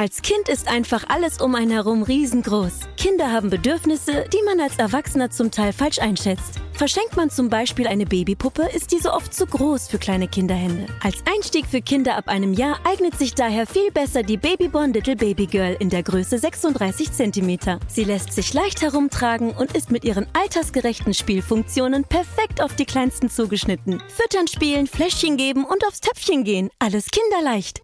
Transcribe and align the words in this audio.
Als 0.00 0.22
Kind 0.22 0.48
ist 0.48 0.66
einfach 0.66 1.04
alles 1.10 1.42
um 1.42 1.54
einen 1.54 1.72
herum 1.72 2.02
riesengroß. 2.02 2.72
Kinder 2.96 3.30
haben 3.32 3.50
Bedürfnisse, 3.50 4.24
die 4.32 4.42
man 4.46 4.58
als 4.58 4.78
Erwachsener 4.78 5.28
zum 5.28 5.50
Teil 5.50 5.74
falsch 5.74 5.98
einschätzt. 5.98 6.54
Verschenkt 6.72 7.18
man 7.18 7.28
zum 7.28 7.50
Beispiel 7.50 7.86
eine 7.86 8.06
Babypuppe, 8.06 8.62
ist 8.74 8.92
diese 8.92 9.12
oft 9.12 9.34
zu 9.34 9.44
groß 9.44 9.88
für 9.88 9.98
kleine 9.98 10.26
Kinderhände. 10.26 10.86
Als 11.02 11.16
Einstieg 11.30 11.66
für 11.66 11.82
Kinder 11.82 12.16
ab 12.16 12.28
einem 12.28 12.54
Jahr 12.54 12.78
eignet 12.86 13.18
sich 13.18 13.34
daher 13.34 13.66
viel 13.66 13.90
besser 13.90 14.22
die 14.22 14.38
Babyborn 14.38 14.94
Little 14.94 15.16
Baby 15.16 15.44
Girl 15.44 15.76
in 15.78 15.90
der 15.90 16.02
Größe 16.02 16.38
36 16.38 17.12
cm. 17.12 17.58
Sie 17.86 18.04
lässt 18.04 18.32
sich 18.32 18.54
leicht 18.54 18.80
herumtragen 18.80 19.50
und 19.50 19.76
ist 19.76 19.90
mit 19.90 20.04
ihren 20.04 20.26
altersgerechten 20.32 21.12
Spielfunktionen 21.12 22.04
perfekt 22.04 22.62
auf 22.62 22.74
die 22.74 22.86
Kleinsten 22.86 23.28
zugeschnitten. 23.28 24.02
Füttern, 24.08 24.48
spielen, 24.48 24.86
Fläschchen 24.86 25.36
geben 25.36 25.66
und 25.66 25.86
aufs 25.86 26.00
Töpfchen 26.00 26.42
gehen. 26.42 26.70
Alles 26.78 27.08
kinderleicht. 27.10 27.82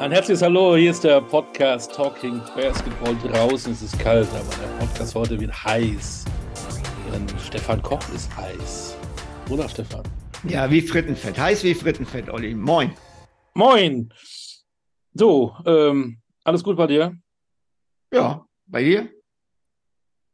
Ein 0.00 0.10
herzliches 0.10 0.42
Hallo, 0.42 0.74
hier 0.74 0.90
ist 0.90 1.04
der 1.04 1.20
Podcast 1.20 1.94
Talking 1.94 2.40
Basketball. 2.56 3.16
Draußen 3.16 3.72
ist 3.72 3.80
es 3.80 3.96
kalt, 3.96 4.28
aber 4.30 4.50
der 4.60 4.84
Podcast 4.84 5.14
heute 5.14 5.40
wird 5.40 5.52
heiß. 5.64 6.24
Denn 7.12 7.26
Stefan 7.38 7.80
Koch 7.80 8.02
ist 8.12 8.36
heiß. 8.36 8.96
Oder 9.50 9.68
Stefan? 9.68 10.02
Ja, 10.48 10.68
wie 10.68 10.80
Frittenfett. 10.80 11.38
Heiß 11.38 11.62
wie 11.62 11.74
Frittenfett, 11.74 12.28
Olli. 12.28 12.56
Moin. 12.56 12.92
Moin. 13.54 14.12
So, 15.14 15.54
ähm, 15.64 16.20
alles 16.42 16.64
gut 16.64 16.76
bei 16.76 16.88
dir? 16.88 17.16
Ja, 18.12 18.44
bei 18.66 18.82
dir? 18.82 19.08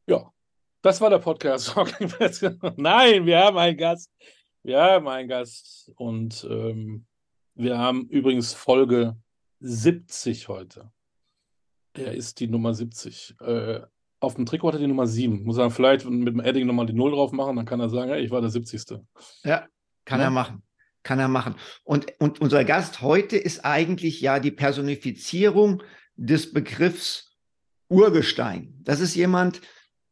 Ja, 0.06 0.32
das 0.80 1.02
war 1.02 1.10
der 1.10 1.18
Podcast 1.18 1.68
Talking 1.74 2.10
Basketball. 2.18 2.72
Nein, 2.78 3.26
wir 3.26 3.38
haben 3.38 3.58
einen 3.58 3.76
Gast. 3.76 4.10
Wir 4.62 4.80
haben 4.80 5.06
einen 5.06 5.28
Gast 5.28 5.92
und 5.96 6.46
ähm, 6.50 7.04
wir 7.54 7.76
haben 7.76 8.08
übrigens 8.08 8.54
Folge 8.54 9.16
70 9.60 10.48
heute. 10.48 10.90
Er 11.94 12.14
ist 12.14 12.40
die 12.40 12.48
Nummer 12.48 12.74
70. 12.74 13.36
Äh, 13.40 13.80
auf 14.20 14.34
dem 14.34 14.46
Trikot 14.46 14.68
hat 14.68 14.74
er 14.74 14.80
die 14.80 14.86
Nummer 14.86 15.06
7. 15.06 15.44
Muss 15.44 15.58
er 15.58 15.70
vielleicht 15.70 16.04
mit 16.08 16.28
dem 16.28 16.40
Edding 16.40 16.66
nochmal 16.66 16.86
die 16.86 16.92
Null 16.92 17.12
drauf 17.12 17.32
machen, 17.32 17.56
dann 17.56 17.66
kann 17.66 17.80
er 17.80 17.88
sagen, 17.88 18.10
hey, 18.10 18.22
ich 18.22 18.30
war 18.30 18.40
der 18.40 18.50
70. 18.50 19.00
Ja, 19.44 19.66
kann 20.04 20.20
ja. 20.20 20.26
er 20.26 20.30
machen. 20.30 20.62
Kann 21.02 21.18
er 21.18 21.28
machen. 21.28 21.54
Und, 21.82 22.12
und 22.18 22.40
unser 22.40 22.64
Gast 22.64 23.00
heute 23.00 23.36
ist 23.36 23.64
eigentlich 23.64 24.20
ja 24.20 24.38
die 24.38 24.50
Personifizierung 24.50 25.82
des 26.16 26.52
Begriffs 26.52 27.30
Urgestein. 27.88 28.74
Das 28.82 29.00
ist 29.00 29.14
jemand, 29.14 29.60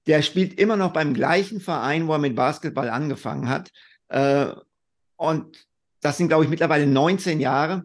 der 0.07 0.23
spielt 0.23 0.59
immer 0.59 0.77
noch 0.77 0.93
beim 0.93 1.15
gleichen 1.15 1.61
Verein, 1.61 2.09
wo 2.09 2.13
er 2.13 2.19
mit 2.19 2.35
Basketball 2.35 2.89
angefangen 2.89 3.49
hat. 3.49 3.71
Äh, 4.09 4.53
und 5.17 5.67
das 6.01 6.17
sind, 6.17 6.29
glaube 6.29 6.45
ich, 6.45 6.51
mittlerweile 6.51 6.87
19 6.87 7.41
Jahre. 7.41 7.85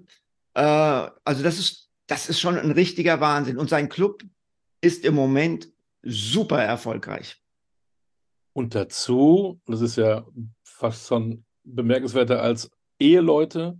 Äh, 0.54 0.62
also 0.62 1.44
das 1.44 1.60
ist, 1.60 1.90
das 2.08 2.30
ist 2.30 2.40
schon 2.40 2.58
ein 2.58 2.72
richtiger 2.72 3.20
Wahnsinn. 3.20 3.58
Und 3.58 3.70
sein 3.70 3.90
Club 3.90 4.24
ist 4.82 5.06
im 5.06 5.16
Moment 5.16 5.70
super 6.02 6.62
erfolgreich. 6.62 7.42
Und 8.54 8.76
dazu, 8.76 9.60
das 9.66 9.82
ist 9.82 9.96
ja 9.96 10.26
fast 10.64 11.08
schon 11.08 11.46
bemerkenswerter 11.64 12.42
als 12.42 12.70
Eheleute, 13.00 13.80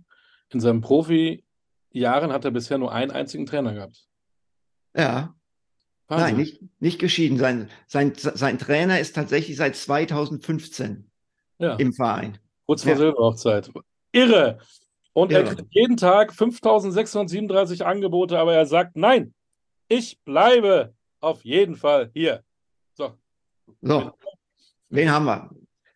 in 0.50 0.60
seinen 0.60 0.80
Profi-Jahren 0.80 2.32
hat 2.32 2.44
er 2.44 2.50
bisher 2.50 2.78
nur 2.78 2.92
einen 2.92 3.10
einzigen 3.10 3.46
Trainer 3.46 3.74
gehabt. 3.74 4.06
Ja. 4.96 5.34
Wahnsinn. 6.06 6.26
Nein, 6.26 6.36
nicht, 6.36 6.62
nicht 6.80 6.98
geschieden. 6.98 7.38
Sein, 7.38 7.70
sein, 7.86 8.12
sein 8.14 8.58
Trainer 8.58 9.00
ist 9.00 9.14
tatsächlich 9.14 9.56
seit 9.56 9.74
2015 9.74 11.10
ja. 11.58 11.74
im 11.76 11.92
Verein. 11.92 12.38
Kurz 12.66 12.82
vor 12.82 12.92
ja. 12.92 12.98
Silberhochzeit. 12.98 13.70
Irre. 14.12 14.58
Und 15.14 15.30
ja. 15.30 15.38
er 15.38 15.44
kriegt 15.44 15.68
jeden 15.70 15.96
Tag 15.96 16.34
5637 16.34 17.86
Angebote, 17.86 18.38
aber 18.38 18.54
er 18.54 18.66
sagt, 18.66 18.96
nein, 18.96 19.32
ich 19.88 20.20
bleibe 20.24 20.92
auf 21.20 21.44
jeden 21.44 21.76
Fall 21.76 22.10
hier. 22.12 22.42
So. 22.94 23.16
So, 23.80 24.12
wen 24.88 25.10
haben 25.10 25.24
wir? 25.24 25.50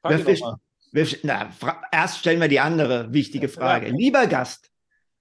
Wer 0.05 0.21
fisch, 0.21 0.41
wer, 0.93 1.07
na, 1.25 1.51
erst 1.91 2.21
stellen 2.21 2.41
wir 2.41 2.49
die 2.49 2.61
andere 2.61 3.13
wichtige 3.13 3.49
Frage. 3.49 3.89
Ja. 3.89 3.93
Lieber 3.93 4.27
Gast, 4.29 4.71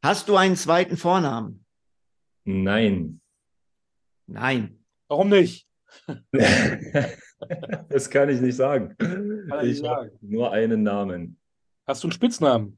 hast 0.03 0.29
du 0.29 0.37
einen 0.37 0.55
zweiten 0.55 0.95
Vornamen? 0.95 1.65
Nein. 2.43 3.19
Nein. 4.27 4.79
Warum 5.07 5.29
nicht? 5.29 5.67
das 7.89 8.09
kann 8.11 8.29
ich 8.29 8.41
nicht 8.41 8.55
sagen. 8.55 8.95
Kann 8.97 9.65
ich 9.65 9.83
habe 9.83 10.11
nur 10.21 10.51
einen 10.51 10.83
Namen. 10.83 11.39
Hast 11.87 12.03
du 12.03 12.07
einen 12.07 12.13
Spitznamen? 12.13 12.77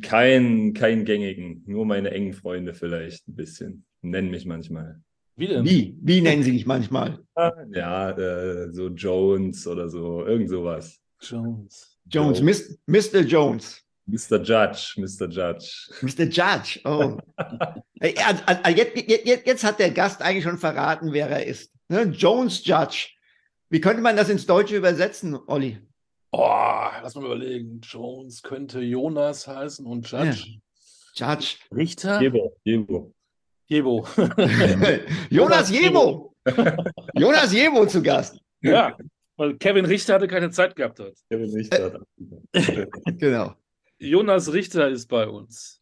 Kein, 0.00 0.72
kein 0.72 1.04
gängigen, 1.04 1.62
nur 1.66 1.84
meine 1.84 2.10
engen 2.10 2.32
Freunde 2.32 2.74
vielleicht 2.74 3.28
ein 3.28 3.34
bisschen. 3.34 3.84
Nennen 4.00 4.30
mich 4.30 4.46
manchmal. 4.46 5.00
Wie 5.36 5.48
denn? 5.48 5.64
Wie? 5.64 5.96
Wie 6.00 6.20
nennen 6.20 6.42
sie 6.42 6.52
dich 6.52 6.66
manchmal? 6.66 7.18
Ja, 7.72 8.10
äh, 8.10 8.72
so 8.72 8.88
Jones 8.88 9.66
oder 9.66 9.88
so, 9.88 10.24
irgend 10.24 10.48
sowas. 10.48 11.00
Jones. 11.20 11.98
Jones, 12.08 12.38
Jones. 12.38 12.78
Mr. 12.86 13.20
Jones. 13.20 13.84
Mr. 14.06 14.40
Judge, 14.42 14.94
Mr. 14.96 15.28
Judge. 15.28 15.90
Mr. 16.02 16.24
Judge, 16.24 16.80
oh. 16.84 17.18
jetzt, 18.02 19.08
jetzt, 19.24 19.46
jetzt, 19.46 19.64
hat 19.64 19.78
der 19.78 19.90
Gast 19.90 20.20
eigentlich 20.20 20.44
schon 20.44 20.58
verraten, 20.58 21.12
wer 21.12 21.28
er 21.28 21.46
ist. 21.46 21.72
Ne? 21.88 22.02
Jones 22.02 22.64
Judge. 22.64 23.08
Wie 23.70 23.80
könnte 23.80 24.02
man 24.02 24.16
das 24.16 24.28
ins 24.28 24.46
Deutsche 24.46 24.76
übersetzen, 24.76 25.38
Olli? 25.46 25.78
Oh, 26.36 26.90
lass 27.00 27.14
mal 27.14 27.26
überlegen. 27.26 27.80
Jones 27.80 28.42
könnte 28.42 28.80
Jonas 28.80 29.46
heißen 29.46 29.86
und 29.86 30.10
Judge. 30.10 30.58
Ja. 31.14 31.34
Judge. 31.34 31.58
Richter? 31.72 32.20
Jebo. 32.20 32.56
Jebo. 32.64 33.14
Jebo. 33.68 34.08
Jonas 35.30 35.70
Jebo. 35.70 36.34
Jonas 37.14 37.52
Jebo 37.52 37.86
zu 37.86 38.02
Gast. 38.02 38.40
Ja, 38.62 38.96
weil 39.36 39.56
Kevin 39.58 39.84
Richter 39.84 40.14
hatte 40.14 40.26
keine 40.26 40.50
Zeit 40.50 40.74
gehabt 40.74 40.98
hat. 40.98 41.14
Kevin 41.30 41.50
Richter. 41.50 42.00
genau. 43.04 43.54
Jonas 44.00 44.52
Richter 44.52 44.88
ist 44.88 45.06
bei 45.06 45.28
uns. 45.28 45.80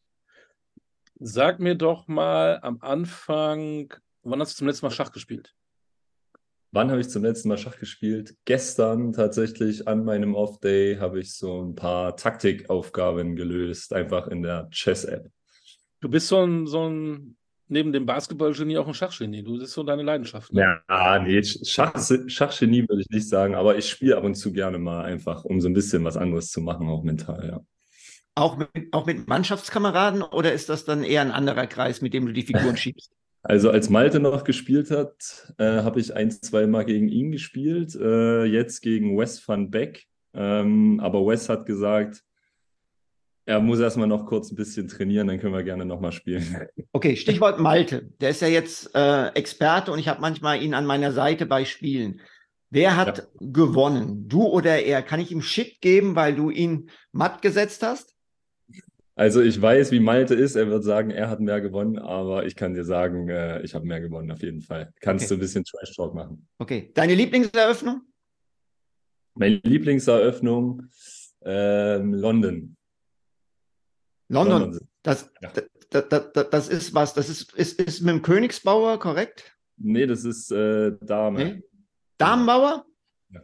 Sag 1.18 1.60
mir 1.60 1.76
doch 1.76 2.08
mal 2.08 2.58
am 2.60 2.76
Anfang, 2.82 3.90
wann 4.22 4.40
hast 4.40 4.52
du 4.52 4.56
zum 4.58 4.66
letzten 4.66 4.84
Mal 4.84 4.90
Schach 4.90 5.12
gespielt? 5.12 5.54
Wann 6.74 6.90
habe 6.90 7.02
ich 7.02 7.10
zum 7.10 7.22
letzten 7.22 7.48
Mal 7.48 7.58
Schach 7.58 7.78
gespielt? 7.78 8.34
Gestern 8.46 9.12
tatsächlich 9.12 9.86
an 9.86 10.04
meinem 10.04 10.34
Off-Day 10.34 10.96
habe 10.96 11.20
ich 11.20 11.34
so 11.34 11.62
ein 11.62 11.74
paar 11.74 12.16
Taktikaufgaben 12.16 13.36
gelöst, 13.36 13.92
einfach 13.92 14.26
in 14.28 14.42
der 14.42 14.70
Chess-App. 14.70 15.30
Du 16.00 16.08
bist 16.08 16.28
so 16.28 16.42
ein, 16.42 16.66
so 16.66 16.88
ein 16.88 17.36
neben 17.68 17.92
dem 17.92 18.06
Basketballgenie 18.06 18.78
auch 18.78 18.88
ein 18.88 18.94
Schachgenie. 18.94 19.42
Du, 19.42 19.58
das 19.58 19.68
ist 19.68 19.74
so 19.74 19.82
deine 19.82 20.02
Leidenschaft. 20.02 20.50
Ne? 20.50 20.80
Ja, 20.88 21.18
nee, 21.18 21.42
Schach, 21.42 21.94
Schachgenie 22.26 22.88
würde 22.88 23.02
ich 23.02 23.10
nicht 23.10 23.28
sagen, 23.28 23.54
aber 23.54 23.76
ich 23.76 23.90
spiele 23.90 24.16
ab 24.16 24.24
und 24.24 24.34
zu 24.34 24.50
gerne 24.50 24.78
mal 24.78 25.04
einfach, 25.04 25.44
um 25.44 25.60
so 25.60 25.68
ein 25.68 25.74
bisschen 25.74 26.04
was 26.04 26.16
anderes 26.16 26.50
zu 26.50 26.62
machen, 26.62 26.88
auch 26.88 27.02
mental, 27.02 27.48
ja. 27.48 27.60
Auch 28.34 28.56
mit, 28.56 28.70
auch 28.92 29.04
mit 29.04 29.28
Mannschaftskameraden 29.28 30.22
oder 30.22 30.54
ist 30.54 30.70
das 30.70 30.86
dann 30.86 31.04
eher 31.04 31.20
ein 31.20 31.32
anderer 31.32 31.66
Kreis, 31.66 32.00
mit 32.00 32.14
dem 32.14 32.24
du 32.24 32.32
die 32.32 32.44
Figuren 32.44 32.76
schiebst? 32.78 33.12
Also 33.42 33.70
als 33.70 33.90
Malte 33.90 34.20
noch 34.20 34.44
gespielt 34.44 34.90
hat, 34.90 35.52
äh, 35.58 35.82
habe 35.82 35.98
ich 35.98 36.14
ein, 36.14 36.30
zwei 36.30 36.66
Mal 36.66 36.84
gegen 36.84 37.08
ihn 37.08 37.32
gespielt. 37.32 37.94
Äh, 37.96 38.44
jetzt 38.44 38.82
gegen 38.82 39.18
Wes 39.18 39.46
van 39.46 39.70
Beck. 39.70 40.06
Ähm, 40.32 41.00
aber 41.00 41.26
Wes 41.26 41.48
hat 41.48 41.66
gesagt, 41.66 42.22
er 43.44 43.60
muss 43.60 43.80
erstmal 43.80 44.06
noch 44.06 44.26
kurz 44.26 44.52
ein 44.52 44.56
bisschen 44.56 44.86
trainieren, 44.86 45.26
dann 45.26 45.40
können 45.40 45.54
wir 45.54 45.64
gerne 45.64 45.84
nochmal 45.84 46.12
spielen. 46.12 46.68
Okay, 46.94 47.16
Stichwort 47.16 47.58
Malte. 47.58 48.10
Der 48.20 48.30
ist 48.30 48.42
ja 48.42 48.48
jetzt 48.48 48.94
äh, 48.94 49.28
Experte 49.28 49.92
und 49.92 49.98
ich 49.98 50.08
habe 50.08 50.20
manchmal 50.20 50.62
ihn 50.62 50.74
an 50.74 50.84
meiner 50.84 51.10
Seite 51.10 51.46
bei 51.46 51.64
Spielen. 51.64 52.20
Wer 52.68 52.96
hat 52.96 53.18
ja. 53.18 53.24
gewonnen? 53.40 54.28
Du 54.28 54.44
oder 54.44 54.82
er? 54.82 55.02
Kann 55.02 55.18
ich 55.18 55.32
ihm 55.32 55.42
Shit 55.42 55.80
geben, 55.80 56.14
weil 56.14 56.34
du 56.34 56.50
ihn 56.50 56.90
matt 57.10 57.42
gesetzt 57.42 57.82
hast? 57.82 58.14
Also 59.14 59.42
ich 59.42 59.60
weiß, 59.60 59.92
wie 59.92 60.00
Malte 60.00 60.34
ist. 60.34 60.56
Er 60.56 60.68
wird 60.68 60.84
sagen, 60.84 61.10
er 61.10 61.28
hat 61.28 61.40
mehr 61.40 61.60
gewonnen, 61.60 61.98
aber 61.98 62.46
ich 62.46 62.56
kann 62.56 62.74
dir 62.74 62.84
sagen, 62.84 63.28
äh, 63.28 63.60
ich 63.62 63.74
habe 63.74 63.86
mehr 63.86 64.00
gewonnen 64.00 64.30
auf 64.30 64.42
jeden 64.42 64.62
Fall. 64.62 64.92
Kannst 65.00 65.24
okay. 65.24 65.28
du 65.28 65.34
ein 65.34 65.40
bisschen 65.40 65.64
Trash 65.64 65.94
Talk 65.94 66.14
machen. 66.14 66.48
Okay. 66.58 66.90
Deine 66.94 67.14
Lieblingseröffnung? 67.14 68.02
Meine 69.34 69.56
Lieblingseröffnung 69.56 70.88
ähm, 71.44 72.14
London. 72.14 72.76
London. 74.28 74.60
London. 74.60 74.88
Das, 75.02 75.30
ja. 75.42 75.52
das, 75.90 76.08
das, 76.08 76.48
das, 76.50 76.68
ist 76.68 76.94
was? 76.94 77.12
Das 77.12 77.28
ist, 77.28 77.52
ist, 77.54 77.80
ist 77.80 78.00
mit 78.00 78.14
dem 78.14 78.22
Königsbauer 78.22 78.98
korrekt? 78.98 79.56
Nee, 79.76 80.06
das 80.06 80.24
ist 80.24 80.50
äh, 80.52 80.92
Dame. 81.00 81.44
Nee? 81.44 81.62
Damenbauer? 82.18 82.86
Ja. 83.30 83.40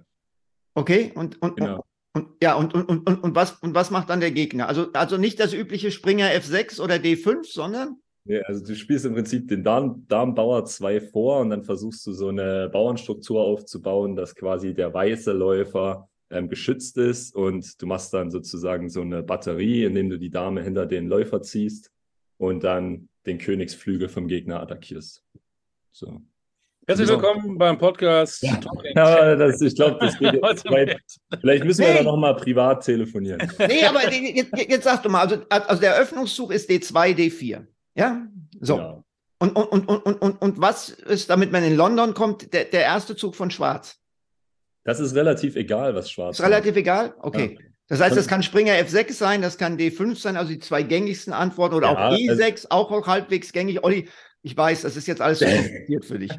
Okay, 0.75 1.13
und, 1.15 1.41
und, 1.43 1.57
genau. 1.57 1.85
Und, 2.19 2.29
ja, 2.43 2.55
und, 2.55 2.75
und, 2.75 2.89
und, 2.89 3.23
und, 3.23 3.35
was, 3.37 3.53
und 3.61 3.75
was 3.75 3.91
macht 3.91 4.11
dann 4.11 4.19
der 4.19 4.33
Gegner? 4.33 4.69
Also, 4.69 4.93
also 4.93 5.17
nicht 5.17 5.39
das 5.39 5.53
übliche 5.53 5.93
Springer 5.93 6.27
F6 6.27 6.81
oder 6.81 6.97
D5, 6.97 7.45
sondern? 7.45 7.97
Nee, 8.25 8.41
also 8.43 8.67
du 8.67 8.75
spielst 8.75 9.07
im 9.07 9.15
Prinzip 9.15 9.47
den 9.49 9.63
Darm, 9.63 10.05
Darmbauer 10.09 10.65
2 10.65 11.01
vor 11.01 11.41
und 11.41 11.51
dann 11.51 11.63
versuchst 11.63 12.05
du 12.07 12.13
so 12.13 12.29
eine 12.29 12.69
Bauernstruktur 12.69 13.41
aufzubauen, 13.41 14.17
dass 14.17 14.35
quasi 14.35 14.75
der 14.75 14.93
weiße 14.93 15.33
Läufer 15.33 16.09
ähm, 16.31 16.49
geschützt 16.49 16.99
ist 16.99 17.35
und 17.35 17.81
du 17.81 17.87
machst 17.87 18.13
dann 18.13 18.31
sozusagen 18.31 18.91
so 18.91 19.01
eine 19.01 19.23
Batterie, 19.23 19.85
indem 19.85 20.11
du 20.11 20.19
die 20.19 20.31
Dame 20.31 20.63
hinter 20.63 20.87
den 20.87 21.07
Läufer 21.07 21.41
ziehst 21.41 21.91
und 22.37 22.65
dann 22.65 23.09
den 23.27 23.39
Königsflügel 23.39 24.09
vom 24.09 24.27
Gegner 24.27 24.61
attackierst. 24.61 25.25
So. 25.93 26.21
Herzlich 26.89 27.11
willkommen 27.11 27.59
beim 27.59 27.77
Podcast. 27.77 28.43
Ja, 28.43 28.59
ja 28.95 29.37
das, 29.37 29.61
ich 29.61 29.75
glaube, 29.75 29.99
das 30.01 30.19
geht 30.19 30.33
jetzt 30.43 30.65
weit. 30.71 30.99
Vielleicht 31.39 31.63
müssen 31.67 31.83
wir 31.83 31.91
nee. 31.91 31.99
da 31.99 32.03
nochmal 32.03 32.35
privat 32.35 32.83
telefonieren. 32.83 33.47
Nee, 33.59 33.85
aber 33.85 34.11
jetzt, 34.11 34.57
jetzt 34.57 34.85
sag 34.85 35.03
du 35.03 35.11
mal, 35.11 35.21
also, 35.21 35.43
also 35.51 35.83
der 35.83 35.97
Eröffnungszug 35.97 36.51
ist 36.51 36.71
D2, 36.71 37.15
D4. 37.15 37.67
Ja? 37.95 38.27
So. 38.63 38.79
Ja. 38.79 39.05
Und, 39.39 39.55
und, 39.55 39.87
und, 39.87 40.07
und, 40.07 40.23
und, 40.23 40.41
und 40.41 40.61
was 40.63 40.89
ist, 40.89 41.29
damit 41.29 41.53
man 41.53 41.63
in 41.63 41.77
London 41.77 42.15
kommt, 42.15 42.55
der, 42.55 42.65
der 42.65 42.85
erste 42.85 43.15
Zug 43.15 43.37
von 43.37 43.51
Schwarz? 43.51 43.99
Das 44.85 44.99
ist 44.99 45.15
relativ 45.15 45.57
egal, 45.57 45.95
was 45.95 46.11
Schwarz 46.11 46.39
ist. 46.39 46.45
Relativ 46.47 46.75
egal? 46.75 47.13
Okay. 47.21 47.59
Ja. 47.61 47.67
Das 47.89 48.01
heißt, 48.01 48.17
das 48.17 48.29
kann 48.29 48.43
Springer 48.43 48.73
F6 48.73 49.13
sein, 49.13 49.43
das 49.43 49.59
kann 49.59 49.77
D5 49.77 50.19
sein, 50.19 50.39
also 50.39 50.51
die 50.51 50.59
zwei 50.59 50.83
gängigsten 50.83 51.35
Antworten 51.35 51.75
oder 51.75 51.93
ja, 51.93 52.09
auch 52.09 52.15
E6, 52.15 52.67
also, 52.67 52.69
auch 52.71 53.07
halbwegs 53.07 53.53
gängig. 53.53 53.85
Olli, 53.85 54.09
ich 54.41 54.57
weiß, 54.57 54.81
das 54.83 54.97
ist 54.97 55.07
jetzt 55.07 55.21
alles 55.21 55.41
kompliziert 55.45 56.07
für 56.07 56.19
dich. 56.19 56.33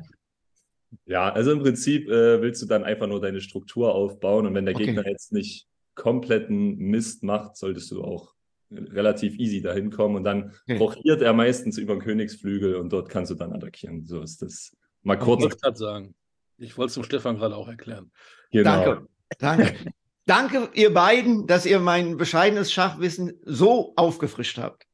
Ja, 1.10 1.34
also 1.34 1.52
im 1.52 1.60
Prinzip 1.60 2.08
äh, 2.08 2.40
willst 2.40 2.62
du 2.62 2.68
dann 2.68 2.84
einfach 2.84 3.08
nur 3.08 3.20
deine 3.20 3.42
Struktur 3.42 3.96
aufbauen 3.96 4.46
und 4.46 4.54
wenn 4.54 4.68
der 4.68 4.76
okay. 4.76 4.86
Gegner 4.86 5.08
jetzt 5.08 5.34
nicht 5.34 5.68
kompletten 5.96 6.78
Mist 6.78 7.24
macht, 7.24 7.58
solltest 7.58 7.90
du 7.90 8.04
auch 8.04 8.36
relativ 8.70 9.36
easy 9.40 9.60
dahin 9.60 9.90
kommen 9.90 10.18
und 10.18 10.24
dann 10.24 10.54
okay. 10.70 11.02
er 11.20 11.34
meistens 11.34 11.80
über 11.80 11.96
den 11.96 12.04
Königsflügel 12.04 12.76
und 12.76 12.94
dort 12.94 13.10
kannst 13.10 13.32
du 13.32 13.36
dann 13.36 13.52
attackieren. 13.54 14.06
So 14.06 14.22
ist 14.22 14.44
das. 14.44 14.78
Mal 15.02 15.18
kurz. 15.18 15.40
Ich 15.40 15.46
wollte 15.46 15.58
gerade 15.58 15.78
sagen. 15.78 16.16
Ich 16.60 16.78
wollte 16.78 16.90
es 16.90 16.94
dem 16.94 17.04
Stefan 17.04 17.38
gerade 17.38 17.56
auch 17.56 17.68
erklären. 17.68 18.12
Genau. 18.52 18.86
Danke. 18.86 19.08
Danke. 19.40 19.76
Danke, 20.28 20.70
ihr 20.76 20.94
beiden, 20.94 21.48
dass 21.48 21.66
ihr 21.66 21.80
mein 21.80 22.18
bescheidenes 22.18 22.72
Schachwissen 22.72 23.34
so 23.46 23.94
aufgefrischt 23.96 24.60
habt. 24.60 24.86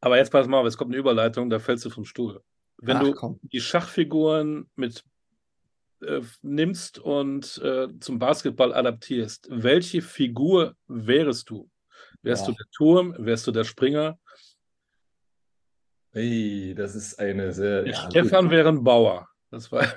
Aber 0.00 0.18
jetzt 0.18 0.30
pass 0.30 0.46
mal 0.46 0.60
auf, 0.60 0.66
es 0.66 0.76
kommt 0.76 0.92
eine 0.92 0.98
Überleitung, 0.98 1.50
da 1.50 1.58
fällst 1.58 1.84
du 1.84 1.90
vom 1.90 2.04
Stuhl. 2.04 2.40
Wenn 2.76 2.98
Ach, 2.98 3.02
du 3.02 3.12
komm. 3.12 3.40
die 3.42 3.60
Schachfiguren 3.60 4.70
mit 4.76 5.04
äh, 6.02 6.22
nimmst 6.42 6.98
und 6.98 7.58
äh, 7.62 7.88
zum 8.00 8.18
Basketball 8.18 8.74
adaptierst, 8.74 9.48
welche 9.50 10.02
Figur 10.02 10.76
wärst 10.86 11.50
du? 11.50 11.70
Wärst 12.22 12.46
ja. 12.46 12.52
du 12.52 12.56
der 12.56 12.66
Turm? 12.76 13.14
Wärst 13.18 13.46
du 13.46 13.52
der 13.52 13.64
Springer? 13.64 14.18
Hey, 16.12 16.74
das 16.76 16.94
ist 16.94 17.18
eine 17.18 17.52
sehr. 17.52 17.86
Ja, 17.86 18.10
Stefan 18.10 18.50
wäre 18.50 18.68
ein 18.68 18.84
Bauer. 18.84 19.28
Das 19.50 19.70
war. 19.70 19.86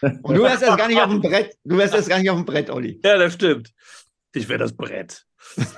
Du 0.00 0.42
wärst 0.42 0.62
jetzt 0.62 0.76
gar 0.76 0.88
nicht 0.88 1.00
auf 1.00 1.08
dem 1.08 1.20
Brett. 1.20 1.56
Du 1.64 1.78
wärst 1.78 1.94
jetzt 1.94 2.08
gar 2.08 2.18
nicht 2.18 2.30
auf 2.30 2.36
dem 2.36 2.44
Brett, 2.44 2.68
Olli. 2.70 3.00
Ja, 3.04 3.16
das 3.16 3.34
stimmt. 3.34 3.72
Ich 4.32 4.48
wäre 4.48 4.58
das 4.58 4.76
Brett. 4.76 5.24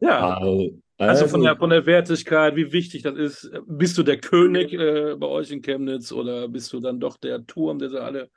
ja. 0.00 0.36
Also 0.36 0.80
von 0.98 1.42
der, 1.42 1.56
von 1.56 1.70
der 1.70 1.84
Wertigkeit, 1.86 2.56
wie 2.56 2.72
wichtig 2.72 3.02
das 3.02 3.16
ist. 3.16 3.50
Bist 3.66 3.98
du 3.98 4.02
der 4.02 4.18
König 4.18 4.72
äh, 4.72 5.14
bei 5.16 5.26
euch 5.26 5.50
in 5.50 5.62
Chemnitz 5.62 6.10
oder 6.12 6.48
bist 6.48 6.72
du 6.72 6.80
dann 6.80 7.00
doch 7.00 7.16
der 7.16 7.46
Turm, 7.46 7.78
der 7.78 7.90
sie 7.90 8.02
alle. 8.02 8.30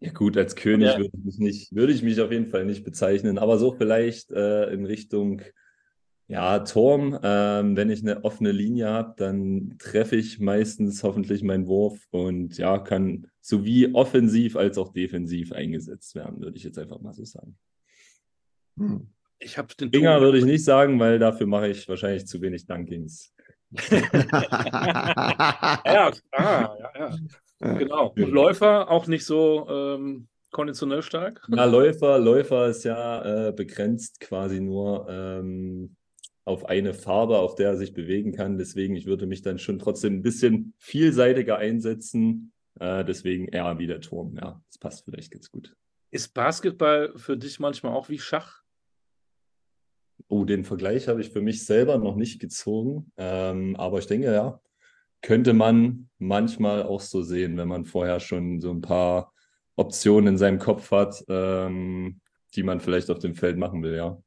Ja, 0.00 0.12
gut, 0.12 0.36
als 0.36 0.54
König 0.54 0.88
ja. 0.88 0.98
würde, 0.98 1.10
ich 1.26 1.38
mich 1.38 1.68
würde 1.72 1.92
ich 1.92 2.02
mich 2.02 2.20
auf 2.20 2.30
jeden 2.30 2.46
Fall 2.46 2.64
nicht 2.64 2.84
bezeichnen, 2.84 3.36
aber 3.36 3.58
so 3.58 3.72
vielleicht 3.72 4.30
äh, 4.30 4.72
in 4.72 4.86
Richtung 4.86 5.42
ja, 6.28 6.58
Turm, 6.60 7.18
ähm, 7.22 7.74
wenn 7.74 7.90
ich 7.90 8.02
eine 8.02 8.22
offene 8.22 8.52
Linie 8.52 8.88
habe, 8.88 9.14
dann 9.16 9.76
treffe 9.78 10.16
ich 10.16 10.38
meistens 10.38 11.02
hoffentlich 11.02 11.42
meinen 11.42 11.66
Wurf 11.66 12.06
und 12.10 12.58
ja, 12.58 12.78
kann 12.78 13.26
sowie 13.40 13.94
offensiv 13.94 14.56
als 14.56 14.76
auch 14.76 14.92
defensiv 14.92 15.52
eingesetzt 15.52 16.14
werden, 16.14 16.40
würde 16.42 16.58
ich 16.58 16.64
jetzt 16.64 16.78
einfach 16.78 17.00
mal 17.00 17.14
so 17.14 17.24
sagen. 17.24 17.56
Hm. 18.76 19.08
Ich 19.40 19.56
habe 19.56 19.74
den 19.74 19.90
Finger 19.90 20.20
würde 20.20 20.38
ich 20.38 20.44
nicht 20.44 20.64
sagen, 20.64 20.98
weil 20.98 21.18
dafür 21.18 21.46
mache 21.46 21.68
ich 21.68 21.88
wahrscheinlich 21.88 22.26
zu 22.26 22.40
wenig 22.40 22.66
Dunkings. 22.66 23.32
ja, 23.90 24.02
ah, 25.84 26.12
ja, 26.32 26.92
ja. 26.98 27.16
Genau. 27.60 28.14
Und 28.16 28.30
Läufer 28.30 28.90
auch 28.90 29.06
nicht 29.06 29.24
so 29.24 29.66
ähm, 29.68 30.28
konditionell 30.50 31.02
stark? 31.02 31.44
Na, 31.48 31.64
Läufer, 31.64 32.18
Läufer 32.18 32.68
ist 32.68 32.84
ja 32.84 33.48
äh, 33.48 33.52
begrenzt 33.52 34.20
quasi 34.20 34.60
nur 34.60 35.06
ähm, 35.08 35.96
auf 36.44 36.66
eine 36.66 36.94
Farbe, 36.94 37.38
auf 37.38 37.56
der 37.56 37.70
er 37.70 37.76
sich 37.76 37.92
bewegen 37.92 38.32
kann. 38.32 38.58
Deswegen, 38.58 38.96
ich 38.96 39.06
würde 39.06 39.26
mich 39.26 39.42
dann 39.42 39.58
schon 39.58 39.78
trotzdem 39.78 40.14
ein 40.14 40.22
bisschen 40.22 40.74
vielseitiger 40.78 41.58
einsetzen. 41.58 42.52
Äh, 42.80 43.04
deswegen 43.04 43.48
eher 43.48 43.78
wie 43.78 43.86
der 43.86 44.00
Turm. 44.00 44.36
Ja, 44.40 44.62
das 44.68 44.78
passt 44.78 45.04
vielleicht 45.04 45.30
ganz 45.30 45.50
gut. 45.50 45.74
Ist 46.10 46.32
Basketball 46.32 47.12
für 47.16 47.36
dich 47.36 47.60
manchmal 47.60 47.92
auch 47.92 48.08
wie 48.08 48.18
Schach? 48.18 48.62
Oh, 50.28 50.44
den 50.44 50.64
Vergleich 50.64 51.08
habe 51.08 51.20
ich 51.20 51.30
für 51.30 51.40
mich 51.40 51.64
selber 51.64 51.98
noch 51.98 52.16
nicht 52.16 52.40
gezogen. 52.40 53.12
Ähm, 53.16 53.76
aber 53.76 53.98
ich 53.98 54.06
denke, 54.06 54.32
ja, 54.32 54.60
könnte 55.22 55.52
man 55.52 56.08
manchmal 56.18 56.82
auch 56.82 57.00
so 57.00 57.22
sehen, 57.22 57.56
wenn 57.56 57.68
man 57.68 57.84
vorher 57.84 58.20
schon 58.20 58.60
so 58.60 58.70
ein 58.70 58.82
paar 58.82 59.32
Optionen 59.76 60.34
in 60.34 60.38
seinem 60.38 60.58
Kopf 60.58 60.90
hat, 60.90 61.24
ähm, 61.28 62.20
die 62.54 62.62
man 62.62 62.80
vielleicht 62.80 63.10
auf 63.10 63.18
dem 63.18 63.34
Feld 63.34 63.56
machen 63.58 63.82
will, 63.82 63.94
ja. 63.96 64.20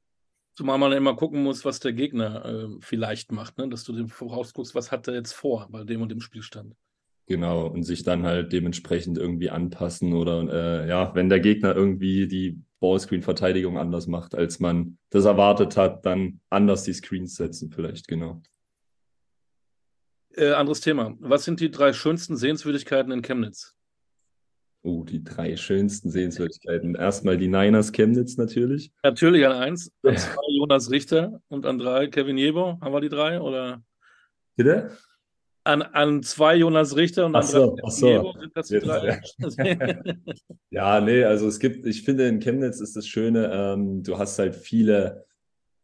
Zumal 0.53 0.77
man 0.77 0.91
immer 0.91 1.15
gucken 1.15 1.43
muss, 1.43 1.63
was 1.63 1.79
der 1.79 1.93
Gegner 1.93 2.45
äh, 2.45 2.67
vielleicht 2.81 3.31
macht, 3.31 3.57
ne? 3.57 3.69
dass 3.69 3.83
du 3.83 3.93
dem 3.93 4.09
vorausguckst, 4.09 4.75
was 4.75 4.91
hat 4.91 5.07
er 5.07 5.13
jetzt 5.13 5.33
vor 5.33 5.67
bei 5.69 5.83
dem 5.83 6.01
und 6.01 6.09
dem 6.09 6.19
Spielstand. 6.19 6.75
Genau, 7.31 7.65
und 7.67 7.83
sich 7.83 8.03
dann 8.03 8.25
halt 8.25 8.51
dementsprechend 8.51 9.17
irgendwie 9.17 9.49
anpassen 9.49 10.11
oder 10.11 10.83
äh, 10.83 10.89
ja, 10.89 11.15
wenn 11.15 11.29
der 11.29 11.39
Gegner 11.39 11.73
irgendwie 11.73 12.27
die 12.27 12.61
Ballscreen-Verteidigung 12.81 13.77
anders 13.77 14.07
macht, 14.07 14.35
als 14.35 14.59
man 14.59 14.97
das 15.11 15.23
erwartet 15.23 15.77
hat, 15.77 16.05
dann 16.05 16.41
anders 16.49 16.83
die 16.83 16.91
Screens 16.91 17.37
setzen, 17.37 17.71
vielleicht, 17.71 18.09
genau. 18.09 18.41
Äh, 20.33 20.51
anderes 20.51 20.81
Thema. 20.81 21.15
Was 21.21 21.45
sind 21.45 21.61
die 21.61 21.71
drei 21.71 21.93
schönsten 21.93 22.35
Sehenswürdigkeiten 22.35 23.13
in 23.13 23.21
Chemnitz? 23.21 23.77
Oh, 24.81 25.05
die 25.05 25.23
drei 25.23 25.55
schönsten 25.55 26.09
Sehenswürdigkeiten. 26.09 26.95
Erstmal 26.95 27.37
die 27.37 27.47
Niners 27.47 27.93
Chemnitz 27.93 28.35
natürlich. 28.35 28.91
Natürlich 29.03 29.45
an 29.45 29.53
eins, 29.53 29.89
an 30.03 30.17
zwei 30.17 30.41
Jonas 30.49 30.91
Richter 30.91 31.41
und 31.47 31.65
an 31.65 31.77
drei 31.77 32.07
Kevin 32.07 32.37
Jebo. 32.37 32.77
Haben 32.81 32.93
wir 32.93 32.99
die 32.99 33.07
drei 33.07 33.39
oder? 33.39 33.81
Bitte? 34.57 34.97
An, 35.63 35.81
an 35.81 36.23
zwei 36.23 36.55
Jonas 36.55 36.95
Richter 36.95 37.27
und 37.27 37.35
an 37.35 37.43
so, 37.43 37.75
drei 37.75 37.89
so. 37.91 38.33
Ja, 40.71 41.01
nee, 41.01 41.23
also 41.23 41.47
es 41.47 41.59
gibt, 41.59 41.85
ich 41.85 42.03
finde 42.03 42.27
in 42.27 42.39
Chemnitz 42.39 42.79
ist 42.79 42.95
das 42.95 43.07
Schöne, 43.07 43.51
ähm, 43.53 44.01
du 44.01 44.17
hast 44.17 44.39
halt 44.39 44.55
viele 44.55 45.25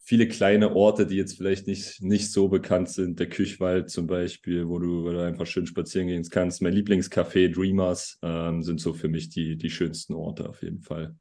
viele 0.08 0.30
kleine 0.30 0.74
Orte, 0.74 1.06
die 1.06 1.18
jetzt 1.18 1.36
vielleicht 1.36 1.68
nicht, 1.68 2.02
nicht 2.02 2.32
so 2.32 2.48
bekannt 2.48 2.88
sind. 2.88 3.20
Der 3.20 3.28
Küchwald 3.28 3.90
zum 3.90 4.08
Beispiel, 4.08 4.70
wo 4.70 4.80
du, 4.80 5.04
wo 5.04 5.12
du 5.12 5.22
einfach 5.22 5.46
schön 5.46 5.68
spazieren 5.68 6.08
gehen 6.08 6.24
kannst. 6.32 6.62
Mein 6.62 6.72
Lieblingscafé 6.72 7.54
Dreamers 7.54 8.18
ähm, 8.22 8.64
sind 8.64 8.80
so 8.80 8.94
für 8.94 9.10
mich 9.10 9.28
die, 9.28 9.58
die 9.58 9.70
schönsten 9.70 10.14
Orte 10.14 10.48
auf 10.48 10.64
jeden 10.64 10.80
Fall, 10.80 11.18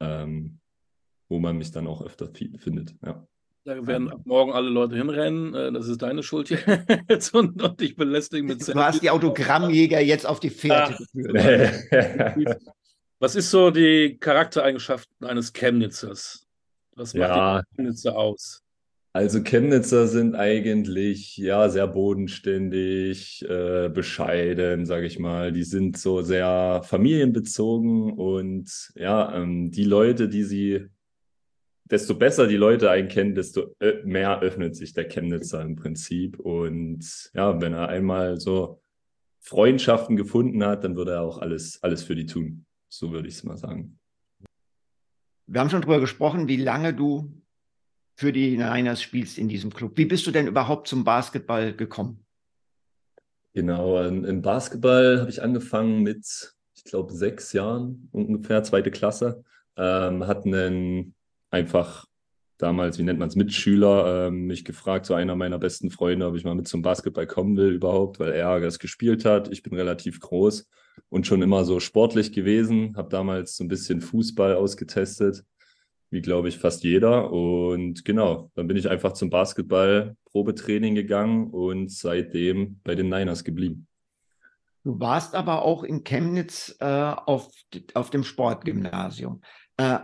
ähm, 0.00 0.60
wo 1.28 1.40
man 1.40 1.58
mich 1.58 1.72
dann 1.72 1.86
auch 1.86 2.00
öfter 2.00 2.32
findet. 2.56 2.94
Ja. 3.04 3.28
Da 3.64 3.86
werden 3.86 4.10
ab 4.10 4.22
morgen 4.24 4.52
alle 4.52 4.68
Leute 4.68 4.96
hinrennen. 4.96 5.54
Äh, 5.54 5.72
das 5.72 5.86
ist 5.86 6.02
deine 6.02 6.22
Schuld 6.22 6.50
jetzt 7.08 7.34
und, 7.34 7.62
und 7.62 7.80
dich 7.80 7.94
belästigen 7.94 8.46
mit 8.46 8.66
Du 8.66 8.74
hast 8.74 9.02
die 9.02 9.10
Autogrammjäger 9.10 10.00
jetzt 10.00 10.26
auf 10.26 10.40
die 10.40 10.50
Fährte 10.50 10.96
geführt. 11.12 12.58
Was 13.20 13.36
ist 13.36 13.52
so 13.52 13.70
die 13.70 14.18
Charaktereigenschaften 14.18 15.24
eines 15.24 15.52
Chemnitzers? 15.52 16.44
Was 16.96 17.14
macht 17.14 17.28
ja. 17.28 17.62
die 17.62 17.76
Chemnitzer 17.76 18.16
aus? 18.16 18.62
Also 19.14 19.42
Chemnitzer 19.42 20.08
sind 20.08 20.34
eigentlich 20.34 21.36
ja 21.36 21.68
sehr 21.68 21.86
bodenständig, 21.86 23.44
äh, 23.48 23.90
bescheiden, 23.90 24.86
sage 24.86 25.06
ich 25.06 25.18
mal. 25.18 25.52
Die 25.52 25.64
sind 25.64 25.98
so 25.98 26.22
sehr 26.22 26.80
familienbezogen 26.82 28.12
und 28.14 28.90
ja, 28.96 29.36
ähm, 29.36 29.70
die 29.70 29.84
Leute, 29.84 30.28
die 30.28 30.44
sie, 30.44 30.86
desto 31.84 32.14
besser 32.14 32.46
die 32.46 32.56
Leute 32.56 32.90
einen 32.90 33.08
kennen, 33.08 33.34
desto 33.34 33.74
mehr 34.04 34.40
öffnet 34.40 34.76
sich 34.76 34.94
der 34.94 35.08
Chemnitzer 35.08 35.60
im 35.62 35.76
Prinzip. 35.76 36.38
Und 36.38 37.30
ja, 37.34 37.60
wenn 37.60 37.74
er 37.74 37.88
einmal 37.88 38.40
so 38.40 38.80
Freundschaften 39.40 40.16
gefunden 40.16 40.64
hat, 40.64 40.84
dann 40.84 40.96
würde 40.96 41.12
er 41.12 41.22
auch 41.22 41.38
alles, 41.38 41.82
alles 41.82 42.02
für 42.02 42.14
die 42.14 42.26
tun. 42.26 42.64
So 42.88 43.12
würde 43.12 43.28
ich 43.28 43.34
es 43.34 43.44
mal 43.44 43.56
sagen. 43.56 43.98
Wir 45.46 45.60
haben 45.60 45.70
schon 45.70 45.82
darüber 45.82 46.00
gesprochen, 46.00 46.48
wie 46.48 46.56
lange 46.56 46.94
du 46.94 47.42
für 48.14 48.32
die 48.32 48.56
Niners 48.56 49.02
spielst 49.02 49.38
in 49.38 49.48
diesem 49.48 49.72
Club. 49.72 49.96
Wie 49.96 50.04
bist 50.04 50.26
du 50.26 50.30
denn 50.30 50.46
überhaupt 50.46 50.86
zum 50.86 51.04
Basketball 51.04 51.74
gekommen? 51.74 52.24
Genau, 53.54 54.02
im 54.02 54.40
Basketball 54.40 55.20
habe 55.20 55.30
ich 55.30 55.42
angefangen 55.42 56.02
mit, 56.02 56.54
ich 56.74 56.84
glaube, 56.84 57.12
sechs 57.12 57.52
Jahren 57.52 58.08
ungefähr, 58.12 58.62
zweite 58.62 58.90
Klasse. 58.90 59.44
Ähm, 59.76 60.26
hat 60.26 60.46
einen 60.46 61.14
einfach 61.52 62.06
damals, 62.58 62.98
wie 62.98 63.04
nennt 63.04 63.20
man 63.20 63.28
es, 63.28 63.36
Mitschüler, 63.36 64.26
ähm, 64.26 64.46
mich 64.46 64.64
gefragt, 64.64 65.06
so 65.06 65.14
einer 65.14 65.36
meiner 65.36 65.58
besten 65.58 65.90
Freunde, 65.90 66.26
ob 66.26 66.34
ich 66.34 66.44
mal 66.44 66.56
mit 66.56 66.66
zum 66.66 66.82
Basketball 66.82 67.28
kommen 67.28 67.56
will 67.56 67.72
überhaupt, 67.72 68.18
weil 68.18 68.32
er 68.32 68.58
das 68.58 68.80
gespielt 68.80 69.24
hat. 69.24 69.52
Ich 69.52 69.62
bin 69.62 69.74
relativ 69.74 70.18
groß 70.18 70.68
und 71.08 71.26
schon 71.26 71.42
immer 71.42 71.64
so 71.64 71.78
sportlich 71.78 72.32
gewesen, 72.32 72.96
habe 72.96 73.08
damals 73.08 73.56
so 73.56 73.64
ein 73.64 73.68
bisschen 73.68 74.00
Fußball 74.00 74.54
ausgetestet 74.54 75.44
wie 76.12 76.20
glaube 76.20 76.48
ich 76.48 76.58
fast 76.58 76.84
jeder. 76.84 77.32
Und 77.32 78.04
genau, 78.04 78.50
dann 78.54 78.68
bin 78.68 78.76
ich 78.76 78.88
einfach 78.88 79.12
zum 79.14 79.30
Basketball-Probetraining 79.30 80.94
gegangen 80.94 81.50
und 81.50 81.90
seitdem 81.90 82.80
bei 82.84 82.94
den 82.94 83.08
Niners 83.08 83.42
geblieben. 83.42 83.88
Du 84.84 85.00
warst 85.00 85.34
aber 85.34 85.62
auch 85.62 85.84
in 85.84 86.04
Chemnitz 86.04 86.76
äh, 86.80 86.84
auf, 86.84 87.50
auf 87.94 88.10
dem 88.10 88.24
Sportgymnasium. 88.24 89.40
Äh, 89.78 90.00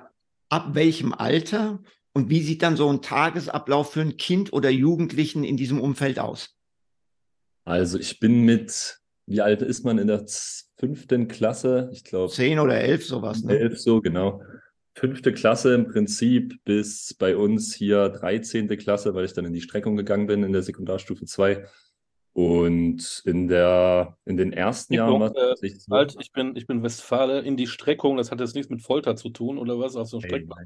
ab 0.48 0.74
welchem 0.74 1.12
Alter 1.12 1.80
und 2.12 2.30
wie 2.30 2.42
sieht 2.42 2.62
dann 2.62 2.76
so 2.76 2.88
ein 2.92 3.02
Tagesablauf 3.02 3.92
für 3.92 4.00
ein 4.00 4.16
Kind 4.16 4.52
oder 4.52 4.70
Jugendlichen 4.70 5.44
in 5.44 5.56
diesem 5.56 5.80
Umfeld 5.80 6.18
aus? 6.18 6.56
Also 7.64 7.98
ich 7.98 8.18
bin 8.18 8.42
mit, 8.42 8.98
wie 9.26 9.40
alt 9.40 9.62
ist 9.62 9.84
man 9.84 9.98
in 9.98 10.06
der 10.06 10.24
fünften 10.78 11.28
Klasse? 11.28 11.90
Ich 11.92 12.02
glaube. 12.02 12.32
Zehn 12.32 12.58
oder 12.58 12.80
elf, 12.80 13.06
sowas. 13.06 13.42
Ne? 13.44 13.58
Elf, 13.58 13.78
so, 13.78 14.00
genau. 14.00 14.42
Fünfte 14.94 15.32
Klasse 15.32 15.74
im 15.74 15.86
Prinzip 15.86 16.56
bis 16.64 17.14
bei 17.14 17.36
uns 17.36 17.74
hier 17.74 18.08
13. 18.08 18.68
Klasse, 18.78 19.14
weil 19.14 19.26
ich 19.26 19.32
dann 19.32 19.44
in 19.44 19.52
die 19.52 19.60
Streckung 19.60 19.96
gegangen 19.96 20.26
bin 20.26 20.42
in 20.42 20.52
der 20.52 20.62
Sekundarstufe 20.62 21.24
2. 21.24 21.64
Und 22.38 23.22
in, 23.24 23.48
der, 23.48 24.16
in 24.24 24.36
den 24.36 24.52
ersten 24.52 24.94
Jahren 24.94 25.32
ich 25.60 25.82
so. 25.82 25.92
Halt, 25.92 26.14
ich 26.20 26.30
bin, 26.30 26.54
ich 26.54 26.68
bin 26.68 26.84
Westfale 26.84 27.40
in 27.40 27.56
die 27.56 27.66
Streckung, 27.66 28.16
das 28.16 28.30
hat 28.30 28.38
jetzt 28.38 28.54
nichts 28.54 28.70
mit 28.70 28.80
Folter 28.80 29.16
zu 29.16 29.30
tun 29.30 29.58
oder 29.58 29.80
was? 29.80 29.96
Auf 29.96 30.06
so 30.06 30.20
Streckung, 30.20 30.56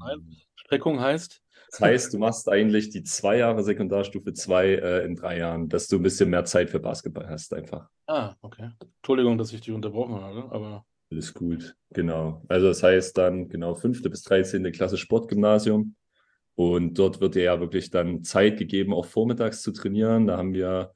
Streckung 0.53 0.99
heißt? 0.99 1.41
Das 1.71 1.79
heißt, 1.79 2.13
du 2.13 2.19
machst 2.19 2.47
eigentlich 2.47 2.91
die 2.91 3.01
zwei 3.01 3.37
Jahre 3.37 3.63
Sekundarstufe 3.63 4.33
2 4.33 4.67
äh, 4.67 5.05
in 5.05 5.15
drei 5.15 5.39
Jahren, 5.39 5.67
dass 5.67 5.87
du 5.87 5.95
ein 5.95 6.03
bisschen 6.03 6.29
mehr 6.29 6.45
Zeit 6.45 6.69
für 6.69 6.79
Basketball 6.79 7.27
hast, 7.27 7.51
einfach. 7.55 7.89
Ah, 8.05 8.35
okay. 8.43 8.69
Entschuldigung, 8.97 9.39
dass 9.39 9.51
ich 9.51 9.61
dich 9.61 9.73
unterbrochen 9.73 10.21
habe, 10.21 10.51
aber. 10.51 10.85
Alles 11.09 11.33
gut, 11.33 11.75
genau. 11.89 12.43
Also, 12.49 12.67
das 12.67 12.83
heißt 12.83 13.17
dann, 13.17 13.49
genau, 13.49 13.73
fünfte 13.73 14.11
bis 14.11 14.21
13. 14.21 14.71
Klasse 14.71 14.97
Sportgymnasium. 14.97 15.95
Und 16.53 16.99
dort 16.99 17.19
wird 17.19 17.33
dir 17.33 17.45
ja 17.45 17.59
wirklich 17.59 17.89
dann 17.89 18.23
Zeit 18.23 18.59
gegeben, 18.59 18.93
auch 18.93 19.07
vormittags 19.07 19.63
zu 19.63 19.71
trainieren. 19.71 20.27
Da 20.27 20.37
haben 20.37 20.53
wir, 20.53 20.93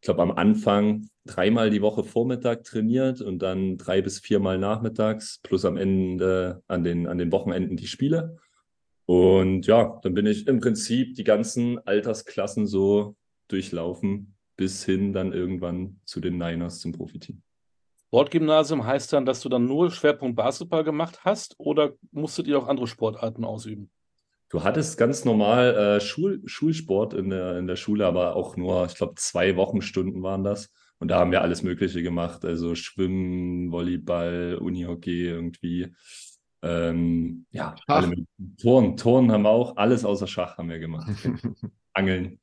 ich 0.00 0.06
glaube, 0.06 0.22
am 0.22 0.30
Anfang 0.30 1.10
dreimal 1.26 1.68
die 1.68 1.82
Woche 1.82 2.04
Vormittag 2.04 2.64
trainiert 2.64 3.20
und 3.20 3.40
dann 3.40 3.76
drei 3.76 4.00
bis 4.00 4.18
viermal 4.18 4.56
nachmittags, 4.56 5.40
plus 5.42 5.66
am 5.66 5.76
Ende 5.76 6.62
an 6.68 6.82
den, 6.84 7.06
an 7.06 7.18
den 7.18 7.30
Wochenenden 7.30 7.76
die 7.76 7.86
Spiele. 7.86 8.38
Und 9.04 9.66
ja, 9.66 9.98
dann 10.02 10.14
bin 10.14 10.24
ich 10.24 10.46
im 10.46 10.60
Prinzip 10.60 11.16
die 11.16 11.24
ganzen 11.24 11.86
Altersklassen 11.86 12.66
so 12.66 13.14
durchlaufen, 13.48 14.36
bis 14.56 14.86
hin 14.86 15.12
dann 15.12 15.34
irgendwann 15.34 16.00
zu 16.06 16.20
den 16.20 16.38
Niners 16.38 16.80
zum 16.80 16.92
Profiteam. 16.92 17.42
Sportgymnasium 18.06 18.86
heißt 18.86 19.12
dann, 19.12 19.26
dass 19.26 19.42
du 19.42 19.50
dann 19.50 19.66
nur 19.66 19.90
Schwerpunkt 19.90 20.34
Basketball 20.34 20.82
gemacht 20.82 21.26
hast 21.26 21.56
oder 21.58 21.92
musstet 22.10 22.46
ihr 22.46 22.58
auch 22.58 22.68
andere 22.68 22.86
Sportarten 22.86 23.44
ausüben? 23.44 23.90
Du 24.50 24.64
hattest 24.64 24.98
ganz 24.98 25.24
normal 25.24 25.76
äh, 25.76 26.00
Schul 26.00 26.42
Schulsport 26.44 27.14
in 27.14 27.30
der, 27.30 27.56
in 27.56 27.68
der 27.68 27.76
Schule, 27.76 28.04
aber 28.06 28.34
auch 28.34 28.56
nur, 28.56 28.84
ich 28.86 28.96
glaube, 28.96 29.14
zwei 29.14 29.56
Wochenstunden 29.56 30.22
waren 30.22 30.42
das. 30.42 30.70
Und 30.98 31.08
da 31.08 31.18
haben 31.18 31.30
wir 31.30 31.40
alles 31.40 31.62
Mögliche 31.62 32.02
gemacht, 32.02 32.44
also 32.44 32.74
Schwimmen, 32.74 33.70
Volleyball, 33.70 34.58
Unihockey 34.60 35.24
irgendwie. 35.24 35.94
Ähm, 36.62 37.46
ja, 37.52 37.74
alle 37.86 38.08
mit 38.08 38.26
Turnen. 38.60 38.96
Turnen 38.96 39.32
haben 39.32 39.42
wir 39.42 39.50
auch, 39.50 39.76
alles 39.76 40.04
außer 40.04 40.26
Schach 40.26 40.58
haben 40.58 40.68
wir 40.68 40.80
gemacht. 40.80 41.08
Angeln. 41.94 42.40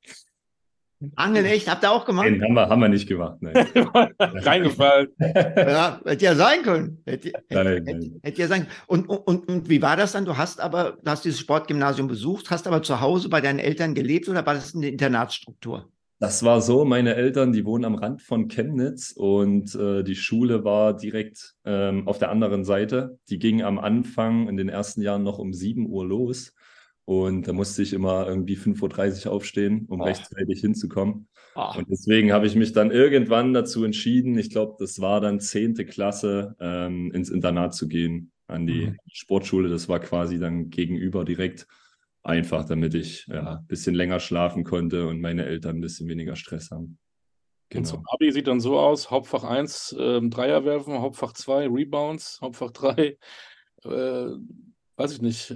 Angeln, 1.15 1.45
echt? 1.45 1.69
Habt 1.69 1.83
ihr 1.83 1.91
auch 1.91 2.05
gemacht? 2.05 2.27
Nein, 2.29 2.41
haben 2.41 2.53
wir, 2.53 2.69
haben 2.69 2.81
wir 2.81 2.89
nicht 2.89 3.07
gemacht. 3.07 3.37
Reingefallen. 4.19 5.09
ja, 5.19 6.01
hätte 6.03 6.25
ja 6.25 6.35
sein 6.35 6.63
können. 6.63 7.01
Hätte, 7.05 7.29
hätte, 7.29 7.43
nein, 7.51 7.85
hätte, 7.85 8.11
hätte 8.23 8.41
ja 8.41 8.47
sein 8.47 8.67
und, 8.87 9.07
und, 9.07 9.47
und 9.47 9.69
wie 9.69 9.81
war 9.81 9.95
das 9.95 10.13
dann? 10.13 10.25
Du 10.25 10.37
hast 10.37 10.59
aber, 10.59 10.97
du 11.03 11.11
hast 11.11 11.23
dieses 11.23 11.39
Sportgymnasium 11.39 12.07
besucht, 12.07 12.49
hast 12.49 12.67
aber 12.67 12.81
zu 12.81 12.99
Hause 12.99 13.29
bei 13.29 13.41
deinen 13.41 13.59
Eltern 13.59 13.93
gelebt 13.93 14.27
oder 14.27 14.45
war 14.45 14.55
das 14.55 14.75
eine 14.75 14.87
Internatsstruktur? 14.87 15.87
Das 16.19 16.41
war 16.41 16.61
so, 16.61 16.83
meine 16.83 17.13
Eltern, 17.13 17.53
die 17.53 17.63
wohnen 17.63 17.85
am 17.85 17.93
Rand 17.93 18.23
von 18.23 18.47
Chemnitz 18.47 19.11
und 19.15 19.75
äh, 19.75 20.03
die 20.03 20.15
Schule 20.15 20.63
war 20.63 20.97
direkt 20.97 21.53
ähm, 21.63 22.07
auf 22.07 22.17
der 22.17 22.31
anderen 22.31 22.63
Seite. 22.63 23.19
Die 23.29 23.37
ging 23.37 23.61
am 23.61 23.77
Anfang 23.77 24.47
in 24.47 24.57
den 24.57 24.67
ersten 24.67 25.03
Jahren 25.03 25.21
noch 25.21 25.37
um 25.37 25.53
7 25.53 25.87
Uhr 25.87 26.07
los. 26.07 26.55
Und 27.07 27.47
da 27.47 27.53
musste 27.53 27.81
ich 27.81 27.93
immer 27.93 28.27
irgendwie 28.27 28.57
5.30 28.57 29.25
Uhr 29.25 29.31
aufstehen, 29.31 29.85
um 29.87 30.01
oh. 30.01 30.03
rechtzeitig 30.03 30.59
hinzukommen. 30.59 31.29
Oh. 31.55 31.71
Und 31.77 31.89
deswegen 31.89 32.33
habe 32.33 32.47
ich 32.47 32.55
mich 32.55 32.73
dann 32.73 32.91
irgendwann 32.91 33.53
dazu 33.53 33.85
entschieden, 33.85 34.37
ich 34.37 34.49
glaube, 34.49 34.75
das 34.77 34.99
war 34.99 35.21
dann 35.21 35.39
10. 35.39 35.75
Klasse, 35.87 36.55
ähm, 36.59 37.11
ins 37.13 37.29
Internat 37.29 37.73
zu 37.73 37.87
gehen, 37.87 38.31
an 38.47 38.67
die 38.67 38.87
mhm. 38.87 38.97
Sportschule. 39.11 39.69
Das 39.69 39.87
war 39.87 39.99
quasi 39.99 40.37
dann 40.37 40.69
gegenüber 40.69 41.23
direkt 41.23 41.65
einfach 42.27 42.65
damit 42.65 42.93
ich 42.93 43.25
ja, 43.27 43.57
ein 43.57 43.67
bisschen 43.67 43.95
länger 43.95 44.19
schlafen 44.19 44.63
konnte 44.63 45.07
und 45.07 45.21
meine 45.21 45.45
Eltern 45.45 45.77
ein 45.77 45.81
bisschen 45.81 46.09
weniger 46.09 46.35
Stress 46.35 46.71
haben. 46.71 46.99
Genau. 47.69 47.79
Und 47.79 47.85
zum 47.85 48.03
Abi 48.07 48.31
sieht 48.31 48.47
dann 48.47 48.59
so 48.59 48.77
aus: 48.77 49.09
Hauptfach 49.09 49.43
1 49.43 49.93
äh, 49.93 50.21
Dreier 50.29 50.65
werfen, 50.65 50.99
Hauptfach 50.99 51.33
2 51.33 51.67
Rebounds, 51.67 52.39
Hauptfach 52.41 52.71
3, 52.71 53.17
äh, 53.83 54.27
weiß 54.97 55.13
ich 55.13 55.21
nicht. 55.21 55.55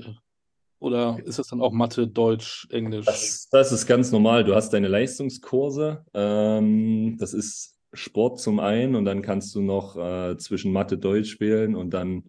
Oder 0.82 1.20
ist 1.26 1.38
das 1.38 1.48
dann 1.48 1.62
auch 1.62 1.72
Mathe, 1.72 2.08
Deutsch, 2.08 2.68
Englisch? 2.72 3.06
Das, 3.06 3.48
das 3.52 3.72
ist 3.72 3.86
ganz 3.86 4.12
normal. 4.12 4.44
Du 4.44 4.56
hast 4.56 4.72
deine 4.72 4.88
Leistungskurse. 4.88 6.04
Ähm, 6.16 7.18
das 7.20 7.36
ist 7.36 7.78
Sport 7.94 8.40
zum 8.40 8.60
einen 8.60 8.96
und 8.96 9.06
dann 9.06 9.22
kannst 9.22 9.54
du 9.54 9.62
noch 9.62 9.96
äh, 9.96 10.38
zwischen 10.38 10.72
Mathe, 10.72 10.98
Deutsch 10.98 11.40
wählen 11.40 11.76
und 11.76 11.92
dann 11.92 12.24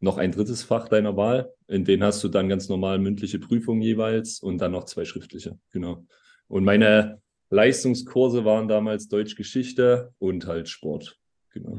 noch 0.00 0.18
ein 0.18 0.32
drittes 0.32 0.64
Fach 0.64 0.88
deiner 0.88 1.16
Wahl. 1.16 1.54
In 1.68 1.84
denen 1.84 2.02
hast 2.02 2.24
du 2.24 2.28
dann 2.28 2.48
ganz 2.48 2.68
normal 2.68 2.98
mündliche 2.98 3.38
Prüfungen 3.38 3.82
jeweils 3.82 4.40
und 4.40 4.58
dann 4.58 4.72
noch 4.72 4.84
zwei 4.84 5.04
schriftliche. 5.04 5.60
Genau. 5.70 6.04
Und 6.48 6.64
meine 6.64 7.22
Leistungskurse 7.50 8.44
waren 8.44 8.66
damals 8.66 9.06
Deutsch 9.06 9.36
Geschichte 9.36 10.12
und 10.18 10.48
halt 10.48 10.68
Sport. 10.68 11.20
Genau. 11.50 11.78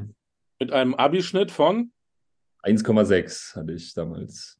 Mit 0.58 0.72
einem 0.72 0.94
Abischnitt 0.94 1.50
von? 1.50 1.92
1,6 2.62 3.56
hatte 3.56 3.72
ich 3.74 3.92
damals. 3.92 4.58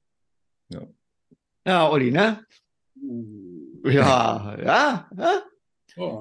Ja. 0.68 0.86
Ja, 1.66 1.88
Olli, 1.90 2.10
ne? 2.10 2.44
Ja, 3.84 4.56
ja, 4.62 5.08
ja. 5.16 5.42
Oh, 5.96 6.20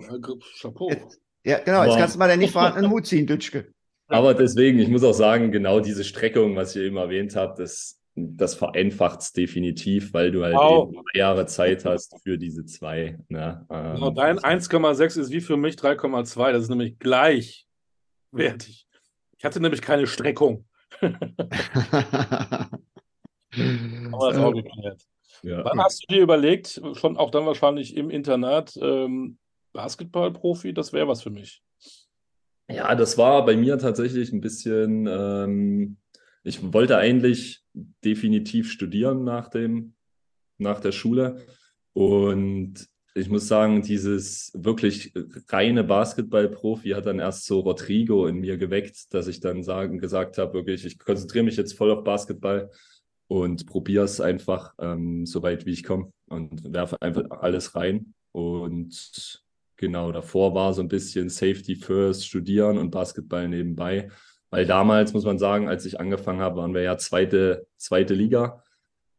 Chapeau. 0.60 0.90
Jetzt, 0.90 1.20
ja, 1.44 1.60
genau, 1.60 1.84
jetzt 1.84 1.98
kannst 1.98 2.16
du 2.16 2.20
mal 2.20 2.30
den 2.30 2.40
nicht 2.40 2.54
vorhandenen 2.54 2.90
Mut 2.90 3.06
ziehen, 3.06 3.28
Dütschke. 3.28 3.74
Aber 4.08 4.34
deswegen, 4.34 4.80
ich 4.80 4.88
muss 4.90 5.04
auch 5.04 5.14
sagen, 5.14 5.52
genau 5.52 5.80
diese 5.80 6.04
Streckung, 6.04 6.56
was 6.56 6.76
ich 6.76 6.84
eben 6.84 6.98
erwähnt 6.98 7.36
habe, 7.36 7.56
das, 7.58 8.00
das 8.16 8.56
vereinfacht 8.56 9.22
es 9.22 9.34
definitiv, 9.34 10.14
weil 10.14 10.32
du 10.32 10.44
halt 10.44 10.56
wow. 10.56 10.88
eben 10.88 11.04
drei 11.04 11.20
Jahre 11.20 11.46
Zeit 11.48 11.84
hast 11.84 12.16
für 12.22 12.38
diese 12.38 12.66
zwei. 12.66 13.18
Ne? 13.28 13.66
Ähm, 13.70 13.96
genau, 13.96 14.12
dein 14.12 14.40
1,6 14.40 15.20
ist 15.20 15.32
wie 15.32 15.42
für 15.42 15.58
mich 15.58 15.76
3,2. 15.76 16.52
Das 16.52 16.64
ist 16.64 16.70
nämlich 16.70 17.00
gleichwertig. 17.00 18.88
Ich 19.38 19.46
hatte 19.46 19.60
nämlich 19.60 19.82
keine 19.82 20.08
Streckung. 20.08 20.66
Haben 21.02 22.70
wir 23.52 24.30
das 24.30 24.38
auch 24.38 24.54
geklärt. 24.54 25.02
Ja. 25.44 25.64
Wann 25.66 25.82
hast 25.82 26.04
du 26.04 26.14
dir 26.14 26.22
überlegt, 26.22 26.82
schon 26.94 27.18
auch 27.18 27.30
dann 27.30 27.46
wahrscheinlich 27.46 27.96
im 27.98 28.10
Internat, 28.10 28.78
ähm, 28.82 29.38
Basketballprofi, 29.74 30.74
das 30.74 30.94
wäre 30.94 31.08
was 31.08 31.22
für 31.22 31.32
mich? 31.32 31.62
Ja, 32.70 32.96
das 32.96 33.18
war 33.18 33.46
bei 33.46 33.58
mir 33.58 33.78
tatsächlich 33.78 34.32
ein 34.32 34.40
bisschen, 34.40 35.06
ähm, 35.08 35.98
ich 36.44 36.74
wollte 36.74 36.98
eigentlich 36.98 37.62
definitiv 37.74 38.72
studieren 38.72 39.26
nach 39.26 39.50
dem, 39.50 39.96
nach 40.58 40.80
der 40.80 40.94
Schule. 40.94 41.42
Und 41.92 42.88
ich 43.14 43.30
muss 43.30 43.48
sagen, 43.48 43.82
dieses 43.82 44.52
wirklich 44.56 45.14
reine 45.50 45.84
Basketballprofi 45.84 46.92
hat 46.92 47.06
dann 47.06 47.20
erst 47.20 47.46
so 47.46 47.60
Rodrigo 47.60 48.28
in 48.28 48.38
mir 48.38 48.58
geweckt, 48.58 49.14
dass 49.14 49.28
ich 49.28 49.42
dann 49.42 49.62
sagen, 49.62 50.00
gesagt 50.00 50.38
habe, 50.38 50.54
wirklich, 50.54 50.86
ich 50.86 50.98
konzentriere 50.98 51.44
mich 51.44 51.58
jetzt 51.58 51.74
voll 51.74 51.92
auf 51.92 52.04
Basketball 52.04 52.72
und 53.28 53.66
probiere 53.66 54.06
es 54.06 54.22
einfach 54.22 54.74
ähm, 54.80 55.26
so 55.26 55.44
weit 55.44 55.66
wie 55.66 55.72
ich 55.72 55.84
komme 55.84 56.12
und 56.30 56.74
werfe 56.74 57.02
einfach 57.02 57.30
alles 57.30 57.76
rein. 57.76 58.14
Und 58.32 59.44
Genau, 59.84 60.14
davor 60.14 60.56
war 60.56 60.74
so 60.74 60.82
ein 60.82 60.88
bisschen 60.88 61.28
Safety 61.30 61.76
First, 61.76 62.26
Studieren 62.26 62.78
und 62.78 62.90
Basketball 62.90 63.50
nebenbei. 63.50 64.10
Weil 64.50 64.66
damals, 64.66 65.12
muss 65.12 65.26
man 65.26 65.40
sagen, 65.40 65.68
als 65.68 65.86
ich 65.86 66.00
angefangen 66.00 66.40
habe, 66.40 66.56
waren 66.56 66.74
wir 66.74 66.84
ja 66.84 66.98
zweite, 66.98 67.68
zweite 67.76 68.14
Liga. 68.14 68.64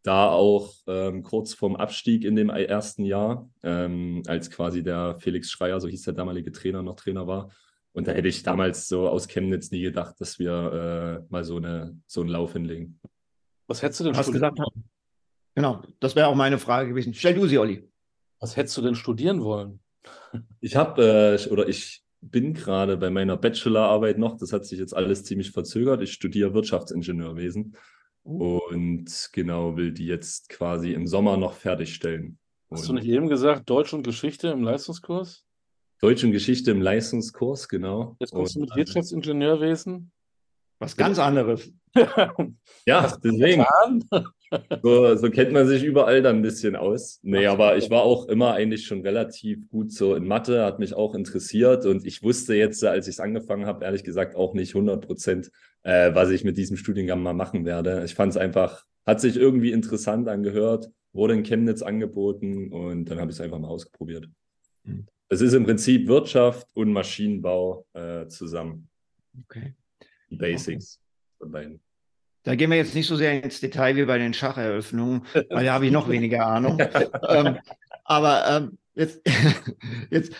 Da 0.02 0.30
auch 0.30 0.72
ähm, 0.86 1.22
kurz 1.22 1.52
vorm 1.52 1.76
Abstieg 1.76 2.24
in 2.24 2.34
dem 2.34 2.48
ersten 2.48 3.04
Jahr, 3.04 3.50
ähm, 3.62 4.22
als 4.26 4.50
quasi 4.50 4.82
der 4.82 5.16
Felix 5.18 5.50
Schreier, 5.50 5.80
so 5.80 5.88
hieß 5.88 6.02
der 6.02 6.14
damalige 6.14 6.50
Trainer, 6.50 6.82
noch 6.82 6.96
Trainer 6.96 7.26
war. 7.26 7.50
Und 7.92 8.08
da 8.08 8.12
hätte 8.12 8.28
ich 8.28 8.42
damals 8.42 8.88
so 8.88 9.06
aus 9.06 9.28
Chemnitz 9.28 9.70
nie 9.70 9.82
gedacht, 9.82 10.14
dass 10.18 10.38
wir 10.38 11.20
äh, 11.26 11.26
mal 11.30 11.44
so, 11.44 11.56
eine, 11.56 11.98
so 12.06 12.22
einen 12.22 12.30
Lauf 12.30 12.54
hinlegen. 12.54 13.00
Was 13.66 13.82
hättest 13.82 14.00
du 14.00 14.04
denn 14.04 14.16
Was 14.16 14.26
studieren 14.26 14.54
gesagt 14.54 14.58
wollen? 14.58 14.84
Genau, 15.54 15.82
das 16.00 16.16
wäre 16.16 16.26
auch 16.26 16.34
meine 16.34 16.58
Frage 16.58 16.88
gewesen. 16.88 17.14
Stell 17.14 17.34
du 17.34 17.46
sie, 17.46 17.58
Olli. 17.58 17.88
Was 18.40 18.56
hättest 18.56 18.76
du 18.76 18.82
denn 18.82 18.94
studieren 18.94 19.42
wollen? 19.42 19.80
Ich 20.60 20.76
habe 20.76 21.38
äh, 21.40 21.48
oder 21.48 21.68
ich 21.68 22.02
bin 22.20 22.54
gerade 22.54 22.96
bei 22.96 23.10
meiner 23.10 23.36
Bachelorarbeit 23.36 24.18
noch, 24.18 24.36
das 24.36 24.52
hat 24.52 24.64
sich 24.66 24.78
jetzt 24.78 24.94
alles 24.94 25.24
ziemlich 25.24 25.50
verzögert. 25.50 26.02
Ich 26.02 26.12
studiere 26.12 26.54
Wirtschaftsingenieurwesen 26.54 27.76
und 28.22 29.30
genau 29.32 29.76
will 29.76 29.92
die 29.92 30.06
jetzt 30.06 30.48
quasi 30.48 30.92
im 30.92 31.06
Sommer 31.06 31.36
noch 31.36 31.52
fertigstellen. 31.52 32.38
Hast 32.70 32.88
du 32.88 32.94
nicht 32.94 33.06
eben 33.06 33.28
gesagt, 33.28 33.68
Deutsch 33.70 33.92
und 33.92 34.02
Geschichte 34.02 34.48
im 34.48 34.62
Leistungskurs? 34.62 35.44
Deutsch 36.00 36.24
und 36.24 36.32
Geschichte 36.32 36.70
im 36.70 36.82
Leistungskurs, 36.82 37.68
genau. 37.68 38.16
Jetzt 38.18 38.32
kommst 38.32 38.56
und, 38.56 38.62
du 38.62 38.66
mit 38.66 38.76
Wirtschaftsingenieurwesen? 38.76 40.10
Was 40.78 40.96
ganz 40.96 41.18
anderes. 41.18 41.72
ja, 42.86 43.12
deswegen. 43.22 43.64
So, 44.82 45.16
so, 45.16 45.30
kennt 45.30 45.52
man 45.52 45.66
sich 45.66 45.82
überall 45.82 46.22
dann 46.22 46.36
ein 46.36 46.42
bisschen 46.42 46.76
aus. 46.76 47.18
Nee, 47.22 47.46
aber 47.46 47.76
ich 47.76 47.90
war 47.90 48.02
auch 48.02 48.28
immer 48.28 48.52
eigentlich 48.52 48.86
schon 48.86 49.00
relativ 49.00 49.68
gut 49.68 49.90
so 49.90 50.14
in 50.14 50.28
Mathe, 50.28 50.64
hat 50.64 50.78
mich 50.78 50.94
auch 50.94 51.16
interessiert 51.16 51.86
und 51.86 52.06
ich 52.06 52.22
wusste 52.22 52.54
jetzt, 52.54 52.84
als 52.84 53.08
ich 53.08 53.14
es 53.14 53.20
angefangen 53.20 53.66
habe, 53.66 53.84
ehrlich 53.84 54.04
gesagt 54.04 54.36
auch 54.36 54.54
nicht 54.54 54.74
100 54.76 55.04
Prozent, 55.04 55.50
äh, 55.82 56.14
was 56.14 56.30
ich 56.30 56.44
mit 56.44 56.56
diesem 56.56 56.76
Studiengang 56.76 57.20
mal 57.20 57.32
machen 57.32 57.64
werde. 57.64 58.04
Ich 58.04 58.14
fand 58.14 58.30
es 58.30 58.36
einfach, 58.36 58.84
hat 59.04 59.20
sich 59.20 59.36
irgendwie 59.36 59.72
interessant 59.72 60.28
angehört, 60.28 60.88
wurde 61.12 61.34
in 61.34 61.42
Chemnitz 61.42 61.82
angeboten 61.82 62.72
und 62.72 63.06
dann 63.06 63.18
habe 63.18 63.30
ich 63.32 63.36
es 63.36 63.40
einfach 63.40 63.58
mal 63.58 63.68
ausprobiert. 63.68 64.28
Mhm. 64.84 65.06
Es 65.28 65.40
ist 65.40 65.54
im 65.54 65.64
Prinzip 65.64 66.06
Wirtschaft 66.06 66.68
und 66.74 66.92
Maschinenbau 66.92 67.86
äh, 67.94 68.28
zusammen. 68.28 68.88
Okay. 69.42 69.74
Die 70.34 70.38
Basics 70.38 71.00
von 71.38 71.50
beiden. 71.50 71.80
Da 72.42 72.54
gehen 72.56 72.70
wir 72.70 72.76
jetzt 72.76 72.94
nicht 72.94 73.06
so 73.06 73.16
sehr 73.16 73.42
ins 73.42 73.60
Detail 73.60 73.96
wie 73.96 74.04
bei 74.04 74.18
den 74.18 74.34
Schacheröffnungen, 74.34 75.24
weil 75.48 75.64
da 75.64 75.72
habe 75.72 75.86
ich 75.86 75.92
noch 75.92 76.08
weniger 76.08 76.46
Ahnung. 76.46 76.78
ähm, 77.28 77.58
aber 78.04 78.44
ähm, 78.48 78.78
jetzt, 78.94 79.22
jetzt, 80.10 80.34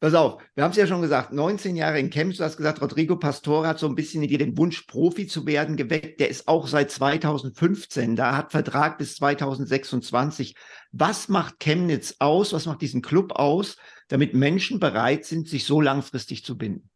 pass 0.00 0.14
auf, 0.14 0.42
wir 0.54 0.64
haben 0.64 0.70
es 0.70 0.78
ja 0.78 0.86
schon 0.86 1.02
gesagt, 1.02 1.34
19 1.34 1.76
Jahre 1.76 1.98
in 1.98 2.08
Chemnitz, 2.08 2.38
du 2.38 2.44
hast 2.44 2.56
gesagt, 2.56 2.80
Rodrigo 2.80 3.16
Pastore 3.16 3.66
hat 3.66 3.78
so 3.78 3.86
ein 3.86 3.94
bisschen 3.94 4.22
in 4.22 4.30
dir 4.30 4.38
den 4.38 4.56
Wunsch, 4.56 4.82
Profi 4.82 5.26
zu 5.26 5.46
werden, 5.46 5.76
geweckt. 5.76 6.20
Der 6.20 6.30
ist 6.30 6.48
auch 6.48 6.66
seit 6.66 6.90
2015 6.90 8.16
da, 8.16 8.36
hat 8.36 8.52
Vertrag 8.52 8.96
bis 8.96 9.16
2026. 9.16 10.54
Was 10.92 11.28
macht 11.28 11.60
Chemnitz 11.60 12.16
aus? 12.20 12.54
Was 12.54 12.64
macht 12.64 12.80
diesen 12.80 13.02
Club 13.02 13.32
aus, 13.32 13.76
damit 14.08 14.32
Menschen 14.32 14.80
bereit 14.80 15.26
sind, 15.26 15.46
sich 15.46 15.66
so 15.66 15.80
langfristig 15.80 16.44
zu 16.44 16.56
binden? 16.56 16.89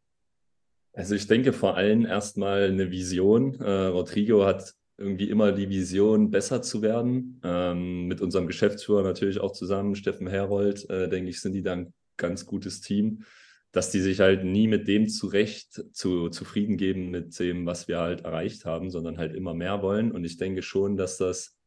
Also 0.95 1.13
ich 1.13 1.27
denke 1.27 1.51
vor 1.51 1.75
allem 1.75 2.05
erstmal 2.05 2.63
eine 2.63 2.89
Vision. 2.89 3.59
Äh, 3.59 3.87
Rodrigo 3.87 4.45
hat 4.45 4.73
irgendwie 4.97 5.29
immer 5.29 5.51
die 5.51 5.69
Vision, 5.69 6.31
besser 6.31 6.61
zu 6.61 6.81
werden. 6.81 7.41
Ähm, 7.43 8.07
mit 8.07 8.21
unserem 8.21 8.47
Geschäftsführer 8.47 9.03
natürlich 9.03 9.41
auch 9.41 9.51
zusammen, 9.51 9.95
Steffen 9.95 10.27
Herold, 10.27 10.89
äh, 10.89 11.09
denke 11.09 11.29
ich, 11.29 11.41
sind 11.41 11.51
die 11.51 11.63
dann 11.63 11.93
ganz 12.15 12.45
gutes 12.45 12.79
Team, 12.79 13.25
dass 13.73 13.91
die 13.91 13.99
sich 13.99 14.21
halt 14.21 14.45
nie 14.45 14.69
mit 14.69 14.87
dem 14.87 15.09
zurecht 15.09 15.83
zu, 15.93 16.29
zufrieden 16.29 16.77
geben 16.77 17.11
mit 17.11 17.37
dem, 17.39 17.65
was 17.65 17.89
wir 17.89 17.99
halt 17.99 18.21
erreicht 18.21 18.63
haben, 18.63 18.89
sondern 18.89 19.17
halt 19.17 19.35
immer 19.35 19.53
mehr 19.53 19.81
wollen. 19.81 20.13
Und 20.13 20.23
ich 20.23 20.37
denke 20.37 20.61
schon, 20.61 20.95
dass 20.95 21.17
das 21.17 21.57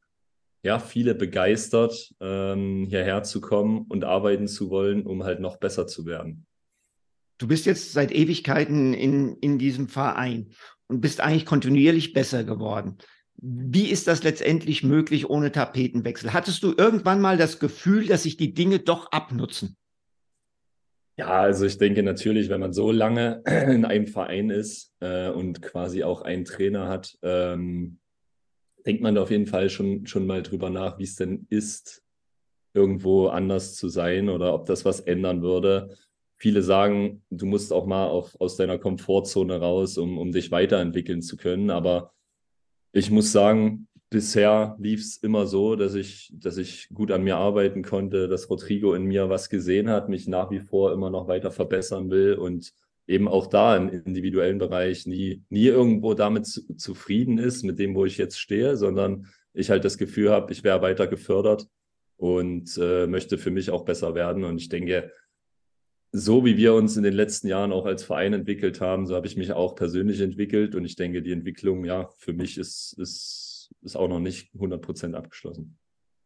ja 0.62 0.78
viele 0.78 1.14
begeistert, 1.14 2.14
ähm, 2.20 2.86
hierher 2.88 3.24
zu 3.24 3.42
kommen 3.42 3.84
und 3.90 4.04
arbeiten 4.04 4.48
zu 4.48 4.70
wollen, 4.70 5.04
um 5.04 5.24
halt 5.24 5.40
noch 5.40 5.58
besser 5.58 5.86
zu 5.86 6.06
werden. 6.06 6.46
Du 7.38 7.46
bist 7.46 7.66
jetzt 7.66 7.92
seit 7.92 8.12
Ewigkeiten 8.12 8.92
in, 8.92 9.36
in 9.36 9.58
diesem 9.58 9.88
Verein 9.88 10.50
und 10.88 11.00
bist 11.00 11.20
eigentlich 11.20 11.46
kontinuierlich 11.46 12.12
besser 12.12 12.42
geworden. 12.42 12.98
Wie 13.36 13.88
ist 13.88 14.08
das 14.08 14.24
letztendlich 14.24 14.82
möglich 14.82 15.30
ohne 15.30 15.52
Tapetenwechsel? 15.52 16.32
Hattest 16.32 16.64
du 16.64 16.74
irgendwann 16.76 17.20
mal 17.20 17.36
das 17.36 17.60
Gefühl, 17.60 18.06
dass 18.06 18.24
sich 18.24 18.36
die 18.36 18.52
Dinge 18.52 18.80
doch 18.80 19.12
abnutzen? 19.12 19.76
Ja, 21.16 21.28
also 21.28 21.64
ich 21.64 21.78
denke 21.78 22.02
natürlich, 22.02 22.48
wenn 22.48 22.60
man 22.60 22.72
so 22.72 22.90
lange 22.90 23.42
in 23.46 23.84
einem 23.84 24.08
Verein 24.08 24.50
ist 24.50 24.92
äh, 24.98 25.30
und 25.30 25.62
quasi 25.62 26.02
auch 26.02 26.22
einen 26.22 26.44
Trainer 26.44 26.88
hat, 26.88 27.16
ähm, 27.22 28.00
denkt 28.84 29.02
man 29.02 29.14
da 29.14 29.22
auf 29.22 29.30
jeden 29.30 29.46
Fall 29.46 29.70
schon, 29.70 30.06
schon 30.06 30.26
mal 30.26 30.42
drüber 30.42 30.70
nach, 30.70 30.98
wie 30.98 31.04
es 31.04 31.14
denn 31.14 31.46
ist, 31.50 32.02
irgendwo 32.74 33.28
anders 33.28 33.76
zu 33.76 33.88
sein 33.88 34.28
oder 34.28 34.54
ob 34.54 34.66
das 34.66 34.84
was 34.84 35.00
ändern 35.00 35.42
würde 35.42 35.96
viele 36.38 36.62
sagen, 36.62 37.22
du 37.30 37.46
musst 37.46 37.72
auch 37.72 37.86
mal 37.86 38.06
auf, 38.06 38.40
aus 38.40 38.56
deiner 38.56 38.78
Komfortzone 38.78 39.60
raus, 39.60 39.98
um, 39.98 40.18
um 40.18 40.32
dich 40.32 40.50
weiterentwickeln 40.50 41.20
zu 41.20 41.36
können. 41.36 41.70
Aber 41.70 42.12
ich 42.92 43.10
muss 43.10 43.32
sagen, 43.32 43.88
bisher 44.08 44.76
lief 44.78 45.00
es 45.00 45.18
immer 45.18 45.46
so, 45.46 45.76
dass 45.76 45.94
ich, 45.94 46.32
dass 46.32 46.56
ich 46.56 46.88
gut 46.94 47.10
an 47.10 47.24
mir 47.24 47.36
arbeiten 47.36 47.82
konnte, 47.82 48.28
dass 48.28 48.48
Rodrigo 48.48 48.94
in 48.94 49.04
mir 49.04 49.28
was 49.28 49.50
gesehen 49.50 49.90
hat, 49.90 50.08
mich 50.08 50.28
nach 50.28 50.50
wie 50.50 50.60
vor 50.60 50.92
immer 50.92 51.10
noch 51.10 51.28
weiter 51.28 51.50
verbessern 51.50 52.08
will 52.10 52.34
und 52.34 52.72
eben 53.06 53.26
auch 53.26 53.46
da 53.46 53.76
im 53.76 53.88
individuellen 53.88 54.58
Bereich 54.58 55.06
nie, 55.06 55.42
nie 55.48 55.66
irgendwo 55.66 56.14
damit 56.14 56.46
zu, 56.46 56.76
zufrieden 56.76 57.38
ist, 57.38 57.64
mit 57.64 57.78
dem, 57.78 57.94
wo 57.94 58.04
ich 58.04 58.18
jetzt 58.18 58.38
stehe, 58.38 58.76
sondern 58.76 59.26
ich 59.54 59.70
halt 59.70 59.84
das 59.84 59.98
Gefühl 59.98 60.30
habe, 60.30 60.52
ich 60.52 60.62
wäre 60.62 60.82
weiter 60.82 61.06
gefördert 61.06 61.66
und 62.16 62.78
äh, 62.80 63.06
möchte 63.06 63.38
für 63.38 63.50
mich 63.50 63.70
auch 63.70 63.84
besser 63.84 64.14
werden. 64.14 64.44
Und 64.44 64.60
ich 64.60 64.68
denke, 64.68 65.10
so 66.12 66.44
wie 66.44 66.56
wir 66.56 66.74
uns 66.74 66.96
in 66.96 67.02
den 67.02 67.14
letzten 67.14 67.48
Jahren 67.48 67.72
auch 67.72 67.84
als 67.84 68.02
Verein 68.02 68.32
entwickelt 68.32 68.80
haben, 68.80 69.06
so 69.06 69.14
habe 69.14 69.26
ich 69.26 69.36
mich 69.36 69.52
auch 69.52 69.74
persönlich 69.74 70.20
entwickelt. 70.20 70.74
Und 70.74 70.84
ich 70.84 70.96
denke, 70.96 71.22
die 71.22 71.32
Entwicklung, 71.32 71.84
ja, 71.84 72.08
für 72.16 72.32
mich 72.32 72.56
ist, 72.58 72.94
ist, 72.98 73.70
ist 73.82 73.96
auch 73.96 74.08
noch 74.08 74.20
nicht 74.20 74.52
100 74.54 74.80
Prozent 74.80 75.14
abgeschlossen. 75.14 75.78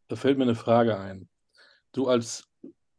Da 0.08 0.16
fällt 0.16 0.38
mir 0.38 0.44
eine 0.44 0.54
Frage 0.54 0.98
ein. 0.98 1.28
Du 1.92 2.06
als 2.06 2.48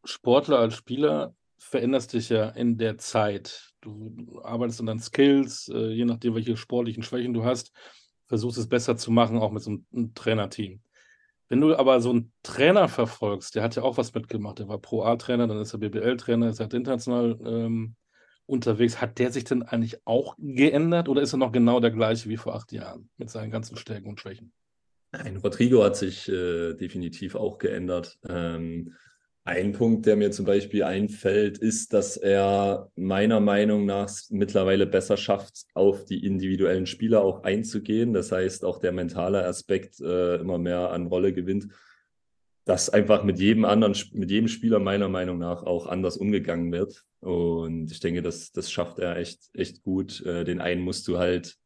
Sportler, 0.04 0.58
als 0.58 0.74
Spieler 0.74 1.34
veränderst 1.58 2.12
dich 2.12 2.28
ja 2.28 2.50
in 2.50 2.76
der 2.76 2.98
Zeit. 2.98 3.72
Du 3.80 4.40
arbeitest 4.42 4.80
an 4.80 4.86
deinen 4.86 5.00
Skills, 5.00 5.68
äh, 5.68 5.88
je 5.88 6.04
nachdem, 6.04 6.34
welche 6.34 6.56
sportlichen 6.56 7.02
Schwächen 7.02 7.32
du 7.32 7.44
hast, 7.44 7.72
versuchst 8.26 8.58
es 8.58 8.68
besser 8.68 8.96
zu 8.96 9.10
machen, 9.10 9.38
auch 9.38 9.50
mit 9.50 9.62
so 9.62 9.70
einem 9.70 10.14
Trainerteam. 10.14 10.80
Wenn 11.54 11.60
du 11.60 11.76
aber 11.76 12.00
so 12.00 12.10
einen 12.10 12.32
Trainer 12.42 12.88
verfolgst, 12.88 13.54
der 13.54 13.62
hat 13.62 13.76
ja 13.76 13.84
auch 13.84 13.96
was 13.96 14.12
mitgemacht, 14.12 14.58
der 14.58 14.66
war 14.66 14.78
Pro 14.78 15.04
A-Trainer, 15.04 15.46
dann 15.46 15.60
ist 15.60 15.72
er 15.72 15.78
BBL-Trainer, 15.78 16.48
ist 16.48 16.58
halt 16.58 16.74
international 16.74 17.38
ähm, 17.46 17.94
unterwegs. 18.44 19.00
Hat 19.00 19.20
der 19.20 19.30
sich 19.30 19.44
denn 19.44 19.62
eigentlich 19.62 20.04
auch 20.04 20.34
geändert 20.36 21.08
oder 21.08 21.22
ist 21.22 21.32
er 21.32 21.36
noch 21.36 21.52
genau 21.52 21.78
der 21.78 21.92
gleiche 21.92 22.28
wie 22.28 22.38
vor 22.38 22.56
acht 22.56 22.72
Jahren 22.72 23.08
mit 23.18 23.30
seinen 23.30 23.52
ganzen 23.52 23.76
Stärken 23.76 24.08
und 24.08 24.18
Schwächen? 24.18 24.52
Nein, 25.12 25.36
Rodrigo 25.36 25.84
hat 25.84 25.94
sich 25.94 26.28
äh, 26.28 26.74
definitiv 26.74 27.36
auch 27.36 27.58
geändert. 27.58 28.18
Ähm, 28.28 28.94
ein 29.44 29.72
Punkt, 29.72 30.06
der 30.06 30.16
mir 30.16 30.30
zum 30.30 30.46
Beispiel 30.46 30.84
einfällt, 30.84 31.58
ist, 31.58 31.92
dass 31.92 32.16
er 32.16 32.90
meiner 32.96 33.40
Meinung 33.40 33.84
nach 33.84 34.10
mittlerweile 34.30 34.86
besser 34.86 35.18
schafft, 35.18 35.66
auf 35.74 36.06
die 36.06 36.24
individuellen 36.24 36.86
Spieler 36.86 37.22
auch 37.22 37.42
einzugehen. 37.42 38.14
Das 38.14 38.32
heißt, 38.32 38.64
auch 38.64 38.78
der 38.78 38.92
mentale 38.92 39.44
Aspekt 39.44 40.00
äh, 40.00 40.36
immer 40.36 40.56
mehr 40.56 40.90
an 40.90 41.06
Rolle 41.08 41.34
gewinnt, 41.34 41.68
dass 42.64 42.88
einfach 42.88 43.22
mit 43.22 43.38
jedem 43.38 43.66
anderen, 43.66 43.94
mit 44.12 44.30
jedem 44.30 44.48
Spieler 44.48 44.78
meiner 44.78 45.10
Meinung 45.10 45.36
nach 45.36 45.62
auch 45.64 45.86
anders 45.86 46.16
umgegangen 46.16 46.72
wird. 46.72 47.04
Und 47.20 47.92
ich 47.92 48.00
denke, 48.00 48.22
das, 48.22 48.50
das 48.52 48.72
schafft 48.72 48.98
er 48.98 49.18
echt, 49.18 49.50
echt 49.52 49.82
gut. 49.82 50.24
Äh, 50.24 50.44
den 50.44 50.62
einen 50.62 50.80
musst 50.80 51.06
du 51.06 51.18
halt 51.18 51.58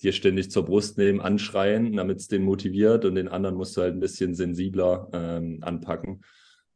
dir 0.00 0.12
ständig 0.12 0.50
zur 0.50 0.64
Brust 0.64 0.96
nehmen, 0.96 1.20
anschreien, 1.20 1.94
damit 1.94 2.20
es 2.20 2.28
den 2.28 2.42
motiviert 2.42 3.04
und 3.04 3.16
den 3.16 3.28
anderen 3.28 3.56
musst 3.56 3.76
du 3.76 3.82
halt 3.82 3.94
ein 3.94 4.00
bisschen 4.00 4.34
sensibler 4.34 5.10
ähm, 5.12 5.58
anpacken. 5.60 6.22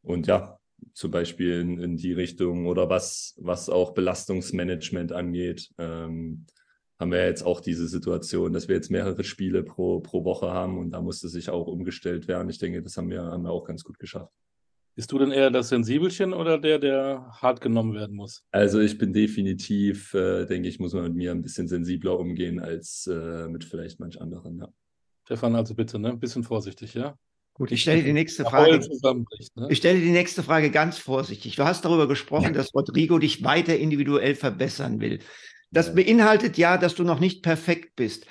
Und 0.03 0.27
ja, 0.27 0.59
zum 0.93 1.11
Beispiel 1.11 1.61
in, 1.61 1.79
in 1.79 1.97
die 1.97 2.13
Richtung 2.13 2.67
oder 2.67 2.89
was, 2.89 3.35
was 3.37 3.69
auch 3.69 3.93
Belastungsmanagement 3.93 5.11
angeht, 5.11 5.71
ähm, 5.77 6.45
haben 6.99 7.11
wir 7.11 7.25
jetzt 7.25 7.43
auch 7.43 7.59
diese 7.59 7.87
Situation, 7.87 8.53
dass 8.53 8.67
wir 8.67 8.75
jetzt 8.75 8.91
mehrere 8.91 9.23
Spiele 9.23 9.63
pro, 9.63 9.99
pro 9.99 10.23
Woche 10.23 10.51
haben 10.51 10.77
und 10.77 10.91
da 10.91 11.01
musste 11.01 11.27
sich 11.27 11.49
auch 11.49 11.67
umgestellt 11.67 12.27
werden. 12.27 12.49
Ich 12.49 12.59
denke, 12.59 12.81
das 12.81 12.97
haben 12.97 13.09
wir, 13.09 13.23
haben 13.23 13.43
wir 13.43 13.51
auch 13.51 13.65
ganz 13.65 13.83
gut 13.83 13.99
geschafft. 13.99 14.31
Bist 14.95 15.11
du 15.11 15.17
denn 15.17 15.31
eher 15.31 15.49
das 15.49 15.69
Sensibelchen 15.69 16.33
oder 16.33 16.59
der, 16.59 16.77
der 16.77 17.25
hart 17.41 17.61
genommen 17.61 17.93
werden 17.95 18.15
muss? 18.15 18.43
Also 18.51 18.79
ich 18.79 18.97
bin 18.99 19.11
definitiv, 19.11 20.13
äh, 20.13 20.45
denke 20.45 20.69
ich, 20.69 20.79
muss 20.79 20.93
man 20.93 21.03
mit 21.03 21.15
mir 21.15 21.31
ein 21.31 21.41
bisschen 21.41 21.67
sensibler 21.67 22.19
umgehen 22.19 22.59
als 22.59 23.07
äh, 23.07 23.47
mit 23.47 23.63
vielleicht 23.63 23.99
manch 23.99 24.21
anderen, 24.21 24.59
ja. 24.59 24.69
Stefan, 25.25 25.55
also 25.55 25.73
bitte, 25.73 25.97
ne? 25.97 26.09
Ein 26.09 26.19
bisschen 26.19 26.43
vorsichtig, 26.43 26.93
ja? 26.93 27.17
Gut, 27.55 27.71
ich 27.71 27.81
stelle 27.81 28.01
die 28.01 28.13
nächste 28.13 28.45
Frage. 28.45 28.79
Ne? 28.79 29.67
Ich 29.69 29.77
stelle 29.77 29.99
die 29.99 30.09
nächste 30.09 30.41
Frage 30.41 30.71
ganz 30.71 30.97
vorsichtig. 30.97 31.55
Du 31.55 31.65
hast 31.65 31.85
darüber 31.85 32.07
gesprochen, 32.07 32.45
ja. 32.45 32.51
dass 32.51 32.73
Rodrigo 32.73 33.19
dich 33.19 33.43
weiter 33.43 33.77
individuell 33.77 34.33
verbessern 34.33 34.99
will. 34.99 35.19
Das 35.69 35.87
ja. 35.87 35.93
beinhaltet 35.93 36.57
ja, 36.57 36.77
dass 36.77 36.95
du 36.95 37.03
noch 37.03 37.19
nicht 37.19 37.43
perfekt 37.43 37.95
bist. 37.95 38.25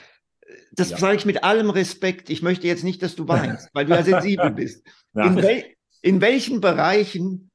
Das 0.73 0.91
ja. 0.91 0.99
sage 0.99 1.17
ich 1.17 1.25
mit 1.25 1.45
allem 1.45 1.71
Respekt. 1.71 2.31
Ich 2.31 2.43
möchte 2.43 2.67
jetzt 2.67 2.83
nicht, 2.83 3.03
dass 3.03 3.15
du 3.15 3.29
weinst, 3.29 3.69
weil 3.75 3.87
du 3.87 3.93
ja 3.93 4.03
sensibel 4.03 4.51
bist. 4.57 4.85
In, 5.15 5.37
wel 5.37 5.65
in 6.03 6.21
welchen 6.21 6.61
Bereichen 6.61 7.51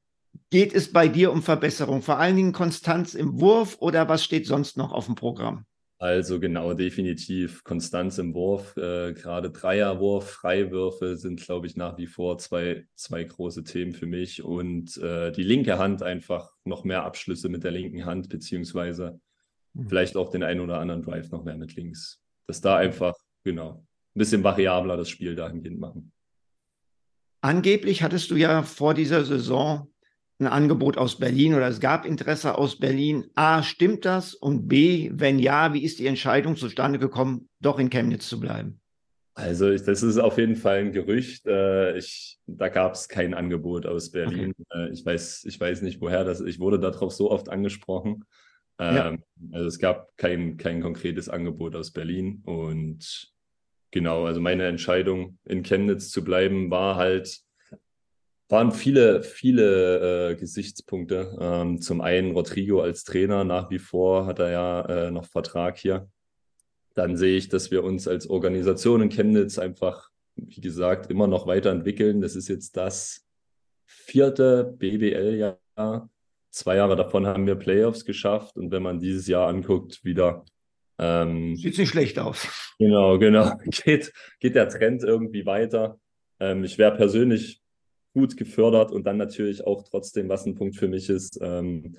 geht 0.50 0.74
es 0.74 0.90
bei 0.90 1.06
dir 1.06 1.32
um 1.32 1.42
Verbesserung? 1.42 2.00
Vor 2.00 2.18
allen 2.18 2.36
Dingen 2.36 2.52
Konstanz 2.52 3.14
im 3.14 3.40
Wurf 3.40 3.76
oder 3.80 4.08
was 4.08 4.24
steht 4.24 4.46
sonst 4.46 4.78
noch 4.78 4.92
auf 4.92 5.04
dem 5.04 5.16
Programm? 5.16 5.66
Also 6.00 6.38
genau, 6.38 6.74
definitiv 6.74 7.64
Konstanz 7.64 8.18
im 8.18 8.32
Wurf. 8.32 8.76
Äh, 8.76 9.14
gerade 9.14 9.50
Dreierwurf, 9.50 10.30
Freiwürfe 10.30 11.16
sind, 11.16 11.40
glaube 11.40 11.66
ich, 11.66 11.76
nach 11.76 11.98
wie 11.98 12.06
vor 12.06 12.38
zwei, 12.38 12.86
zwei 12.94 13.24
große 13.24 13.64
Themen 13.64 13.92
für 13.92 14.06
mich. 14.06 14.44
Und 14.44 14.96
äh, 14.98 15.32
die 15.32 15.42
linke 15.42 15.78
Hand 15.78 16.04
einfach 16.04 16.52
noch 16.64 16.84
mehr 16.84 17.02
Abschlüsse 17.02 17.48
mit 17.48 17.64
der 17.64 17.72
linken 17.72 18.04
Hand, 18.04 18.28
beziehungsweise 18.28 19.20
mhm. 19.74 19.88
vielleicht 19.88 20.16
auch 20.16 20.30
den 20.30 20.44
einen 20.44 20.60
oder 20.60 20.78
anderen 20.78 21.02
Drive 21.02 21.32
noch 21.32 21.42
mehr 21.42 21.56
mit 21.56 21.74
links. 21.74 22.20
Dass 22.46 22.60
da 22.60 22.76
einfach, 22.76 23.16
genau, 23.42 23.84
bisschen 24.14 24.44
variabler 24.44 24.96
das 24.96 25.08
Spiel 25.08 25.34
dahingehend 25.34 25.80
machen. 25.80 26.12
Angeblich 27.40 28.02
hattest 28.02 28.30
du 28.30 28.36
ja 28.36 28.62
vor 28.62 28.94
dieser 28.94 29.24
Saison 29.24 29.88
ein 30.40 30.46
Angebot 30.46 30.96
aus 30.98 31.18
Berlin 31.18 31.54
oder 31.54 31.68
es 31.68 31.80
gab 31.80 32.04
Interesse 32.04 32.56
aus 32.56 32.78
Berlin. 32.78 33.26
A, 33.34 33.62
stimmt 33.62 34.04
das? 34.04 34.34
Und 34.34 34.68
B, 34.68 35.10
wenn 35.12 35.38
ja, 35.38 35.74
wie 35.74 35.82
ist 35.82 35.98
die 35.98 36.06
Entscheidung 36.06 36.56
zustande 36.56 36.98
gekommen, 36.98 37.48
doch 37.60 37.78
in 37.78 37.90
Chemnitz 37.90 38.28
zu 38.28 38.38
bleiben? 38.38 38.80
Also 39.34 39.70
ich, 39.70 39.82
das 39.82 40.02
ist 40.02 40.18
auf 40.18 40.36
jeden 40.38 40.56
Fall 40.56 40.78
ein 40.78 40.92
Gerücht. 40.92 41.46
Äh, 41.46 41.96
ich, 41.96 42.38
da 42.46 42.68
gab 42.68 42.94
es 42.94 43.08
kein 43.08 43.34
Angebot 43.34 43.86
aus 43.86 44.10
Berlin. 44.10 44.52
Okay. 44.58 44.88
Äh, 44.88 44.92
ich, 44.92 45.06
weiß, 45.06 45.44
ich 45.44 45.60
weiß 45.60 45.82
nicht, 45.82 46.00
woher 46.00 46.24
das 46.24 46.40
ist. 46.40 46.48
Ich 46.48 46.60
wurde 46.60 46.80
darauf 46.80 47.12
so 47.12 47.30
oft 47.30 47.48
angesprochen. 47.48 48.24
Ja. 48.80 49.08
Ähm, 49.08 49.22
also 49.52 49.66
es 49.66 49.78
gab 49.78 50.16
kein, 50.16 50.56
kein 50.56 50.80
konkretes 50.80 51.28
Angebot 51.28 51.74
aus 51.74 51.92
Berlin. 51.92 52.42
Und 52.46 53.32
genau, 53.90 54.24
also 54.24 54.40
meine 54.40 54.66
Entscheidung 54.66 55.38
in 55.44 55.62
Chemnitz 55.62 56.10
zu 56.10 56.22
bleiben 56.24 56.70
war 56.70 56.96
halt, 56.96 57.40
waren 58.48 58.72
viele, 58.72 59.22
viele 59.22 60.30
äh, 60.30 60.36
Gesichtspunkte. 60.36 61.36
Ähm, 61.40 61.80
zum 61.80 62.00
einen 62.00 62.32
Rodrigo 62.32 62.80
als 62.80 63.04
Trainer, 63.04 63.44
nach 63.44 63.70
wie 63.70 63.78
vor 63.78 64.26
hat 64.26 64.38
er 64.38 64.50
ja 64.50 64.80
äh, 64.82 65.10
noch 65.10 65.26
Vertrag 65.26 65.76
hier. 65.78 66.08
Dann 66.94 67.16
sehe 67.16 67.36
ich, 67.36 67.48
dass 67.48 67.70
wir 67.70 67.84
uns 67.84 68.08
als 68.08 68.28
Organisation 68.28 69.02
in 69.02 69.10
Chemnitz 69.10 69.58
einfach, 69.58 70.10
wie 70.34 70.60
gesagt, 70.60 71.10
immer 71.10 71.26
noch 71.26 71.46
weiterentwickeln. 71.46 72.20
Das 72.20 72.34
ist 72.34 72.48
jetzt 72.48 72.76
das 72.76 73.26
vierte 73.84 74.74
BBL-Jahr. 74.78 76.08
Zwei 76.50 76.76
Jahre 76.76 76.96
davon 76.96 77.26
haben 77.26 77.46
wir 77.46 77.54
Playoffs 77.54 78.04
geschafft 78.04 78.56
und 78.56 78.70
wenn 78.72 78.82
man 78.82 78.98
dieses 78.98 79.26
Jahr 79.28 79.48
anguckt, 79.48 80.04
wieder. 80.04 80.44
Ähm, 80.98 81.54
Sieht 81.54 81.78
nicht 81.78 81.90
schlecht 81.90 82.18
aus. 82.18 82.74
Genau, 82.78 83.18
genau. 83.18 83.52
Geht, 83.64 84.12
geht 84.40 84.54
der 84.54 84.68
Trend 84.68 85.04
irgendwie 85.04 85.46
weiter. 85.46 86.00
Ähm, 86.40 86.64
ich 86.64 86.78
wäre 86.78 86.96
persönlich 86.96 87.60
gut 88.18 88.36
gefördert 88.36 88.90
und 88.90 89.06
dann 89.06 89.16
natürlich 89.16 89.64
auch 89.64 89.84
trotzdem, 89.84 90.28
was 90.28 90.44
ein 90.44 90.56
Punkt 90.56 90.74
für 90.74 90.88
mich 90.88 91.08
ist. 91.08 91.38
Ähm, 91.40 91.94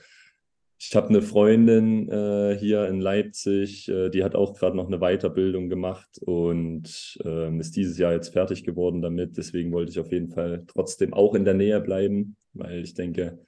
ich 0.78 0.94
habe 0.96 1.10
eine 1.10 1.22
Freundin 1.22 2.10
äh, 2.10 2.58
hier 2.60 2.88
in 2.88 3.00
Leipzig, 3.00 3.88
äh, 3.88 4.10
die 4.10 4.24
hat 4.24 4.36
auch 4.36 4.54
gerade 4.54 4.76
noch 4.76 4.88
eine 4.88 5.00
Weiterbildung 5.00 5.70
gemacht 5.70 6.10
und 6.26 7.18
äh, 7.24 7.58
ist 7.58 7.78
dieses 7.78 7.98
Jahr 7.98 8.12
jetzt 8.12 8.34
fertig 8.34 8.66
geworden 8.66 9.02
damit. 9.02 9.38
Deswegen 9.38 9.72
wollte 9.72 9.92
ich 9.92 10.00
auf 10.00 10.12
jeden 10.12 10.30
Fall 10.30 10.66
trotzdem 10.68 11.14
auch 11.14 11.36
in 11.36 11.46
der 11.46 11.54
Nähe 11.54 11.80
bleiben, 11.80 12.36
weil 12.54 12.84
ich 12.84 12.96
denke, 12.96 13.40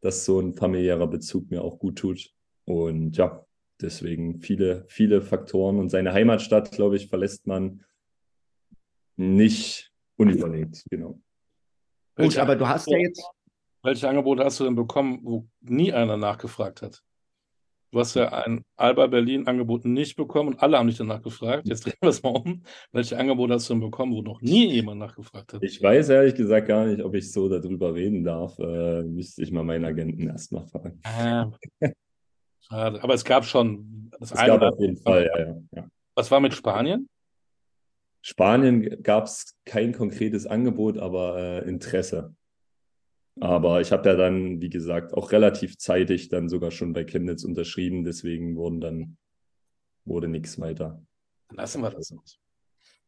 dass 0.00 0.24
so 0.24 0.40
ein 0.40 0.54
familiärer 0.54 1.08
Bezug 1.08 1.50
mir 1.50 1.62
auch 1.62 1.78
gut 1.78 1.96
tut. 1.96 2.30
Und 2.64 3.18
ja, 3.18 3.44
deswegen 3.82 4.40
viele, 4.40 4.84
viele 4.88 5.20
Faktoren. 5.20 5.78
Und 5.78 5.90
seine 5.90 6.14
Heimatstadt, 6.14 6.72
glaube 6.72 6.96
ich, 6.96 7.08
verlässt 7.08 7.46
man 7.46 7.84
nicht 9.16 9.92
unüberlegt, 10.16 10.84
genau. 10.90 11.20
Gut, 12.18 12.38
aber 12.38 12.56
du 12.56 12.68
hast 12.68 12.90
ja 12.90 12.98
jetzt. 12.98 13.24
Welche 13.82 14.08
Angebote 14.08 14.44
hast 14.44 14.58
du 14.60 14.64
denn 14.64 14.74
bekommen, 14.74 15.20
wo 15.22 15.46
nie 15.60 15.92
einer 15.92 16.16
nachgefragt 16.16 16.82
hat? 16.82 17.02
Du 17.90 18.00
hast 18.00 18.14
ja 18.16 18.28
ein 18.28 18.64
Alba 18.76 19.06
Berlin-Angebot 19.06 19.86
nicht 19.86 20.16
bekommen 20.16 20.50
und 20.50 20.62
alle 20.62 20.78
haben 20.78 20.88
dich 20.88 20.98
danach 20.98 21.22
gefragt. 21.22 21.66
Jetzt 21.66 21.80
drehen 21.86 21.94
wir 22.02 22.10
es 22.10 22.22
mal 22.22 22.30
um. 22.30 22.62
Welche 22.92 23.16
Angebote 23.16 23.54
hast 23.54 23.70
du 23.70 23.74
denn 23.74 23.80
bekommen, 23.80 24.12
wo 24.12 24.20
noch 24.20 24.42
nie 24.42 24.70
jemand 24.72 24.98
nachgefragt 24.98 25.54
hat? 25.54 25.62
Ich 25.62 25.82
weiß 25.82 26.10
ehrlich 26.10 26.34
gesagt 26.34 26.68
gar 26.68 26.84
nicht, 26.84 27.02
ob 27.02 27.14
ich 27.14 27.32
so 27.32 27.48
darüber 27.48 27.94
reden 27.94 28.24
darf. 28.24 28.58
Äh, 28.58 29.04
müsste 29.04 29.42
ich 29.42 29.52
mal 29.52 29.64
meinen 29.64 29.86
Agenten 29.86 30.28
erstmal 30.28 30.66
fragen. 30.66 31.00
Ah, 31.04 31.50
schade. 32.60 33.02
Aber 33.02 33.14
es 33.14 33.24
gab 33.24 33.46
schon 33.46 34.10
das 34.18 34.32
es 34.32 34.38
eine. 34.38 34.58
Gab 34.58 34.72
auf 34.74 34.80
jeden 34.80 34.98
Fall, 34.98 35.30
ja, 35.72 35.78
ja. 35.78 35.88
Was 36.14 36.30
war 36.30 36.40
mit 36.40 36.52
Spanien? 36.52 37.08
Spanien 38.28 39.02
gab 39.02 39.24
es 39.24 39.56
kein 39.64 39.94
konkretes 39.94 40.46
Angebot, 40.46 40.98
aber 40.98 41.38
äh, 41.38 41.66
Interesse. 41.66 42.34
Aber 43.40 43.80
ich 43.80 43.90
habe 43.90 44.06
ja 44.06 44.16
dann, 44.16 44.60
wie 44.60 44.68
gesagt, 44.68 45.14
auch 45.14 45.32
relativ 45.32 45.78
zeitig 45.78 46.28
dann 46.28 46.50
sogar 46.50 46.70
schon 46.70 46.92
bei 46.92 47.04
Chemnitz 47.04 47.42
unterschrieben. 47.42 48.04
Deswegen 48.04 48.54
wurden 48.54 48.82
dann, 48.82 49.16
wurde 50.04 50.28
nichts 50.28 50.60
weiter. 50.60 51.02
Lassen 51.52 51.80
wir 51.80 51.88
das 51.88 52.12
aus. 52.12 52.38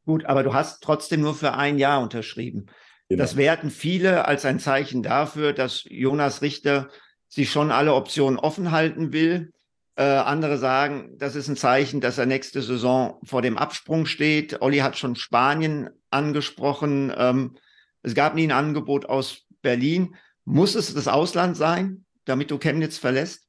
Gut, 0.07 0.25
aber 0.25 0.43
du 0.43 0.55
hast 0.55 0.83
trotzdem 0.83 1.21
nur 1.21 1.35
für 1.35 1.53
ein 1.53 1.77
Jahr 1.77 2.03
unterschrieben. 2.03 2.65
Genau. 3.11 3.23
Das 3.23 3.37
werten 3.37 3.69
viele 3.69 4.25
als 4.25 4.47
ein 4.47 4.59
Zeichen 4.59 5.03
dafür, 5.03 5.53
dass 5.53 5.85
Jonas 5.85 6.41
Richter 6.41 6.89
sich 7.29 7.51
schon 7.51 7.71
alle 7.71 7.93
Optionen 7.93 8.39
offen 8.39 8.71
halten 8.71 9.13
will. 9.13 9.53
Äh, 10.01 10.05
andere 10.05 10.57
sagen, 10.57 11.19
das 11.19 11.37
ist 11.37 11.49
ein 11.49 11.57
Zeichen, 11.57 12.01
dass 12.01 12.17
er 12.17 12.25
nächste 12.25 12.63
Saison 12.63 13.21
vor 13.23 13.43
dem 13.43 13.59
Absprung 13.59 14.07
steht. 14.07 14.63
Olli 14.63 14.79
hat 14.79 14.97
schon 14.97 15.15
Spanien 15.15 15.91
angesprochen. 16.09 17.13
Ähm, 17.15 17.59
es 18.03 18.15
gab 18.15 18.35
nie 18.35 18.45
ein 18.45 18.51
Angebot 18.51 19.05
aus 19.05 19.43
Berlin. 19.61 20.15
Muss 20.47 20.75
es 20.75 20.95
das 20.95 21.07
Ausland 21.07 21.55
sein, 21.55 22.07
damit 22.25 22.51
du 22.51 22.57
Chemnitz 22.57 22.97
verlässt? 22.97 23.47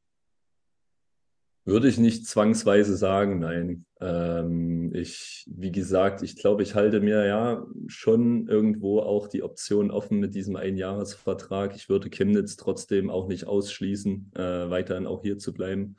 Würde 1.64 1.88
ich 1.88 1.98
nicht 1.98 2.28
zwangsweise 2.28 2.98
sagen, 2.98 3.40
nein. 3.40 3.86
Ähm, 4.02 4.94
ich, 4.94 5.46
wie 5.50 5.72
gesagt, 5.72 6.22
ich 6.22 6.36
glaube, 6.36 6.64
ich 6.64 6.76
halte 6.76 7.00
mir 7.00 7.26
ja 7.26 7.66
schon 7.88 8.50
irgendwo 8.50 9.00
auch 9.00 9.30
die 9.30 9.44
Option 9.44 9.90
offen 9.90 10.20
mit 10.20 10.36
diesem 10.36 10.58
Einjahresvertrag. 10.58 11.78
Ich 11.78 11.88
würde 11.88 12.10
Chemnitz 12.10 12.58
trotzdem 12.58 13.10
auch 13.10 13.30
nicht 13.30 13.48
ausschließen, 13.48 14.34
äh, 14.36 14.70
weiterhin 14.70 15.08
auch 15.08 15.22
hier 15.22 15.38
zu 15.38 15.54
bleiben. 15.54 15.96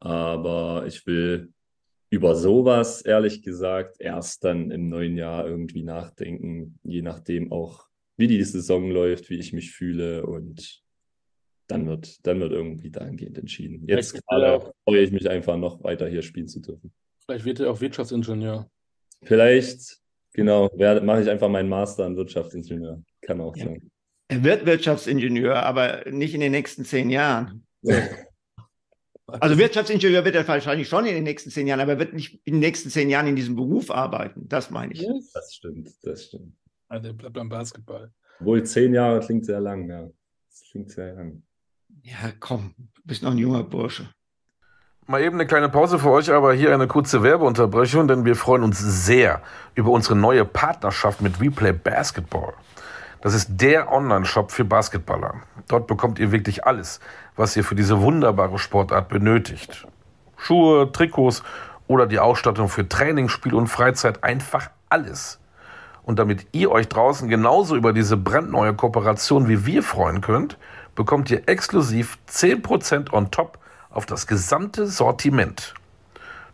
Aber 0.00 0.84
ich 0.86 1.06
will 1.06 1.52
über 2.10 2.34
sowas, 2.34 3.02
ehrlich 3.02 3.42
gesagt, 3.42 3.96
erst 3.98 4.44
dann 4.44 4.70
im 4.70 4.88
neuen 4.88 5.16
Jahr 5.16 5.46
irgendwie 5.46 5.82
nachdenken, 5.82 6.78
je 6.82 7.02
nachdem 7.02 7.52
auch, 7.52 7.86
wie 8.16 8.28
die 8.28 8.42
Saison 8.42 8.90
läuft, 8.90 9.28
wie 9.28 9.38
ich 9.38 9.52
mich 9.52 9.72
fühle 9.72 10.24
und 10.24 10.82
dann 11.68 11.86
wird, 11.86 12.24
dann 12.26 12.40
wird 12.40 12.52
irgendwie 12.52 12.90
dahingehend 12.90 13.38
entschieden. 13.38 13.84
Jetzt 13.88 14.14
gerade 14.26 14.72
freue 14.84 15.00
ich 15.00 15.10
mich 15.10 15.28
einfach 15.28 15.56
noch 15.56 15.82
weiter 15.82 16.08
hier 16.08 16.22
spielen 16.22 16.48
zu 16.48 16.60
dürfen. 16.60 16.92
Vielleicht 17.24 17.44
wird 17.44 17.60
er 17.60 17.70
auch 17.70 17.80
Wirtschaftsingenieur. 17.80 18.70
Vielleicht, 19.22 19.98
genau, 20.32 20.70
mache 21.02 21.22
ich 21.22 21.28
einfach 21.28 21.48
meinen 21.48 21.68
Master 21.68 22.06
in 22.06 22.16
Wirtschaftsingenieur. 22.16 23.02
Kann 23.20 23.40
auch 23.40 23.56
ja. 23.56 23.64
sein. 23.64 23.90
Er 24.28 24.44
wird 24.44 24.64
Wirtschaftsingenieur, 24.64 25.56
aber 25.56 26.04
nicht 26.10 26.34
in 26.34 26.40
den 26.40 26.52
nächsten 26.52 26.84
zehn 26.84 27.10
Jahren. 27.10 27.66
Also 29.26 29.58
Wirtschaftsingenieur 29.58 30.24
wird 30.24 30.36
er 30.36 30.46
wahrscheinlich 30.46 30.88
schon 30.88 31.04
in 31.04 31.14
den 31.14 31.24
nächsten 31.24 31.50
zehn 31.50 31.66
Jahren, 31.66 31.80
aber 31.80 31.92
er 31.92 31.98
wird 31.98 32.12
nicht 32.14 32.40
in 32.44 32.54
den 32.54 32.60
nächsten 32.60 32.90
zehn 32.90 33.10
Jahren 33.10 33.26
in 33.26 33.34
diesem 33.34 33.56
Beruf 33.56 33.90
arbeiten. 33.90 34.48
Das 34.48 34.70
meine 34.70 34.92
ich. 34.92 35.04
Das 35.34 35.52
stimmt, 35.52 35.90
das 36.02 36.26
stimmt. 36.26 36.54
Also 36.88 37.08
er 37.08 37.14
bleibt 37.14 37.34
beim 37.34 37.48
Basketball. 37.48 38.12
Wohl 38.38 38.62
zehn 38.62 38.94
Jahre 38.94 39.20
klingt 39.20 39.44
sehr 39.44 39.60
lang, 39.60 39.88
ja. 39.88 40.08
Das 40.48 40.62
klingt 40.70 40.90
sehr 40.90 41.14
lang. 41.14 41.42
Ja, 42.02 42.32
komm, 42.38 42.74
du 42.76 43.02
bist 43.04 43.22
noch 43.22 43.32
ein 43.32 43.38
junger 43.38 43.64
Bursche. 43.64 44.08
Mal 45.08 45.22
eben 45.22 45.36
eine 45.36 45.46
kleine 45.46 45.68
Pause 45.68 45.98
für 45.98 46.10
euch, 46.10 46.32
aber 46.32 46.52
hier 46.52 46.74
eine 46.74 46.88
kurze 46.88 47.22
Werbeunterbrechung, 47.22 48.08
denn 48.08 48.24
wir 48.24 48.34
freuen 48.34 48.62
uns 48.62 48.78
sehr 48.78 49.40
über 49.74 49.90
unsere 49.90 50.16
neue 50.16 50.44
Partnerschaft 50.44 51.20
mit 51.20 51.40
Replay 51.40 51.72
Basketball. 51.72 52.54
Das 53.20 53.34
ist 53.34 53.48
der 53.50 53.92
Online-Shop 53.92 54.52
für 54.52 54.64
Basketballer. 54.64 55.34
Dort 55.68 55.86
bekommt 55.86 56.18
ihr 56.18 56.32
wirklich 56.32 56.64
alles, 56.64 57.00
was 57.34 57.56
ihr 57.56 57.64
für 57.64 57.74
diese 57.74 58.00
wunderbare 58.00 58.58
Sportart 58.58 59.08
benötigt. 59.08 59.86
Schuhe, 60.36 60.92
Trikots 60.92 61.42
oder 61.88 62.06
die 62.06 62.18
Ausstattung 62.18 62.68
für 62.68 62.88
Training, 62.88 63.28
Spiel 63.28 63.54
und 63.54 63.68
Freizeit, 63.68 64.22
einfach 64.22 64.70
alles. 64.88 65.40
Und 66.02 66.18
damit 66.18 66.46
ihr 66.52 66.70
euch 66.70 66.88
draußen 66.88 67.28
genauso 67.28 67.74
über 67.74 67.92
diese 67.92 68.16
brandneue 68.16 68.74
Kooperation 68.74 69.48
wie 69.48 69.66
wir 69.66 69.82
freuen 69.82 70.20
könnt, 70.20 70.56
bekommt 70.94 71.30
ihr 71.30 71.48
exklusiv 71.48 72.18
10% 72.30 73.12
on 73.12 73.30
top 73.30 73.58
auf 73.90 74.06
das 74.06 74.26
gesamte 74.26 74.86
Sortiment. 74.86 75.74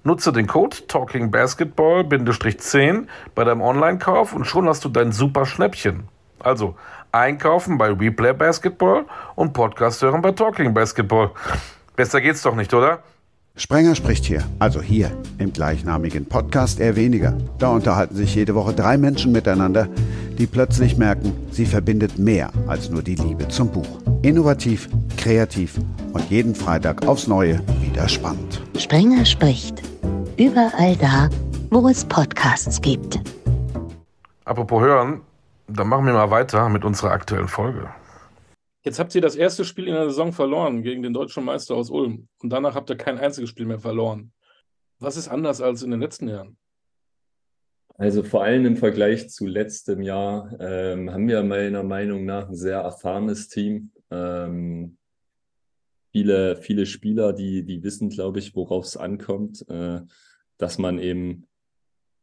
Nutze 0.05 0.33
den 0.33 0.47
Code 0.47 0.77
TalkingBasketball-10 0.89 3.07
bei 3.35 3.45
deinem 3.45 3.61
Online-Kauf 3.61 4.33
und 4.33 4.47
schon 4.47 4.69
hast 4.69 4.85
du 4.85 4.89
dein 4.89 5.13
super 5.13 5.47
Schnäppchen. 5.47 6.09
Also 6.45 6.75
einkaufen 7.13 7.79
bei 7.79 7.93
Replay 7.93 8.33
Basketball 8.33 9.05
und 9.35 9.53
Podcast 9.53 10.03
hören 10.03 10.23
bei 10.23 10.33
Talking 10.33 10.75
Basketball. 10.75 11.31
Besser 11.97 12.21
geht's 12.21 12.43
doch 12.43 12.55
nicht, 12.55 12.73
oder? 12.75 13.01
Sprenger 13.55 13.95
spricht 13.95 14.25
hier, 14.25 14.43
also 14.59 14.81
hier 14.81 15.13
im 15.37 15.53
gleichnamigen 15.53 16.25
Podcast 16.25 16.81
eher 16.81 16.97
weniger. 16.97 17.37
Da 17.59 17.69
unterhalten 17.69 18.17
sich 18.17 18.35
jede 18.35 18.55
Woche 18.55 18.73
drei 18.73 18.97
Menschen 18.97 19.31
miteinander, 19.31 19.89
die 20.39 20.47
plötzlich 20.47 20.97
merken, 20.97 21.35
sie 21.51 21.67
verbindet 21.67 22.19
mehr 22.19 22.51
als 22.67 22.89
nur 22.89 23.03
die 23.03 23.15
Liebe 23.15 23.47
zum 23.49 23.71
Buch. 23.71 24.01
Innovativ, 24.23 24.89
kreativ 25.19 25.79
und 26.15 26.31
jeden 26.31 26.55
Freitag 26.55 27.07
aufs 27.07 27.27
Neue 27.27 27.61
wieder 27.83 28.09
spannend. 28.09 28.63
Sprenger 28.79 29.27
spricht. 29.27 29.83
Überall 30.39 30.97
da, 30.97 31.29
wo 31.71 31.87
es 31.89 32.07
Podcasts 32.07 32.81
gibt. 32.81 33.21
Apropos 34.47 34.81
hören, 34.81 35.21
dann 35.77 35.89
machen 35.89 36.07
wir 36.07 36.13
mal 36.13 36.31
weiter 36.31 36.69
mit 36.69 36.85
unserer 36.85 37.11
aktuellen 37.11 37.49
Folge. 37.49 37.91
Jetzt 38.85 38.99
habt 38.99 39.15
ihr 39.15 39.21
das 39.21 39.37
erste 39.37 39.65
Spiel 39.65 39.87
in 39.87 39.95
der 39.95 40.09
Saison 40.09 40.33
verloren 40.33 40.83
gegen 40.83 41.03
den 41.03 41.13
deutschen 41.13 41.45
Meister 41.45 41.77
aus 41.77 41.91
Ulm. 41.91 42.29
Und 42.41 42.51
danach 42.51 42.75
habt 42.75 42.91
ihr 42.91 42.97
kein 42.97 43.19
einziges 43.19 43.51
Spiel 43.51 43.67
mehr 43.67 43.79
verloren. 43.79 44.33
Was 44.99 45.17
ist 45.17 45.29
anders 45.29 45.61
als 45.61 45.83
in 45.83 45.91
den 45.93 46.01
letzten 46.01 46.29
Jahren? 46.29 46.57
Also 47.97 48.25
vor 48.25 48.43
allem 48.43 48.67
im 48.67 48.77
Vergleich 48.77 49.31
zu 49.31 49.47
letztem 49.47 50.01
Jahr 50.03 50.57
ähm, 50.59 51.13
haben 51.13 51.29
wir 51.29 51.43
meiner 51.45 51.85
Meinung 51.85 52.25
nach 52.25 52.49
ein 52.49 52.57
sehr 52.57 52.79
erfahrenes 52.79 53.49
Team. 53.49 53.93
Ähm, 54.11 54.97
viele, 56.11 56.57
viele 56.57 56.87
Spieler, 56.87 57.33
die, 57.33 57.65
die 57.65 57.83
wissen, 57.83 58.09
glaube 58.09 58.41
ich, 58.41 58.57
worauf 58.57 58.87
es 58.87 58.97
ankommt, 58.97 59.65
äh, 59.69 60.01
dass 60.59 60.79
man 60.79 60.99
eben 60.99 61.47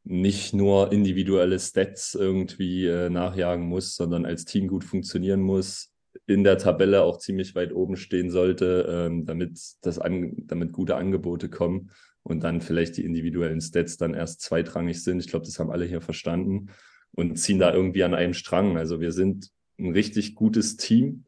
nicht 0.04 0.54
nur 0.54 0.92
individuelle 0.92 1.60
Stats 1.60 2.16
irgendwie 2.16 2.86
äh, 2.86 3.10
nachjagen 3.10 3.66
muss, 3.66 3.96
sondern 3.96 4.26
als 4.26 4.46
Team 4.46 4.68
gut 4.68 4.84
funktionieren 4.84 5.42
muss, 5.42 5.92
in 6.26 6.44
der 6.44 6.58
Tabelle 6.58 7.04
auch 7.04 7.18
ziemlich 7.18 7.56
weit 7.56 7.74
oben 7.74 7.96
stehen 7.96 8.30
sollte, 8.30 8.88
ähm, 8.90 9.26
damit, 9.26 9.60
das 9.82 10.00
an, 10.00 10.34
damit 10.46 10.72
gute 10.72 10.96
Angebote 10.96 11.50
kommen 11.50 11.92
und 12.24 12.44
dann 12.44 12.62
vielleicht 12.62 12.98
die 12.98 13.06
individuellen 13.06 13.62
Stats 13.62 13.98
dann 13.98 14.14
erst 14.14 14.42
zweitrangig 14.42 15.04
sind. 15.04 15.20
Ich 15.20 15.28
glaube, 15.28 15.46
das 15.46 15.60
haben 15.60 15.72
alle 15.72 15.86
hier 15.86 16.02
verstanden 16.02 16.68
und 17.12 17.38
ziehen 17.38 17.60
da 17.60 17.74
irgendwie 17.74 18.04
an 18.04 18.14
einem 18.14 18.34
Strang. 18.34 18.78
Also 18.78 19.00
wir 19.00 19.12
sind 19.12 19.50
ein 19.80 19.92
richtig 19.92 20.36
gutes 20.36 20.78
Team 20.78 21.26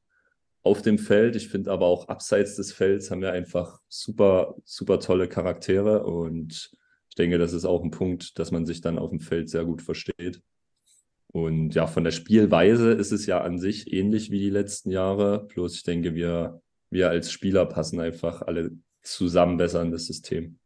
auf 0.63 0.81
dem 0.81 0.97
Feld. 0.99 1.35
Ich 1.35 1.49
finde 1.49 1.71
aber 1.71 1.87
auch 1.87 2.07
abseits 2.07 2.55
des 2.55 2.71
Felds 2.71 3.09
haben 3.09 3.21
wir 3.21 3.31
einfach 3.31 3.79
super, 3.87 4.55
super 4.63 4.99
tolle 4.99 5.27
Charaktere 5.27 6.03
und 6.03 6.71
ich 7.11 7.15
denke, 7.15 7.37
das 7.37 7.51
ist 7.51 7.65
auch 7.65 7.83
ein 7.83 7.91
Punkt, 7.91 8.39
dass 8.39 8.51
man 8.51 8.65
sich 8.65 8.79
dann 8.79 8.97
auf 8.97 9.09
dem 9.09 9.19
Feld 9.19 9.49
sehr 9.49 9.65
gut 9.65 9.81
versteht. 9.81 10.41
Und 11.27 11.75
ja, 11.75 11.85
von 11.85 12.05
der 12.05 12.11
Spielweise 12.11 12.91
ist 12.91 13.11
es 13.11 13.25
ja 13.25 13.41
an 13.41 13.59
sich 13.59 13.91
ähnlich 13.91 14.31
wie 14.31 14.39
die 14.39 14.49
letzten 14.49 14.91
Jahre. 14.91 15.45
Bloß 15.47 15.75
ich 15.75 15.83
denke, 15.83 16.15
wir, 16.15 16.61
wir 16.89 17.09
als 17.09 17.29
Spieler 17.29 17.65
passen 17.65 17.99
einfach 17.99 18.43
alle 18.43 18.71
zusammen 19.01 19.57
besser 19.57 19.81
in 19.81 19.91
das 19.91 20.05
System. 20.05 20.57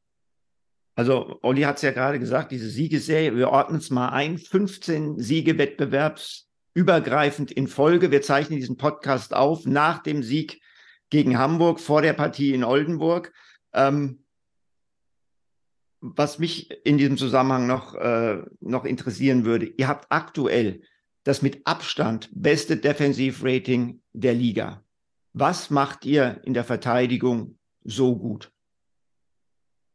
Also, 0.93 1.39
Olli 1.41 1.63
hat 1.63 1.77
es 1.77 1.81
ja 1.81 1.89
gerade 1.91 2.19
gesagt, 2.19 2.51
diese 2.51 2.69
Siegesserie, 2.69 3.35
wir 3.35 3.49
ordnen 3.49 3.79
es 3.79 3.89
mal 3.89 4.09
ein, 4.09 4.37
15 4.37 5.17
Siege 5.17 5.57
wettbewerbsübergreifend 5.57 7.51
in 7.51 7.67
Folge. 7.67 8.11
Wir 8.11 8.21
zeichnen 8.21 8.59
diesen 8.59 8.77
Podcast 8.77 9.33
auf 9.33 9.65
nach 9.65 10.03
dem 10.03 10.21
Sieg 10.21 10.61
gegen 11.09 11.39
Hamburg 11.39 11.79
vor 11.79 12.03
der 12.03 12.13
Partie 12.13 12.53
in 12.53 12.63
Oldenburg. 12.63 13.33
Ähm, 13.73 14.24
was 16.15 16.39
mich 16.39 16.69
in 16.85 16.97
diesem 16.97 17.17
Zusammenhang 17.17 17.67
noch, 17.67 17.95
äh, 17.95 18.43
noch 18.61 18.85
interessieren 18.85 19.45
würde, 19.45 19.65
ihr 19.65 19.87
habt 19.87 20.05
aktuell 20.09 20.81
das 21.23 21.41
mit 21.41 21.65
Abstand 21.65 22.29
beste 22.33 22.77
Defensivrating 22.77 24.01
der 24.13 24.33
Liga. 24.33 24.83
Was 25.33 25.69
macht 25.69 26.05
ihr 26.05 26.41
in 26.43 26.53
der 26.53 26.63
Verteidigung 26.63 27.57
so 27.83 28.15
gut? 28.15 28.51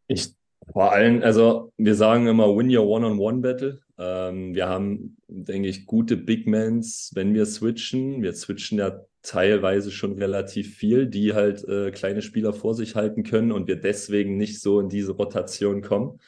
Ich 0.09 0.35
vor 0.73 0.93
allem, 0.93 1.23
also 1.23 1.73
wir 1.79 1.95
sagen 1.95 2.27
immer, 2.27 2.55
win 2.57 2.75
your 2.75 2.87
One-on-One-Battle. 2.87 3.81
Ähm, 3.99 4.55
wir 4.55 4.69
haben, 4.69 5.17
denke 5.29 5.69
ich, 5.69 5.87
gute 5.87 6.17
Big 6.17 6.47
Mans, 6.47 7.11
wenn 7.15 7.35
wir 7.35 7.47
switchen. 7.47 8.23
Wir 8.23 8.35
switchen 8.35 8.79
ja 8.79 9.01
teilweise 9.23 9.91
schon 9.91 10.15
relativ 10.15 10.77
viel, 10.77 11.07
die 11.07 11.35
halt 11.35 11.67
äh, 11.69 11.91
kleine 11.91 12.23
Spieler 12.23 12.53
vor 12.53 12.75
sich 12.75 12.95
halten 12.95 13.23
können 13.23 13.53
und 13.53 13.69
wir 13.69 13.77
deswegen 13.77 14.37
nicht 14.37 14.61
so 14.61 14.81
in 14.81 14.89
diese 14.89 15.13
Rotation 15.13 15.83
kommen. 15.83 16.19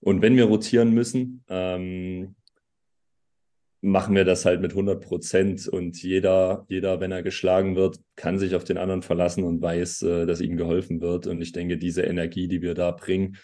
Und 0.00 0.22
wenn 0.22 0.36
wir 0.36 0.44
rotieren 0.44 0.92
müssen, 0.92 1.44
ähm, 1.48 2.36
machen 3.80 4.14
wir 4.14 4.24
das 4.24 4.44
halt 4.44 4.60
mit 4.60 4.72
100 4.72 5.04
Prozent 5.04 5.68
und 5.68 6.00
jeder, 6.02 6.64
jeder, 6.68 7.00
wenn 7.00 7.12
er 7.12 7.22
geschlagen 7.22 7.76
wird, 7.76 8.00
kann 8.16 8.38
sich 8.38 8.54
auf 8.54 8.64
den 8.64 8.78
anderen 8.78 9.02
verlassen 9.02 9.44
und 9.44 9.60
weiß, 9.62 10.02
äh, 10.02 10.26
dass 10.26 10.40
ihm 10.40 10.56
geholfen 10.56 11.00
wird. 11.00 11.26
Und 11.26 11.40
ich 11.40 11.52
denke, 11.52 11.78
diese 11.78 12.02
Energie, 12.02 12.48
die 12.48 12.62
wir 12.62 12.74
da 12.74 12.90
bringen, 12.92 13.36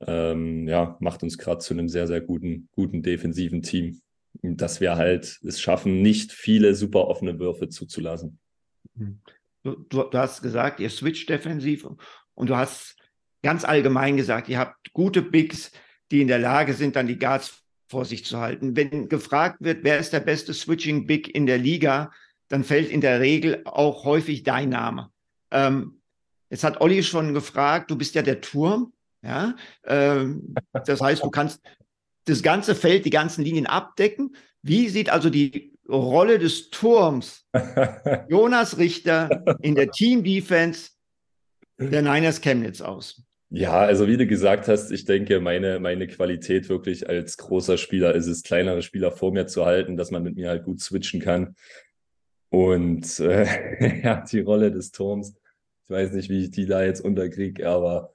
ähm, 0.00 0.68
ja, 0.68 0.96
macht 1.00 1.22
uns 1.22 1.38
gerade 1.38 1.58
zu 1.58 1.74
einem 1.74 1.88
sehr, 1.88 2.06
sehr 2.06 2.20
guten, 2.20 2.68
guten 2.72 3.02
defensiven 3.02 3.62
Team 3.62 4.00
dass 4.42 4.80
wir 4.80 4.96
halt 4.96 5.40
es 5.44 5.60
schaffen, 5.60 6.02
nicht 6.02 6.32
viele 6.32 6.74
super 6.74 7.08
offene 7.08 7.38
Würfe 7.38 7.68
zuzulassen. 7.68 8.38
Mhm. 8.94 9.20
Du, 9.62 9.76
du, 9.88 10.04
du 10.04 10.18
hast 10.18 10.42
gesagt, 10.42 10.80
ihr 10.80 10.90
switcht 10.90 11.28
defensiv 11.28 11.86
und 12.34 12.50
du 12.50 12.56
hast 12.56 12.96
ganz 13.42 13.64
allgemein 13.64 14.16
gesagt, 14.16 14.48
ihr 14.48 14.58
habt 14.58 14.92
gute 14.92 15.22
Bigs, 15.22 15.72
die 16.10 16.20
in 16.20 16.28
der 16.28 16.38
Lage 16.38 16.74
sind, 16.74 16.96
dann 16.96 17.08
die 17.08 17.18
Guards 17.18 17.62
vor 17.88 18.04
sich 18.04 18.24
zu 18.24 18.38
halten. 18.38 18.76
Wenn 18.76 19.08
gefragt 19.08 19.58
wird, 19.60 19.84
wer 19.84 19.98
ist 19.98 20.12
der 20.12 20.20
beste 20.20 20.54
Switching 20.54 21.06
Big 21.06 21.34
in 21.34 21.46
der 21.46 21.58
Liga, 21.58 22.10
dann 22.48 22.64
fällt 22.64 22.90
in 22.90 23.00
der 23.00 23.20
Regel 23.20 23.62
auch 23.64 24.04
häufig 24.04 24.42
dein 24.42 24.68
Name. 24.68 25.10
Ähm, 25.50 26.00
jetzt 26.50 26.64
hat 26.64 26.80
Olli 26.80 27.02
schon 27.02 27.34
gefragt, 27.34 27.90
du 27.90 27.96
bist 27.96 28.14
ja 28.14 28.22
der 28.22 28.40
Turm. 28.40 28.92
Ja, 29.22 29.56
ähm, 29.84 30.54
das 30.72 31.00
heißt, 31.00 31.24
du 31.24 31.30
kannst 31.30 31.60
das 32.26 32.42
ganze 32.42 32.74
Feld, 32.74 33.04
die 33.04 33.10
ganzen 33.10 33.42
Linien 33.42 33.66
abdecken. 33.66 34.36
Wie 34.62 34.88
sieht 34.88 35.10
also 35.10 35.30
die 35.30 35.72
Rolle 35.88 36.38
des 36.38 36.70
Turms 36.70 37.46
Jonas 38.28 38.78
Richter 38.78 39.44
in 39.62 39.74
der 39.74 39.90
Team-Defense 39.90 40.90
der 41.78 42.02
Niners 42.02 42.40
Chemnitz 42.40 42.80
aus? 42.80 43.22
Ja, 43.50 43.78
also 43.78 44.08
wie 44.08 44.16
du 44.16 44.26
gesagt 44.26 44.66
hast, 44.66 44.90
ich 44.90 45.04
denke, 45.04 45.40
meine, 45.40 45.78
meine 45.78 46.08
Qualität 46.08 46.68
wirklich 46.68 47.08
als 47.08 47.36
großer 47.36 47.78
Spieler 47.78 48.14
ist 48.14 48.26
es, 48.26 48.42
kleinere 48.42 48.82
Spieler 48.82 49.12
vor 49.12 49.32
mir 49.32 49.46
zu 49.46 49.64
halten, 49.64 49.96
dass 49.96 50.10
man 50.10 50.24
mit 50.24 50.34
mir 50.34 50.48
halt 50.48 50.64
gut 50.64 50.80
switchen 50.80 51.20
kann. 51.20 51.54
Und 52.48 53.20
äh, 53.20 54.02
ja, 54.02 54.24
die 54.28 54.40
Rolle 54.40 54.72
des 54.72 54.90
Turms, 54.90 55.36
ich 55.88 55.94
weiß 55.94 56.12
nicht, 56.14 56.28
wie 56.30 56.44
ich 56.44 56.50
die 56.50 56.66
da 56.66 56.82
jetzt 56.82 57.00
unterkriege, 57.00 57.68
aber 57.68 58.12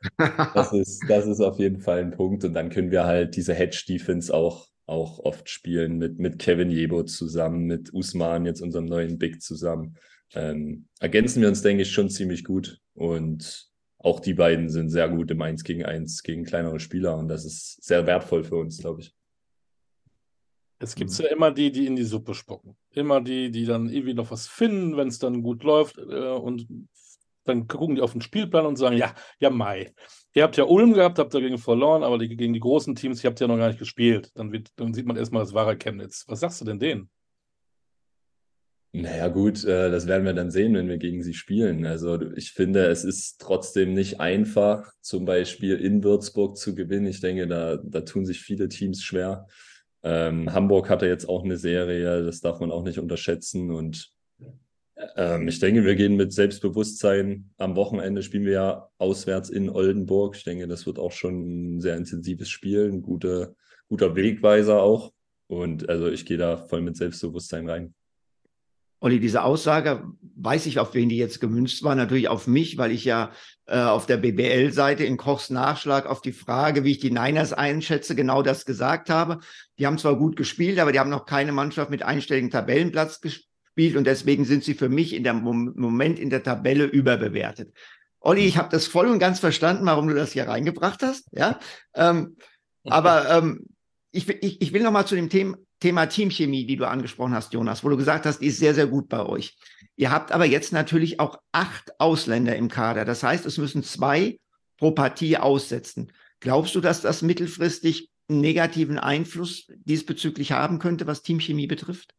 das 0.53 0.73
ist, 0.73 1.01
das 1.07 1.25
ist 1.25 1.39
auf 1.39 1.57
jeden 1.57 1.79
Fall 1.79 1.99
ein 1.99 2.11
Punkt. 2.11 2.43
Und 2.43 2.53
dann 2.53 2.69
können 2.69 2.91
wir 2.91 3.05
halt 3.05 3.37
diese 3.37 3.53
Hedge-Defense 3.53 4.33
auch, 4.33 4.67
auch 4.87 5.19
oft 5.19 5.49
spielen 5.49 5.97
mit, 5.97 6.19
mit 6.19 6.37
Kevin 6.37 6.69
Jebo 6.69 7.03
zusammen, 7.03 7.67
mit 7.67 7.93
Usman, 7.93 8.45
jetzt 8.45 8.61
unserem 8.61 8.85
neuen 8.85 9.17
Big 9.17 9.41
zusammen. 9.41 9.95
Ähm, 10.33 10.87
ergänzen 10.99 11.41
wir 11.41 11.47
uns, 11.47 11.61
denke 11.61 11.83
ich, 11.83 11.91
schon 11.91 12.09
ziemlich 12.09 12.43
gut. 12.43 12.81
Und 12.93 13.69
auch 13.99 14.19
die 14.19 14.33
beiden 14.33 14.69
sind 14.69 14.89
sehr 14.89 15.07
gut 15.07 15.31
im 15.31 15.41
1 15.41 15.63
gegen 15.63 15.85
1 15.85 16.23
gegen 16.23 16.43
kleinere 16.43 16.81
Spieler. 16.81 17.17
Und 17.17 17.29
das 17.29 17.45
ist 17.45 17.81
sehr 17.81 18.05
wertvoll 18.05 18.43
für 18.43 18.57
uns, 18.57 18.79
glaube 18.79 18.99
ich. 18.99 19.15
Es 20.79 20.95
gibt 20.95 21.17
ja 21.19 21.27
immer 21.27 21.51
die, 21.51 21.71
die 21.71 21.85
in 21.85 21.95
die 21.95 22.03
Suppe 22.03 22.33
spucken. 22.33 22.75
Immer 22.89 23.21
die, 23.21 23.49
die 23.49 23.65
dann 23.65 23.87
irgendwie 23.87 24.15
noch 24.15 24.31
was 24.31 24.47
finden, 24.47 24.97
wenn 24.97 25.07
es 25.07 25.19
dann 25.19 25.41
gut 25.41 25.63
läuft 25.63 25.99
äh, 25.99 26.31
und 26.31 26.67
dann 27.43 27.67
gucken 27.67 27.95
die 27.95 28.01
auf 28.01 28.11
den 28.11 28.21
Spielplan 28.21 28.65
und 28.65 28.77
sagen, 28.77 28.97
ja, 28.97 29.13
ja, 29.39 29.49
Mai. 29.49 29.93
Ihr 30.33 30.43
habt 30.43 30.57
ja 30.57 30.63
Ulm 30.63 30.93
gehabt, 30.93 31.19
habt 31.19 31.33
dagegen 31.33 31.57
verloren, 31.57 32.03
aber 32.03 32.17
die, 32.17 32.35
gegen 32.35 32.53
die 32.53 32.59
großen 32.59 32.95
Teams, 32.95 33.23
ihr 33.23 33.29
habt 33.29 33.39
ja 33.39 33.47
noch 33.47 33.57
gar 33.57 33.67
nicht 33.67 33.79
gespielt. 33.79 34.31
Dann, 34.35 34.51
wird, 34.51 34.69
dann 34.75 34.93
sieht 34.93 35.05
man 35.05 35.17
erstmal 35.17 35.43
das 35.43 35.53
wahre 35.53 35.77
Chemnitz. 35.77 36.25
Was 36.27 36.39
sagst 36.39 36.61
du 36.61 36.65
denn 36.65 36.79
denen? 36.79 37.09
Naja, 38.93 39.29
gut, 39.29 39.63
äh, 39.63 39.89
das 39.89 40.05
werden 40.05 40.25
wir 40.25 40.33
dann 40.33 40.51
sehen, 40.51 40.73
wenn 40.73 40.89
wir 40.89 40.97
gegen 40.97 41.23
sie 41.23 41.33
spielen. 41.33 41.85
Also 41.85 42.21
ich 42.35 42.51
finde, 42.51 42.87
es 42.87 43.05
ist 43.05 43.39
trotzdem 43.39 43.93
nicht 43.93 44.19
einfach, 44.19 44.91
zum 44.99 45.23
Beispiel 45.23 45.77
in 45.77 46.03
Würzburg 46.03 46.57
zu 46.57 46.75
gewinnen. 46.75 47.05
Ich 47.07 47.21
denke, 47.21 47.47
da, 47.47 47.77
da 47.77 48.01
tun 48.01 48.25
sich 48.25 48.41
viele 48.41 48.67
Teams 48.67 49.01
schwer. 49.01 49.47
Ähm, 50.03 50.51
Hamburg 50.51 50.89
hatte 50.89 51.05
jetzt 51.07 51.29
auch 51.29 51.45
eine 51.45 51.55
Serie, 51.55 52.23
das 52.23 52.41
darf 52.41 52.59
man 52.59 52.71
auch 52.71 52.83
nicht 52.83 52.99
unterschätzen. 52.99 53.71
Und 53.71 54.11
ähm, 55.15 55.47
ich 55.47 55.59
denke, 55.59 55.83
wir 55.85 55.95
gehen 55.95 56.15
mit 56.15 56.33
Selbstbewusstsein. 56.33 57.51
Am 57.57 57.75
Wochenende 57.75 58.23
spielen 58.23 58.45
wir 58.45 58.53
ja 58.53 58.89
auswärts 58.97 59.49
in 59.49 59.69
Oldenburg. 59.69 60.35
Ich 60.35 60.43
denke, 60.43 60.67
das 60.67 60.85
wird 60.85 60.99
auch 60.99 61.11
schon 61.11 61.75
ein 61.75 61.81
sehr 61.81 61.97
intensives 61.97 62.49
Spiel, 62.49 62.89
ein 62.91 63.01
guter, 63.01 63.53
guter 63.87 64.15
Wegweiser 64.15 64.81
auch. 64.81 65.11
Und 65.47 65.89
also 65.89 66.07
ich 66.07 66.25
gehe 66.25 66.37
da 66.37 66.57
voll 66.57 66.81
mit 66.81 66.95
Selbstbewusstsein 66.95 67.69
rein. 67.69 67.93
Olli, 69.03 69.19
diese 69.19 69.43
Aussage, 69.43 70.03
weiß 70.35 70.67
ich, 70.67 70.77
auf 70.77 70.93
wen 70.93 71.09
die 71.09 71.17
jetzt 71.17 71.41
gemünzt 71.41 71.83
war, 71.83 71.95
natürlich 71.95 72.29
auf 72.29 72.45
mich, 72.45 72.77
weil 72.77 72.91
ich 72.91 73.03
ja 73.03 73.31
äh, 73.65 73.79
auf 73.79 74.05
der 74.05 74.17
BBL-Seite 74.17 75.03
in 75.03 75.17
Kochs 75.17 75.49
Nachschlag 75.49 76.05
auf 76.05 76.21
die 76.21 76.33
Frage, 76.33 76.83
wie 76.83 76.91
ich 76.91 76.99
die 76.99 77.09
Niners 77.09 77.51
einschätze, 77.51 78.15
genau 78.15 78.43
das 78.43 78.63
gesagt 78.63 79.09
habe. 79.09 79.39
Die 79.79 79.87
haben 79.87 79.97
zwar 79.97 80.15
gut 80.17 80.35
gespielt, 80.35 80.77
aber 80.77 80.91
die 80.91 80.99
haben 80.99 81.09
noch 81.09 81.25
keine 81.25 81.51
Mannschaft 81.51 81.89
mit 81.89 82.03
einstelligen 82.03 82.51
Tabellenplatz 82.51 83.21
gespielt 83.21 83.50
spielt 83.71 83.95
und 83.95 84.05
deswegen 84.05 84.45
sind 84.45 84.63
sie 84.63 84.73
für 84.73 84.89
mich 84.89 85.13
in 85.13 85.23
dem 85.23 85.41
Moment 85.43 86.19
in 86.19 86.29
der 86.29 86.43
Tabelle 86.43 86.85
überbewertet. 86.85 87.73
Olli, 88.19 88.45
ich 88.45 88.57
habe 88.57 88.69
das 88.69 88.85
voll 88.85 89.07
und 89.07 89.19
ganz 89.19 89.39
verstanden, 89.39 89.85
warum 89.85 90.07
du 90.07 90.13
das 90.13 90.33
hier 90.33 90.47
reingebracht 90.47 91.01
hast. 91.01 91.25
Ja, 91.31 91.59
ähm, 91.95 92.37
aber 92.85 93.29
ähm, 93.29 93.65
ich, 94.11 94.27
ich, 94.29 94.61
ich 94.61 94.73
will 94.73 94.83
noch 94.83 94.91
mal 94.91 95.05
zu 95.05 95.15
dem 95.15 95.29
Thema, 95.29 95.57
Thema 95.79 96.05
Teamchemie, 96.05 96.67
die 96.67 96.75
du 96.75 96.87
angesprochen 96.87 97.33
hast, 97.33 97.53
Jonas, 97.53 97.83
wo 97.83 97.89
du 97.89 97.97
gesagt 97.97 98.25
hast, 98.25 98.39
die 98.39 98.47
ist 98.47 98.59
sehr, 98.59 98.75
sehr 98.75 98.87
gut 98.87 99.09
bei 99.09 99.25
euch. 99.25 99.57
Ihr 99.95 100.11
habt 100.11 100.31
aber 100.31 100.45
jetzt 100.45 100.73
natürlich 100.73 101.19
auch 101.19 101.39
acht 101.51 101.99
Ausländer 101.99 102.55
im 102.55 102.69
Kader. 102.69 103.03
Das 103.03 103.23
heißt, 103.23 103.45
es 103.45 103.57
müssen 103.57 103.83
zwei 103.83 104.39
pro 104.77 104.91
Partie 104.91 105.37
aussetzen. 105.37 106.11
Glaubst 106.39 106.75
du, 106.75 106.81
dass 106.81 107.01
das 107.01 107.23
mittelfristig 107.23 108.09
einen 108.29 108.41
negativen 108.41 108.99
Einfluss 108.99 109.67
diesbezüglich 109.85 110.51
haben 110.51 110.77
könnte, 110.77 111.07
was 111.07 111.23
Teamchemie 111.23 111.67
betrifft? 111.67 112.13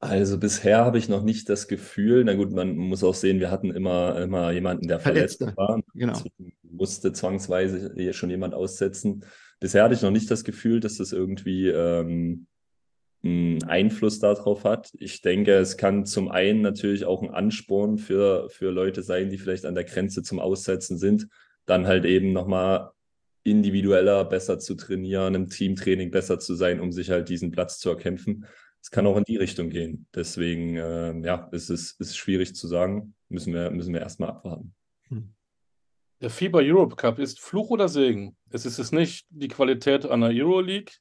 Also 0.00 0.38
bisher 0.38 0.84
habe 0.84 0.98
ich 0.98 1.08
noch 1.08 1.24
nicht 1.24 1.48
das 1.48 1.66
Gefühl, 1.66 2.22
na 2.24 2.34
gut, 2.34 2.52
man 2.52 2.76
muss 2.76 3.02
auch 3.02 3.14
sehen, 3.14 3.40
wir 3.40 3.50
hatten 3.50 3.72
immer, 3.72 4.20
immer 4.20 4.52
jemanden, 4.52 4.86
der 4.86 5.00
verletzt 5.00 5.38
Verletzte. 5.38 5.56
war. 5.56 5.80
Genau. 5.94 6.20
musste 6.62 7.12
zwangsweise 7.12 7.92
hier 7.96 8.12
schon 8.12 8.30
jemand 8.30 8.54
aussetzen. 8.54 9.24
Bisher 9.58 9.82
hatte 9.82 9.94
ich 9.94 10.02
noch 10.02 10.12
nicht 10.12 10.30
das 10.30 10.44
Gefühl, 10.44 10.78
dass 10.78 10.98
das 10.98 11.10
irgendwie 11.10 11.66
ähm, 11.68 12.46
einen 13.24 13.64
Einfluss 13.64 14.20
darauf 14.20 14.62
hat. 14.62 14.90
Ich 14.98 15.20
denke, 15.20 15.54
es 15.54 15.76
kann 15.76 16.06
zum 16.06 16.28
einen 16.28 16.60
natürlich 16.60 17.04
auch 17.04 17.22
ein 17.22 17.30
Ansporn 17.30 17.98
für, 17.98 18.48
für 18.50 18.70
Leute 18.70 19.02
sein, 19.02 19.30
die 19.30 19.38
vielleicht 19.38 19.66
an 19.66 19.74
der 19.74 19.84
Grenze 19.84 20.22
zum 20.22 20.38
Aussetzen 20.38 20.96
sind, 20.96 21.26
dann 21.66 21.88
halt 21.88 22.04
eben 22.04 22.32
nochmal 22.32 22.90
individueller 23.42 24.24
besser 24.24 24.60
zu 24.60 24.76
trainieren, 24.76 25.34
im 25.34 25.48
Teamtraining 25.48 26.12
besser 26.12 26.38
zu 26.38 26.54
sein, 26.54 26.80
um 26.80 26.92
sich 26.92 27.10
halt 27.10 27.28
diesen 27.28 27.50
Platz 27.50 27.78
zu 27.78 27.88
erkämpfen. 27.88 28.46
Es 28.88 28.92
kann 28.92 29.06
auch 29.06 29.18
in 29.18 29.24
die 29.24 29.36
Richtung 29.36 29.68
gehen. 29.68 30.06
Deswegen, 30.14 30.78
äh, 30.78 31.12
ja, 31.20 31.46
es 31.52 31.68
ist, 31.68 32.00
ist 32.00 32.16
schwierig 32.16 32.54
zu 32.54 32.66
sagen. 32.66 33.14
Müssen 33.28 33.52
wir, 33.52 33.70
müssen 33.70 33.92
wir 33.92 34.00
erstmal 34.00 34.30
abwarten. 34.30 34.74
Hm. 35.08 35.34
Der 36.22 36.30
FIBA 36.30 36.60
Europe 36.60 36.96
Cup 36.96 37.18
ist 37.18 37.38
Fluch 37.38 37.68
oder 37.68 37.90
Segen? 37.90 38.34
Es 38.48 38.64
ist 38.64 38.78
es 38.78 38.90
nicht 38.90 39.26
die 39.28 39.48
Qualität 39.48 40.06
einer 40.06 40.28
Euroleague. 40.28 40.94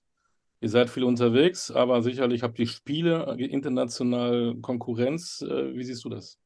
Ihr 0.60 0.68
seid 0.68 0.90
viel 0.90 1.06
unterwegs, 1.06 1.72
aber 1.72 2.02
sicherlich 2.02 2.44
habt 2.44 2.60
ihr 2.60 2.68
Spiele, 2.68 3.38
international 3.40 4.58
Konkurrenz. 4.62 5.42
Äh, 5.48 5.74
wie 5.74 5.84
siehst 5.86 6.04
du 6.04 6.10
das? 6.10 6.38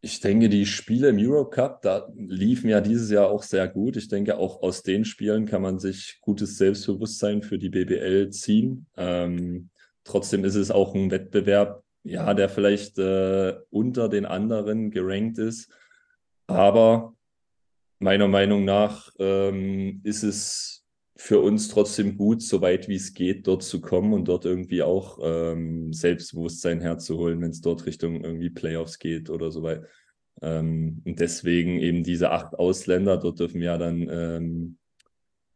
Ich 0.00 0.18
denke, 0.18 0.48
die 0.48 0.66
Spiele 0.66 1.10
im 1.10 1.18
Europe 1.18 1.54
Cup, 1.54 1.82
da 1.82 2.08
liefen 2.16 2.68
ja 2.68 2.80
dieses 2.80 3.12
Jahr 3.12 3.28
auch 3.28 3.44
sehr 3.44 3.68
gut. 3.68 3.96
Ich 3.96 4.08
denke, 4.08 4.38
auch 4.38 4.60
aus 4.60 4.82
den 4.82 5.04
Spielen 5.04 5.46
kann 5.46 5.62
man 5.62 5.78
sich 5.78 6.18
gutes 6.20 6.58
Selbstbewusstsein 6.58 7.42
für 7.42 7.58
die 7.58 7.68
BBL 7.68 8.30
ziehen. 8.30 8.86
Ähm, 8.96 9.69
trotzdem 10.04 10.44
ist 10.44 10.54
es 10.54 10.70
auch 10.70 10.94
ein 10.94 11.10
Wettbewerb, 11.10 11.82
ja, 12.02 12.32
der 12.34 12.48
vielleicht 12.48 12.98
äh, 12.98 13.56
unter 13.70 14.08
den 14.08 14.26
anderen 14.26 14.90
gerankt 14.90 15.38
ist. 15.38 15.70
Aber 16.46 17.14
meiner 17.98 18.28
Meinung 18.28 18.64
nach 18.64 19.10
ähm, 19.18 20.00
ist 20.04 20.22
es 20.22 20.84
für 21.16 21.40
uns 21.40 21.68
trotzdem 21.68 22.16
gut, 22.16 22.40
so 22.40 22.62
weit 22.62 22.88
wie 22.88 22.94
es 22.94 23.12
geht, 23.12 23.46
dort 23.46 23.62
zu 23.62 23.82
kommen 23.82 24.14
und 24.14 24.26
dort 24.26 24.46
irgendwie 24.46 24.82
auch 24.82 25.18
ähm, 25.22 25.92
Selbstbewusstsein 25.92 26.80
herzuholen, 26.80 27.42
wenn 27.42 27.50
es 27.50 27.60
dort 27.60 27.84
Richtung 27.84 28.24
irgendwie 28.24 28.48
Playoffs 28.48 28.98
geht 28.98 29.28
oder 29.28 29.50
so 29.50 29.62
weit. 29.62 29.84
Ähm, 30.40 31.02
und 31.04 31.20
deswegen 31.20 31.78
eben 31.78 32.02
diese 32.02 32.30
acht 32.30 32.58
Ausländer, 32.58 33.18
dort 33.18 33.38
dürfen 33.38 33.60
ja 33.60 33.76
dann 33.76 34.08
ähm, 34.10 34.78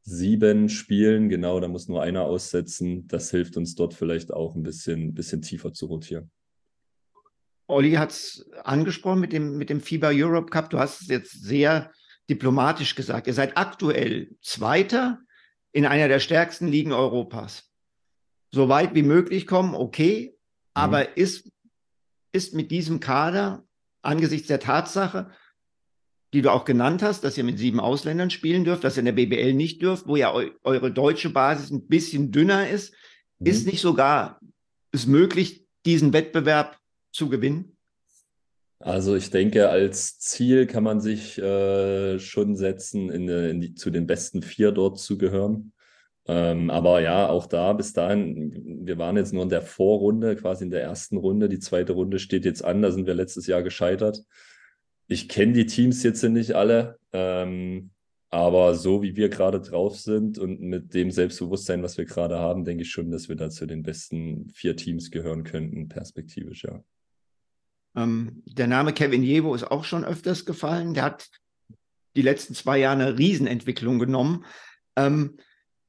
sieben 0.04 0.68
spielen, 0.68 1.28
genau, 1.28 1.58
da 1.60 1.68
muss 1.68 1.88
nur 1.88 2.02
einer 2.02 2.22
aussetzen. 2.22 3.08
Das 3.08 3.30
hilft 3.30 3.56
uns 3.56 3.74
dort 3.74 3.94
vielleicht 3.94 4.32
auch 4.32 4.54
ein 4.54 4.62
bisschen, 4.62 5.14
bisschen 5.14 5.42
tiefer 5.42 5.72
zu 5.72 5.86
rotieren. 5.86 6.30
Olli 7.66 7.92
hat 7.92 8.10
es 8.10 8.46
angesprochen 8.62 9.20
mit 9.20 9.32
dem, 9.32 9.56
mit 9.56 9.70
dem 9.70 9.80
FIBA 9.80 10.10
Europe 10.12 10.50
Cup. 10.50 10.68
Du 10.68 10.78
hast 10.78 11.00
es 11.00 11.08
jetzt 11.08 11.42
sehr 11.42 11.90
diplomatisch 12.28 12.94
gesagt. 12.94 13.26
Ihr 13.26 13.34
seid 13.34 13.56
aktuell 13.56 14.36
Zweiter 14.42 15.20
in 15.72 15.86
einer 15.86 16.08
der 16.08 16.20
stärksten 16.20 16.68
Ligen 16.68 16.92
Europas. 16.92 17.70
So 18.52 18.68
weit 18.68 18.94
wie 18.94 19.02
möglich 19.02 19.46
kommen, 19.46 19.74
okay, 19.74 20.36
aber 20.74 21.00
mhm. 21.00 21.06
ist, 21.16 21.50
ist 22.32 22.54
mit 22.54 22.70
diesem 22.70 23.00
Kader 23.00 23.64
angesichts 24.02 24.48
der 24.48 24.60
Tatsache, 24.60 25.30
die 26.34 26.42
du 26.42 26.52
auch 26.52 26.64
genannt 26.64 27.02
hast, 27.02 27.22
dass 27.22 27.38
ihr 27.38 27.44
mit 27.44 27.58
sieben 27.58 27.78
Ausländern 27.78 28.28
spielen 28.28 28.64
dürft, 28.64 28.82
dass 28.82 28.96
ihr 28.96 29.00
in 29.00 29.06
der 29.06 29.12
BBL 29.12 29.54
nicht 29.54 29.80
dürft, 29.80 30.08
wo 30.08 30.16
ja 30.16 30.34
eu 30.34 30.50
eure 30.64 30.92
deutsche 30.92 31.30
Basis 31.30 31.70
ein 31.70 31.86
bisschen 31.86 32.32
dünner 32.32 32.68
ist, 32.68 32.92
mhm. 33.38 33.46
ist 33.46 33.66
nicht 33.66 33.80
sogar 33.80 34.40
es 34.90 35.06
möglich, 35.06 35.64
diesen 35.86 36.12
Wettbewerb 36.12 36.78
zu 37.12 37.28
gewinnen? 37.28 37.76
Also 38.80 39.14
ich 39.14 39.30
denke, 39.30 39.70
als 39.70 40.18
Ziel 40.18 40.66
kann 40.66 40.82
man 40.82 41.00
sich 41.00 41.38
äh, 41.38 42.18
schon 42.18 42.56
setzen, 42.56 43.10
in, 43.10 43.28
in 43.28 43.60
die, 43.60 43.74
zu 43.74 43.90
den 43.90 44.06
besten 44.06 44.42
vier 44.42 44.72
dort 44.72 44.98
zu 44.98 45.16
gehören. 45.16 45.72
Ähm, 46.26 46.68
aber 46.70 47.00
ja, 47.00 47.28
auch 47.28 47.46
da 47.46 47.72
bis 47.74 47.92
dahin, 47.92 48.82
wir 48.84 48.98
waren 48.98 49.16
jetzt 49.16 49.32
nur 49.32 49.42
in 49.42 49.48
der 49.50 49.62
Vorrunde, 49.62 50.36
quasi 50.36 50.64
in 50.64 50.70
der 50.70 50.82
ersten 50.82 51.16
Runde. 51.16 51.48
Die 51.48 51.60
zweite 51.60 51.92
Runde 51.92 52.18
steht 52.18 52.44
jetzt 52.44 52.64
an, 52.64 52.82
da 52.82 52.90
sind 52.90 53.06
wir 53.06 53.14
letztes 53.14 53.46
Jahr 53.46 53.62
gescheitert. 53.62 54.18
Ich 55.06 55.28
kenne 55.28 55.52
die 55.52 55.66
Teams 55.66 56.02
jetzt 56.02 56.22
nicht 56.22 56.52
alle, 56.52 56.98
ähm, 57.12 57.90
aber 58.30 58.74
so 58.74 59.02
wie 59.02 59.16
wir 59.16 59.28
gerade 59.28 59.60
drauf 59.60 59.98
sind 59.98 60.38
und 60.38 60.60
mit 60.60 60.94
dem 60.94 61.10
Selbstbewusstsein, 61.10 61.82
was 61.82 61.98
wir 61.98 62.04
gerade 62.04 62.38
haben, 62.38 62.64
denke 62.64 62.82
ich 62.82 62.90
schon, 62.90 63.10
dass 63.10 63.28
wir 63.28 63.36
da 63.36 63.50
zu 63.50 63.66
den 63.66 63.82
besten 63.82 64.50
vier 64.50 64.76
Teams 64.76 65.10
gehören 65.10 65.44
könnten, 65.44 65.88
perspektivisch, 65.88 66.64
ja. 66.64 66.82
Ähm, 67.96 68.42
der 68.46 68.66
Name 68.66 68.92
Kevin 68.92 69.22
Jevo 69.22 69.54
ist 69.54 69.70
auch 69.70 69.84
schon 69.84 70.04
öfters 70.04 70.44
gefallen. 70.44 70.94
Der 70.94 71.04
hat 71.04 71.28
die 72.16 72.22
letzten 72.22 72.54
zwei 72.54 72.78
Jahre 72.78 73.02
eine 73.02 73.18
Riesenentwicklung 73.18 73.98
genommen. 73.98 74.44
Ähm, 74.96 75.36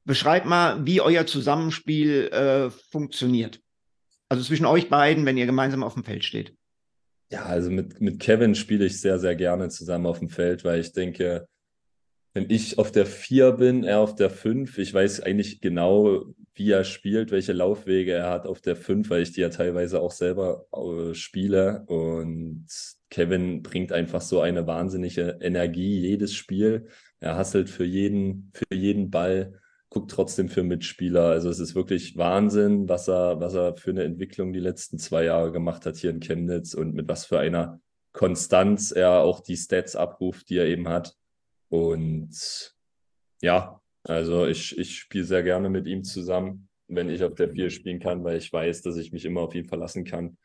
beschreib 0.04 0.44
mal, 0.44 0.86
wie 0.86 1.00
euer 1.00 1.26
Zusammenspiel 1.26 2.28
äh, 2.28 2.70
funktioniert. 2.70 3.60
Also 4.28 4.42
zwischen 4.44 4.66
euch 4.66 4.88
beiden, 4.88 5.24
wenn 5.26 5.36
ihr 5.36 5.46
gemeinsam 5.46 5.82
auf 5.82 5.94
dem 5.94 6.04
Feld 6.04 6.24
steht. 6.24 6.54
Ja, 7.30 7.44
also 7.44 7.70
mit, 7.70 8.00
mit 8.00 8.20
Kevin 8.20 8.54
spiele 8.54 8.84
ich 8.86 9.00
sehr, 9.00 9.18
sehr 9.18 9.34
gerne 9.34 9.68
zusammen 9.68 10.06
auf 10.06 10.20
dem 10.20 10.28
Feld, 10.28 10.64
weil 10.64 10.80
ich 10.80 10.92
denke, 10.92 11.48
wenn 12.34 12.50
ich 12.50 12.78
auf 12.78 12.92
der 12.92 13.06
4 13.06 13.52
bin, 13.52 13.82
er 13.82 14.00
auf 14.00 14.14
der 14.14 14.30
5, 14.30 14.78
ich 14.78 14.92
weiß 14.92 15.22
eigentlich 15.22 15.60
genau, 15.60 16.26
wie 16.54 16.70
er 16.70 16.84
spielt, 16.84 17.30
welche 17.30 17.52
Laufwege 17.52 18.12
er 18.12 18.30
hat 18.30 18.46
auf 18.46 18.60
der 18.60 18.76
5, 18.76 19.10
weil 19.10 19.22
ich 19.22 19.32
die 19.32 19.40
ja 19.40 19.48
teilweise 19.48 20.00
auch 20.00 20.12
selber 20.12 20.66
äh, 20.72 21.14
spiele. 21.14 21.84
Und 21.86 22.66
Kevin 23.10 23.62
bringt 23.62 23.90
einfach 23.90 24.20
so 24.20 24.40
eine 24.40 24.66
wahnsinnige 24.66 25.38
Energie 25.40 26.00
jedes 26.00 26.34
Spiel. 26.34 26.88
Er 27.20 27.36
hasselt 27.36 27.70
für 27.70 27.84
jeden, 27.84 28.52
für 28.52 28.76
jeden 28.76 29.10
Ball, 29.10 29.58
guckt 29.90 30.10
trotzdem 30.10 30.48
für 30.48 30.62
Mitspieler. 30.62 31.26
Also 31.26 31.48
es 31.48 31.58
ist 31.58 31.74
wirklich 31.74 32.16
Wahnsinn, 32.16 32.88
was 32.88 33.08
er, 33.08 33.40
was 33.40 33.54
er 33.54 33.76
für 33.76 33.90
eine 33.90 34.04
Entwicklung 34.04 34.52
die 34.52 34.60
letzten 34.60 34.98
zwei 34.98 35.24
Jahre 35.24 35.52
gemacht 35.52 35.86
hat 35.86 35.96
hier 35.96 36.10
in 36.10 36.20
Chemnitz 36.20 36.74
und 36.74 36.94
mit 36.94 37.08
was 37.08 37.26
für 37.26 37.38
einer 37.38 37.80
Konstanz 38.12 38.92
er 38.92 39.20
auch 39.20 39.40
die 39.40 39.56
Stats 39.56 39.94
abruft, 39.94 40.48
die 40.48 40.56
er 40.56 40.66
eben 40.66 40.88
hat. 40.88 41.14
Und 41.68 42.74
ja, 43.42 43.80
also 44.02 44.46
ich, 44.46 44.76
ich 44.78 44.98
spiele 44.98 45.24
sehr 45.24 45.42
gerne 45.42 45.68
mit 45.68 45.86
ihm 45.86 46.02
zusammen, 46.02 46.68
wenn 46.88 47.10
ich 47.10 47.22
auf 47.22 47.34
der 47.34 47.50
4 47.50 47.70
spielen 47.70 48.00
kann, 48.00 48.24
weil 48.24 48.38
ich 48.38 48.52
weiß, 48.52 48.82
dass 48.82 48.96
ich 48.96 49.12
mich 49.12 49.24
immer 49.24 49.42
auf 49.42 49.54
ihn 49.54 49.66
verlassen 49.66 50.04
kann, 50.04 50.38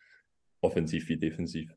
offensiv 0.62 1.08
wie 1.10 1.18
defensiv. 1.18 1.74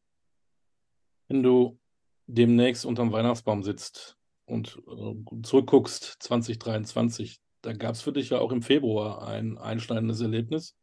Wenn 1.29 1.43
du 1.43 1.79
demnächst 2.27 2.85
unterm 2.85 3.13
Weihnachtsbaum 3.13 3.63
sitzt 3.63 4.17
und 4.47 4.83
äh, 4.89 5.43
zurückguckst, 5.43 6.17
2023, 6.21 7.41
da 7.65 7.73
gab 7.73 7.95
es 7.95 8.03
für 8.03 8.13
dich 8.13 8.31
ja 8.31 8.39
auch 8.39 8.53
im 8.53 8.63
Februar 8.63 9.27
ein 9.27 9.57
einschneidendes 9.57 10.21
Erlebnis. 10.21 10.77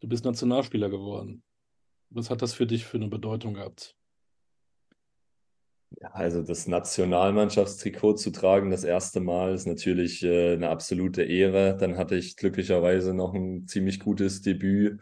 Du 0.00 0.08
bist 0.08 0.24
Nationalspieler 0.24 0.88
geworden. 0.88 1.42
Was 2.10 2.30
hat 2.30 2.42
das 2.42 2.54
für 2.54 2.66
dich 2.66 2.84
für 2.84 2.96
eine 2.96 3.08
Bedeutung 3.08 3.54
gehabt? 3.54 3.94
Ja, 6.00 6.10
also 6.12 6.42
das 6.42 6.66
Nationalmannschaftstrikot 6.66 8.14
zu 8.14 8.30
tragen, 8.30 8.70
das 8.70 8.84
erste 8.84 9.20
Mal, 9.20 9.52
ist 9.54 9.66
natürlich 9.66 10.22
äh, 10.22 10.54
eine 10.54 10.70
absolute 10.70 11.22
Ehre. 11.22 11.76
Dann 11.76 11.98
hatte 11.98 12.16
ich 12.16 12.36
glücklicherweise 12.36 13.12
noch 13.12 13.34
ein 13.34 13.66
ziemlich 13.66 14.00
gutes 14.00 14.40
Debüt. 14.40 14.98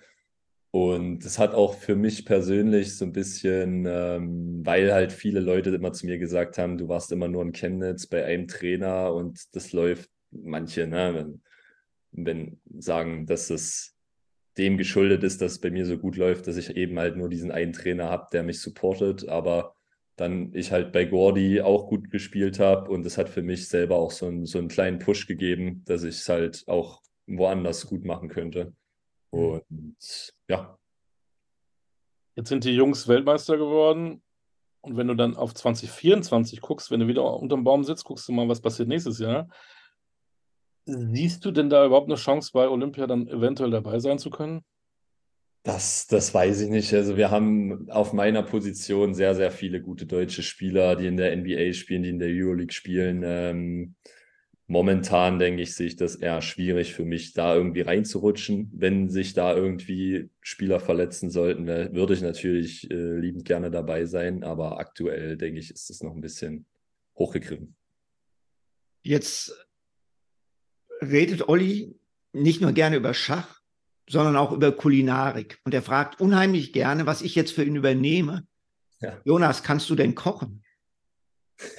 Und 0.72 1.24
es 1.24 1.38
hat 1.38 1.55
auch 1.55 1.74
für 1.74 1.94
mich 1.94 2.24
persönlich 2.26 2.96
so 2.96 3.05
ein 3.05 3.12
bisschen, 3.12 3.87
ähm, 3.88 4.61
weil 4.64 4.92
halt 4.92 5.12
viele 5.12 5.40
Leute 5.40 5.70
immer 5.70 5.92
zu 5.92 6.07
mir 6.07 6.18
gesagt 6.18 6.59
haben, 6.59 6.79
du 6.79 6.88
warst 6.88 7.12
immer 7.12 7.29
nur 7.29 7.42
in 7.42 7.53
Chemnitz 7.53 8.07
bei 8.07 8.24
einem 8.24 8.46
Trainer 8.48 9.12
und 9.12 9.55
das 9.55 9.72
läuft, 9.72 10.11
manche, 10.30 10.86
ne, 10.86 11.14
wenn, 11.14 11.42
wenn 12.12 12.60
sagen, 12.78 13.26
dass 13.26 13.50
es 13.50 13.96
dem 14.58 14.76
geschuldet 14.76 15.22
ist, 15.22 15.40
dass 15.40 15.52
es 15.52 15.60
bei 15.60 15.70
mir 15.70 15.86
so 15.86 15.96
gut 15.96 16.16
läuft, 16.16 16.46
dass 16.46 16.56
ich 16.56 16.76
eben 16.76 16.98
halt 16.98 17.16
nur 17.16 17.28
diesen 17.28 17.50
einen 17.50 17.72
Trainer 17.72 18.10
habe, 18.10 18.28
der 18.32 18.42
mich 18.42 18.60
supportet. 18.60 19.28
Aber 19.28 19.74
dann 20.16 20.52
ich 20.52 20.70
halt 20.70 20.92
bei 20.92 21.04
Gordy 21.04 21.62
auch 21.62 21.88
gut 21.88 22.10
gespielt 22.10 22.58
habe 22.58 22.90
und 22.90 23.06
es 23.06 23.16
hat 23.16 23.28
für 23.28 23.42
mich 23.42 23.68
selber 23.68 23.96
auch 23.96 24.10
so, 24.10 24.26
ein, 24.26 24.44
so 24.44 24.58
einen 24.58 24.68
kleinen 24.68 24.98
Push 24.98 25.26
gegeben, 25.26 25.82
dass 25.86 26.02
ich 26.02 26.16
es 26.16 26.28
halt 26.28 26.64
auch 26.66 27.00
woanders 27.26 27.86
gut 27.86 28.05
machen 28.05 28.28
könnte. 28.28 28.74
Mhm. 29.32 29.40
Und 29.40 30.34
ja. 30.48 30.78
Jetzt 32.36 32.48
sind 32.48 32.64
die 32.64 32.74
Jungs 32.74 33.09
Weltmeister 33.09 33.57
geworden. 33.57 34.22
Und 34.82 34.96
wenn 34.96 35.09
du 35.09 35.14
dann 35.14 35.36
auf 35.36 35.55
2024 35.55 36.61
guckst, 36.61 36.90
wenn 36.90 37.00
du 37.00 37.07
wieder 37.07 37.24
unterm 37.38 37.64
Baum 37.64 37.84
sitzt, 37.84 38.05
guckst 38.05 38.26
du 38.28 38.32
mal, 38.32 38.48
was 38.48 38.62
passiert 38.62 38.88
nächstes 38.88 39.18
Jahr. 39.18 39.48
Siehst 40.91 41.45
du 41.45 41.51
denn 41.51 41.70
da 41.70 41.86
überhaupt 41.86 42.09
eine 42.09 42.16
Chance, 42.16 42.51
bei 42.53 42.68
Olympia 42.68 43.07
dann 43.07 43.28
eventuell 43.28 43.70
dabei 43.70 44.01
sein 44.01 44.18
zu 44.18 44.30
können? 44.30 44.62
Das, 45.62 46.07
das 46.07 46.32
weiß 46.32 46.62
ich 46.62 46.70
nicht. 46.70 46.93
Also 46.95 47.16
wir 47.16 47.30
haben 47.30 47.91
auf 47.91 48.12
meiner 48.12 48.43
Position 48.43 49.12
sehr, 49.14 49.34
sehr 49.34 49.51
viele 49.51 49.82
gute 49.82 50.07
deutsche 50.07 50.43
Spieler, 50.43 50.97
die 50.97 51.07
in 51.07 51.18
der 51.18 51.36
NBA 51.36 51.74
spielen, 51.74 52.03
die 52.03 52.09
in 52.09 52.18
der 52.18 52.30
Euroleague 52.30 52.72
spielen. 52.72 53.22
Ähm, 53.24 53.95
momentan 54.66 55.38
denke 55.38 55.61
ich, 55.62 55.74
sehe 55.74 55.88
ich 55.88 55.97
das 55.97 56.16
eher 56.16 56.41
schwierig 56.41 56.95
für 56.95 57.05
mich, 57.05 57.34
da 57.34 57.55
irgendwie 57.55 57.82
reinzurutschen. 57.82 58.70
Wenn 58.72 59.11
sich 59.11 59.34
da 59.34 59.55
irgendwie 59.55 60.30
Spieler 60.41 60.80
verletzen 60.80 61.28
sollten, 61.28 61.66
würde 61.66 62.14
ich 62.14 62.22
natürlich 62.22 62.91
äh, 62.91 63.18
liebend 63.18 63.45
gerne 63.45 63.70
dabei 63.70 64.07
sein. 64.07 64.43
Aber 64.43 64.78
aktuell 64.78 65.36
denke 65.36 65.61
ich, 65.61 65.70
ist 65.70 65.91
es 65.91 66.03
noch 66.03 66.14
ein 66.14 66.22
bisschen 66.22 66.64
hochgegriffen. 67.18 67.76
Jetzt 69.03 69.55
redet 71.01 71.48
Olli 71.48 71.98
nicht 72.32 72.61
nur 72.61 72.72
gerne 72.72 72.96
über 72.96 73.14
Schach, 73.14 73.61
sondern 74.09 74.36
auch 74.36 74.53
über 74.53 74.72
Kulinarik. 74.72 75.59
Und 75.64 75.74
er 75.74 75.82
fragt 75.82 76.20
unheimlich 76.20 76.72
gerne, 76.72 77.07
was 77.07 77.22
ich 77.22 77.34
jetzt 77.34 77.53
für 77.53 77.64
ihn 77.64 77.76
übernehme. 77.76 78.46
Ja. 79.01 79.18
Jonas, 79.24 79.62
kannst 79.62 79.88
du 79.88 79.94
denn 79.94 80.14
kochen? 80.14 80.62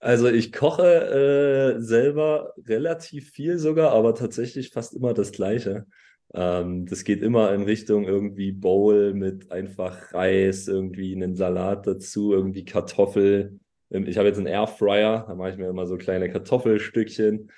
also 0.00 0.28
ich 0.28 0.52
koche 0.52 1.76
äh, 1.76 1.80
selber 1.80 2.54
relativ 2.66 3.30
viel 3.30 3.58
sogar, 3.58 3.92
aber 3.92 4.14
tatsächlich 4.14 4.70
fast 4.70 4.94
immer 4.94 5.14
das 5.14 5.32
Gleiche. 5.32 5.86
Ähm, 6.34 6.86
das 6.86 7.04
geht 7.04 7.22
immer 7.22 7.52
in 7.54 7.62
Richtung 7.62 8.04
irgendwie 8.04 8.52
Bowl 8.52 9.14
mit 9.14 9.50
einfach 9.50 10.12
Reis, 10.12 10.68
irgendwie 10.68 11.14
einen 11.14 11.34
Salat 11.34 11.86
dazu, 11.86 12.32
irgendwie 12.32 12.64
Kartoffel. 12.64 13.58
Ähm, 13.90 14.06
ich 14.06 14.18
habe 14.18 14.28
jetzt 14.28 14.38
einen 14.38 14.46
Airfryer, 14.46 15.24
da 15.26 15.34
mache 15.34 15.50
ich 15.50 15.56
mir 15.56 15.68
immer 15.68 15.86
so 15.86 15.96
kleine 15.96 16.30
Kartoffelstückchen 16.30 17.50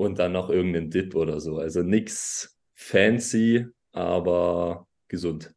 und 0.00 0.18
dann 0.18 0.32
noch 0.32 0.48
irgendeinen 0.48 0.90
Dip 0.90 1.14
oder 1.14 1.40
so. 1.40 1.58
Also 1.58 1.82
nichts 1.82 2.58
fancy, 2.74 3.66
aber 3.92 4.86
gesund. 5.08 5.54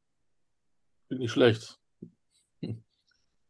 Nicht 1.09 1.31
schlecht. 1.31 1.79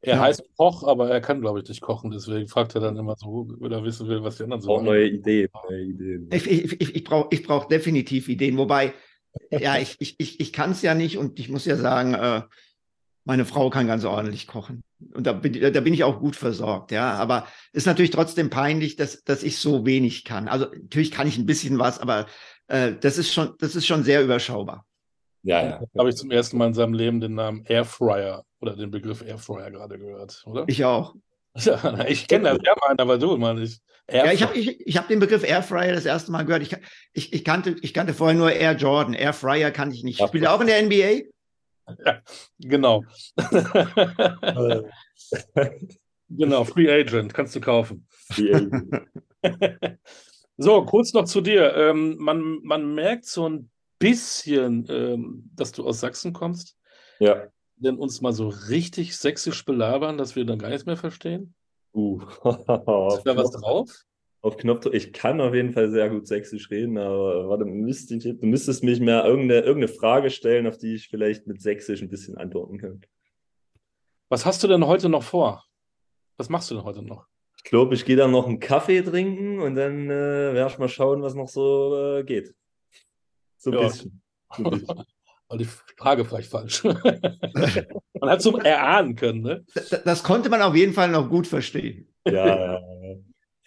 Er 0.06 0.16
ja. 0.16 0.22
heißt 0.22 0.44
Koch, 0.58 0.84
aber 0.84 1.10
er 1.10 1.22
kann, 1.22 1.40
glaube 1.40 1.62
ich, 1.62 1.70
nicht 1.70 1.80
kochen. 1.80 2.12
Deswegen 2.12 2.50
fragt 2.50 2.76
er 2.76 2.82
dann 2.82 2.98
immer 2.98 3.16
so, 3.16 3.48
weil 3.60 3.72
er 3.72 3.86
wissen 3.86 4.10
will, 4.10 4.22
was 4.22 4.36
die 4.36 4.44
anderen 4.44 4.62
so 4.62 4.74
machen. 4.74 4.84
Neue 4.84 5.08
Ideen. 5.08 5.48
Neue 5.70 5.82
Ideen. 5.82 6.30
Ich, 6.34 6.46
ich, 6.46 6.82
ich, 6.82 6.96
ich 6.98 7.04
brauche 7.06 7.30
ich 7.32 7.44
brauch 7.44 7.70
definitiv 7.70 8.28
Ideen. 8.28 8.58
Wobei, 8.58 8.94
ja, 9.50 9.78
ich, 9.82 9.96
ich, 10.00 10.20
ich, 10.20 10.42
ich 10.42 10.52
kann 10.52 10.72
es 10.72 10.82
ja 10.82 10.94
nicht 10.94 11.18
und 11.18 11.40
ich 11.40 11.48
muss 11.48 11.64
ja 11.64 11.78
sagen, 11.78 12.16
äh, 12.16 12.42
meine 13.24 13.46
Frau 13.46 13.70
kann 13.70 13.88
ganz 13.88 14.04
ordentlich 14.04 14.46
kochen. 14.46 14.83
Und 15.14 15.28
da 15.28 15.34
bin, 15.34 15.54
da 15.54 15.82
bin 15.82 15.94
ich 15.94 16.04
auch 16.04 16.20
gut 16.20 16.36
versorgt, 16.36 16.92
ja. 16.92 17.14
Aber 17.14 17.48
ist 17.72 17.88
natürlich 17.88 18.12
trotzdem 18.12 18.50
peinlich, 18.50 18.96
dass, 18.96 19.24
dass 19.24 19.44
ich 19.44 19.58
so 19.58 19.86
wenig 19.86 20.24
kann. 20.24 20.48
Also 20.48 20.66
natürlich 20.66 21.12
kann 21.12 21.28
ich 21.28 21.38
ein 21.38 21.46
bisschen 21.46 21.80
was, 21.80 22.00
aber 22.00 22.28
äh, 22.68 22.94
das 23.00 23.18
ist 23.18 23.34
schon, 23.34 23.54
das 23.60 23.76
ist 23.76 23.86
schon 23.86 24.04
sehr 24.04 24.24
überschaubar. 24.24 24.86
Ja, 25.44 25.64
ja. 25.64 25.82
Habe 25.98 26.10
ich 26.10 26.16
zum 26.16 26.32
ersten 26.32 26.58
Mal 26.58 26.68
in 26.68 26.74
seinem 26.74 26.94
Leben 26.94 27.20
den 27.20 27.36
Namen 27.36 27.66
Airfryer 27.66 28.44
oder 28.62 28.76
den 28.76 28.92
Begriff 28.92 29.22
Airfryer 29.22 29.72
gerade 29.72 30.00
gehört, 30.00 30.44
oder? 30.46 30.66
Ich 30.68 30.84
auch. 30.86 31.14
Ja, 31.56 32.08
ich 32.08 32.28
kenne 32.28 32.50
das 32.50 32.58
ja 32.64 32.74
mal, 32.82 32.96
aber 32.98 33.20
du 33.20 33.38
mal 33.38 33.54
nicht. 33.54 33.80
Ja, 34.12 34.32
ich 34.32 34.42
habe 34.42 34.58
ich, 34.58 34.82
ich 34.88 34.98
hab 34.98 35.08
den 35.08 35.20
Begriff 35.20 35.44
Airfryer 35.44 35.94
das 35.94 36.06
erste 36.06 36.32
Mal 36.32 36.46
gehört. 36.46 36.64
Ich, 36.64 36.76
ich, 37.14 37.32
ich, 37.32 37.44
kannte, 37.44 37.76
ich 37.82 37.94
kannte 37.94 38.16
vorher 38.16 38.36
nur 38.36 38.52
Air 38.52 38.74
Jordan. 38.74 39.14
Airfryer 39.14 39.70
kannte 39.70 39.96
ich 39.96 40.04
nicht. 40.04 40.20
Spielt 40.20 40.46
er 40.46 40.54
auch 40.54 40.62
in 40.62 40.68
der 40.68 40.82
NBA? 40.82 41.30
Ja, 42.06 42.22
genau. 42.60 43.04
genau, 46.30 46.64
Free 46.64 46.92
Agent, 46.92 47.34
kannst 47.34 47.56
du 47.56 47.62
kaufen. 47.62 48.08
so, 50.58 50.86
kurz 50.86 51.14
noch 51.14 51.26
zu 51.26 51.42
dir. 51.42 51.76
Ähm, 51.76 52.18
man, 52.18 52.60
man 52.64 52.96
merkt 52.96 53.26
so 53.26 53.50
ein 53.50 53.70
bisschen, 54.00 54.86
ähm, 54.90 55.50
dass 55.56 55.72
du 55.72 55.86
aus 55.86 56.00
Sachsen 56.00 56.34
kommst. 56.34 56.78
Ja. 57.20 57.48
Denn 57.76 57.98
uns 57.98 58.22
mal 58.22 58.34
so 58.34 58.48
richtig 58.48 59.18
sächsisch 59.18 59.66
belabern, 59.66 60.18
dass 60.18 60.36
wir 60.36 60.46
dann 60.46 60.60
gar 60.60 60.70
nichts 60.70 60.86
mehr 60.86 60.98
verstehen? 60.98 61.54
Uh. 61.94 62.22
Ist 62.44 63.24
da 63.24 63.36
was 63.36 63.52
drauf? 63.52 63.90
Auf 64.44 64.58
Knopfdruck. 64.58 64.94
Ich 64.94 65.14
kann 65.14 65.40
auf 65.40 65.54
jeden 65.54 65.72
Fall 65.72 65.90
sehr 65.90 66.10
gut 66.10 66.28
sächsisch 66.28 66.70
reden, 66.70 66.98
aber 66.98 67.48
warte, 67.48 67.64
müsste 67.64 68.16
ich, 68.16 68.24
du 68.24 68.46
müsstest 68.46 68.84
mich 68.84 69.00
mehr 69.00 69.24
irgendeine, 69.24 69.62
irgendeine 69.62 69.88
Frage 69.88 70.30
stellen, 70.30 70.68
auf 70.68 70.78
die 70.78 70.96
ich 70.96 71.08
vielleicht 71.08 71.48
mit 71.48 71.62
sächsisch 71.62 72.02
ein 72.02 72.10
bisschen 72.10 72.38
antworten 72.38 72.78
kann. 72.78 73.02
Was 74.28 74.46
hast 74.46 74.62
du 74.62 74.68
denn 74.68 74.86
heute 74.86 75.08
noch 75.08 75.24
vor? 75.24 75.64
Was 76.36 76.50
machst 76.50 76.70
du 76.70 76.76
denn 76.76 76.84
heute 76.84 77.02
noch? 77.02 77.26
Ich 77.56 77.64
glaube, 77.64 77.96
ich 77.96 78.04
gehe 78.04 78.18
dann 78.18 78.32
noch 78.32 78.46
einen 78.46 78.60
Kaffee 78.60 79.02
trinken 79.02 79.62
und 79.62 79.76
dann 79.76 80.10
äh, 80.10 80.54
werde 80.54 80.70
ich 80.70 80.78
mal 80.78 80.90
schauen, 80.90 81.22
was 81.22 81.36
noch 81.36 81.48
so 81.48 82.18
äh, 82.18 82.24
geht. 82.26 82.54
So 83.56 83.72
ein 83.72 83.78
ja. 83.78 83.84
bisschen. 83.88 84.22
So 84.58 84.66
ein 84.66 84.72
bisschen. 84.72 85.04
die 85.58 85.66
Frage 85.98 86.26
vielleicht 86.26 86.52
falsch. 86.52 86.84
man 88.20 88.30
hat 88.30 88.42
so 88.42 88.58
erahnen 88.58 89.16
können. 89.16 89.42
Ne? 89.42 89.66
Das, 89.74 90.04
das, 90.04 90.24
konnte 90.24 90.50
man 90.50 90.62
auf 90.62 90.76
jeden 90.76 90.92
Fall 90.92 91.10
noch 91.10 91.30
gut 91.30 91.48
verstehen. 91.48 92.10
Ja, 92.28 92.76
ja 92.76 92.82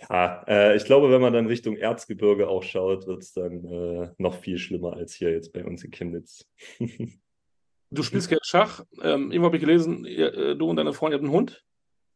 äh, 0.09 0.77
ich 0.77 0.85
glaube, 0.85 1.11
wenn 1.11 1.21
man 1.21 1.33
dann 1.33 1.47
Richtung 1.47 1.77
Erzgebirge 1.77 2.49
auch 2.49 2.63
schaut, 2.63 3.07
wird 3.07 3.23
es 3.23 3.33
dann 3.33 3.65
äh, 3.65 4.11
noch 4.19 4.35
viel 4.35 4.59
schlimmer 4.59 4.95
als 4.95 5.15
hier 5.15 5.31
jetzt 5.31 5.53
bei 5.53 5.65
uns 5.65 5.83
in 5.85 5.91
Chemnitz. 5.91 6.47
du 7.91 8.03
spielst 8.03 8.29
gerne 8.29 8.41
Schach. 8.45 8.85
Ähm, 9.03 9.33
eben 9.33 9.45
habe 9.45 9.57
ich 9.57 9.61
gelesen, 9.61 10.05
ihr, 10.05 10.35
äh, 10.35 10.57
du 10.57 10.69
und 10.69 10.77
deine 10.77 10.93
Freundin 10.93 11.21
habt 11.21 11.25
einen 11.25 11.35
Hund. 11.35 11.65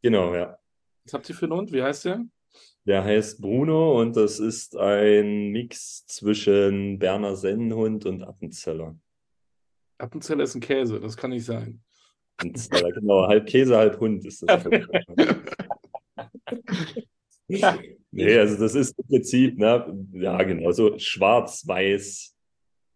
Genau, 0.02 0.34
ja. 0.34 0.58
Was 1.04 1.14
habt 1.14 1.28
ihr 1.28 1.34
für 1.34 1.46
einen 1.46 1.54
Hund? 1.54 1.72
Wie 1.72 1.82
heißt 1.82 2.04
der? 2.04 2.24
Der 2.84 3.04
heißt 3.04 3.40
Bruno 3.40 4.00
und 4.00 4.16
das 4.16 4.40
ist 4.40 4.76
ein 4.76 5.50
Mix 5.50 6.06
zwischen 6.06 6.98
Berner 6.98 7.36
Sennenhund 7.36 8.06
und 8.06 8.22
Appenzeller. 8.22 8.98
Appenzeller 9.98 10.44
ist 10.44 10.54
ein 10.54 10.60
Käse, 10.60 10.98
das 10.98 11.16
kann 11.16 11.30
nicht 11.30 11.44
sein. 11.44 11.82
Appenzeller, 12.38 12.90
genau, 12.92 13.26
halb 13.26 13.46
Käse, 13.46 13.76
halb 13.76 14.00
Hund 14.00 14.24
ist 14.24 14.42
das. 14.42 14.64
nee, 18.10 18.38
also 18.38 18.56
das 18.56 18.74
ist 18.74 18.98
im 18.98 19.06
Prinzip, 19.06 19.58
ne, 19.58 20.06
ja, 20.12 20.42
genau, 20.42 20.70
so 20.72 20.98
schwarz-weiß, 20.98 22.36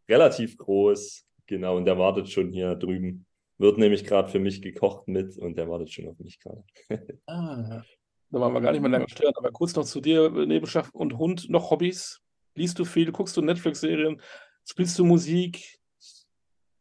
relativ 0.08 0.56
groß, 0.56 1.24
genau, 1.46 1.76
und 1.76 1.84
der 1.84 1.98
wartet 1.98 2.28
schon 2.28 2.50
hier 2.50 2.74
drüben. 2.74 3.26
Wird 3.58 3.78
nämlich 3.78 4.04
gerade 4.04 4.28
für 4.28 4.40
mich 4.40 4.62
gekocht 4.62 5.06
mit 5.06 5.38
und 5.38 5.56
der 5.56 5.68
wartet 5.68 5.92
schon 5.92 6.08
auf 6.08 6.18
mich 6.18 6.40
gerade. 6.40 6.64
ah, 7.26 7.82
da 8.30 8.40
wollen 8.40 8.52
wir 8.52 8.60
gar 8.60 8.72
nicht 8.72 8.80
mehr 8.80 8.90
lange 8.90 9.08
stören, 9.08 9.34
aber 9.36 9.52
kurz 9.52 9.76
noch 9.76 9.84
zu 9.84 10.00
dir, 10.00 10.28
Nebenschaft 10.30 10.92
und 10.94 11.18
Hund, 11.18 11.48
noch 11.48 11.70
Hobbys? 11.70 12.20
Liest 12.56 12.78
du 12.78 12.84
viel, 12.84 13.12
guckst 13.12 13.36
du 13.36 13.42
Netflix-Serien, 13.42 14.20
spielst 14.64 14.98
du 14.98 15.04
Musik? 15.04 15.78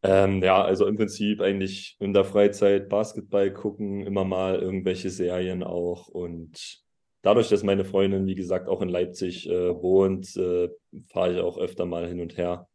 Ähm, 0.03 0.43
ja, 0.43 0.61
also 0.61 0.85
im 0.85 0.97
Prinzip 0.97 1.39
eigentlich 1.39 1.95
in 1.99 2.13
der 2.13 2.25
Freizeit 2.25 2.89
Basketball 2.89 3.53
gucken, 3.53 4.05
immer 4.05 4.25
mal 4.25 4.55
irgendwelche 4.59 5.09
Serien 5.09 5.63
auch. 5.63 6.09
Und 6.09 6.83
dadurch, 7.23 7.49
dass 7.49 7.63
meine 7.63 7.85
Freundin, 7.85 8.27
wie 8.27 8.35
gesagt, 8.35 8.69
auch 8.69 8.81
in 8.81 8.89
Leipzig 8.89 9.49
äh, 9.49 9.73
wohnt, 9.81 10.35
äh, 10.37 10.69
fahre 11.07 11.33
ich 11.33 11.39
auch 11.39 11.57
öfter 11.57 11.85
mal 11.85 12.07
hin 12.07 12.21
und 12.21 12.37
her. 12.37 12.67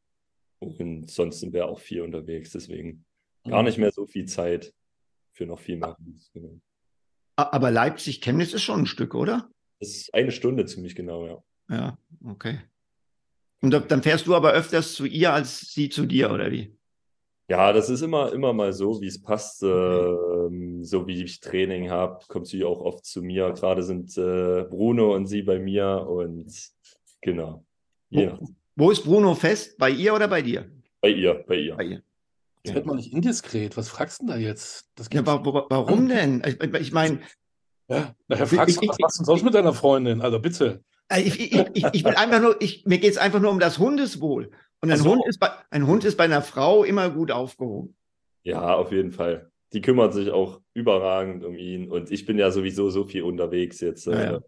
Und 0.59 1.09
sonst 1.09 1.39
sind 1.39 1.53
wir 1.53 1.69
auch 1.69 1.79
viel 1.79 2.01
unterwegs, 2.01 2.51
deswegen 2.51 3.05
gar 3.45 3.63
nicht 3.63 3.79
mehr 3.79 3.93
so 3.93 4.07
viel 4.07 4.27
Zeit 4.27 4.75
für 5.33 5.47
noch 5.47 5.61
viel 5.61 5.77
mehr. 5.77 5.97
Genau. 6.35 6.59
Aber 7.37 7.71
Leipzig-Chemnitz 7.71 8.53
ist 8.53 8.63
schon 8.63 8.81
ein 8.81 8.87
Stück, 8.87 9.15
oder? 9.15 9.49
Das 9.79 9.91
ist 9.91 10.13
eine 10.13 10.33
Stunde 10.33 10.67
ziemlich 10.67 10.97
genau, 10.97 11.27
ja. 11.27 11.43
Ja, 11.71 11.99
okay. 12.25 12.59
Und 13.61 13.71
dann 13.71 14.03
fährst 14.03 14.27
du 14.27 14.35
aber 14.35 14.53
öfters 14.53 14.95
zu 14.95 15.05
ihr 15.05 15.33
als 15.33 15.73
sie 15.73 15.89
zu 15.89 16.07
dir, 16.07 16.33
oder 16.33 16.51
wie? 16.51 16.77
Ja, 17.51 17.73
das 17.73 17.89
ist 17.89 18.03
immer, 18.03 18.31
immer 18.33 18.53
mal 18.53 18.75
so, 18.75 19.01
wie 19.01 19.07
es 19.07 19.21
passt. 19.21 19.63
Ähm, 19.63 20.85
so 20.85 21.07
wie 21.07 21.25
ich 21.25 21.41
Training 21.41 21.91
habe, 21.91 22.21
kommt 22.29 22.47
sie 22.47 22.63
auch 22.63 22.81
oft 22.81 23.07
zu 23.07 23.23
mir. 23.23 23.53
Gerade 23.53 23.83
sind 23.83 24.17
äh, 24.19 24.65
Bruno 24.65 25.15
und 25.15 25.27
sie 25.27 25.43
bei 25.43 25.59
mir 25.59 26.07
und 26.07 26.53
genau. 27.23 27.65
Wo, 28.11 28.39
wo, 28.77 28.91
ist 28.91 29.03
Bruno 29.03 29.35
fest? 29.35 29.79
Bei 29.79 29.89
ihr 29.91 30.15
oder 30.15 30.29
bei 30.29 30.43
dir? 30.43 30.71
Bei 31.01 31.09
ihr, 31.09 31.43
bei 31.47 31.57
ihr. 31.57 31.77
Bei 31.77 31.85
ihr. 31.85 32.03
Jetzt 32.65 32.75
wird 32.75 32.87
man 32.87 32.97
nicht 32.97 33.13
indiskret. 33.15 33.77
Was 33.79 33.89
fragst 33.89 34.21
du 34.21 34.27
denn 34.27 34.35
da 34.35 34.41
jetzt? 34.41 34.91
ja, 35.11 35.25
warum 35.25 36.09
denn? 36.09 36.43
Ich, 36.45 36.61
ich 36.63 36.93
meine. 36.93 37.21
Ja, 37.89 38.15
nachher 38.29 38.47
fragst 38.47 38.83
du, 38.83 38.89
was 38.89 38.99
machst 38.99 39.21
du 39.21 39.25
sonst 39.25 39.43
mit 39.43 39.55
deiner 39.55 39.73
Freundin? 39.73 40.21
Also 40.21 40.39
bitte. 40.39 40.83
Äh, 41.09 41.23
ich, 41.23 41.41
ich, 41.41 41.67
ich, 41.73 41.85
ich 41.93 42.05
will 42.05 42.15
einfach 42.15 42.43
nur, 42.43 42.61
ich, 42.61 42.85
mir 42.85 42.99
geht 42.99 43.13
es 43.13 43.17
einfach 43.17 43.41
nur 43.41 43.51
um 43.51 43.59
das 43.59 43.79
Hundeswohl. 43.79 44.51
Und 44.81 44.91
ein, 44.91 44.99
so. 44.99 45.11
Hund 45.11 45.27
ist 45.27 45.39
bei, 45.39 45.51
ein 45.71 45.87
Hund 45.87 46.05
ist 46.05 46.17
bei 46.17 46.25
einer 46.25 46.43
Frau 46.43 46.85
immer 46.85 47.11
gut 47.11 47.31
aufgehoben. 47.31 47.97
Ja, 48.43 48.75
auf 48.75 48.93
jeden 48.93 49.13
Fall. 49.13 49.51
Die 49.73 49.81
kümmert 49.81 50.15
sich 50.15 50.31
auch 50.31 50.61
überragend 50.73 51.45
um 51.45 51.57
ihn. 51.57 51.91
Und 51.91 52.11
ich 52.11 52.25
bin 52.25 52.39
ja 52.39 52.51
sowieso 52.51 52.91
so 52.91 53.05
viel 53.05 53.23
unterwegs 53.23 53.81
jetzt. 53.81 54.07
Ja, 54.07 54.23
ja. 54.23 54.37
Äh, 54.37 54.41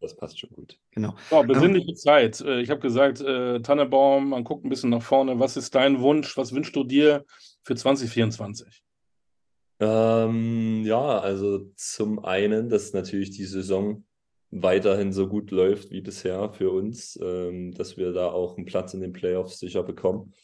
das 0.00 0.16
passt 0.16 0.38
schon 0.38 0.50
gut. 0.50 0.78
Genau. 0.92 1.14
So, 1.28 1.42
besinnliche 1.42 1.94
Zeit. 1.94 2.40
Äh, 2.40 2.60
ich 2.60 2.70
habe 2.70 2.80
gesagt, 2.80 3.20
äh, 3.20 3.60
Tannebaum, 3.60 4.30
man 4.30 4.44
guckt 4.44 4.64
ein 4.64 4.68
bisschen 4.68 4.90
nach 4.90 5.02
vorne. 5.02 5.38
Was 5.38 5.56
ist 5.56 5.74
dein 5.74 6.00
Wunsch? 6.00 6.36
Was 6.36 6.54
wünschst 6.54 6.74
du 6.74 6.84
dir 6.84 7.24
für 7.62 7.74
2024? 7.74 8.82
Ähm, 9.80 10.84
ja, 10.84 11.18
also 11.18 11.70
zum 11.74 12.22
einen, 12.24 12.68
dass 12.68 12.92
natürlich 12.92 13.30
die 13.30 13.44
Saison 13.44 14.04
weiterhin 14.50 15.12
so 15.12 15.28
gut 15.28 15.50
läuft 15.50 15.90
wie 15.90 16.00
bisher 16.00 16.52
für 16.52 16.70
uns, 16.70 17.18
ähm, 17.22 17.72
dass 17.72 17.96
wir 17.96 18.12
da 18.12 18.30
auch 18.30 18.56
einen 18.56 18.66
Platz 18.66 18.94
in 18.94 19.00
den 19.00 19.12
Playoffs 19.12 19.58
sicher 19.58 19.82
bekommen. 19.82 20.34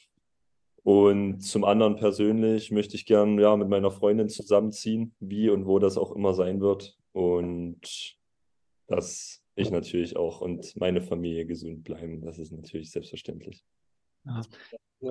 Und 0.83 1.41
zum 1.41 1.65
anderen 1.65 1.97
persönlich 1.97 2.71
möchte 2.71 2.95
ich 2.95 3.07
gern 3.07 3.39
ja, 3.41 3.57
mit 3.57 3.69
meiner 3.69 3.91
Freundin 3.91 4.29
zusammenziehen, 4.29 5.15
wie 5.19 5.51
und 5.51 5.67
wo 5.67 5.81
das 5.81 5.99
auch 5.99 6.15
immer 6.15 6.33
sein 6.33 6.61
wird. 6.61 6.97
Und 7.13 8.17
dass 8.87 9.43
ich 9.57 9.71
natürlich 9.71 10.17
auch 10.17 10.41
und 10.41 10.77
meine 10.77 11.01
Familie 11.01 11.45
gesund 11.45 11.83
bleiben, 11.83 12.21
das 12.21 12.39
ist 12.39 12.53
natürlich 12.53 12.93
selbstverständlich. 12.93 13.65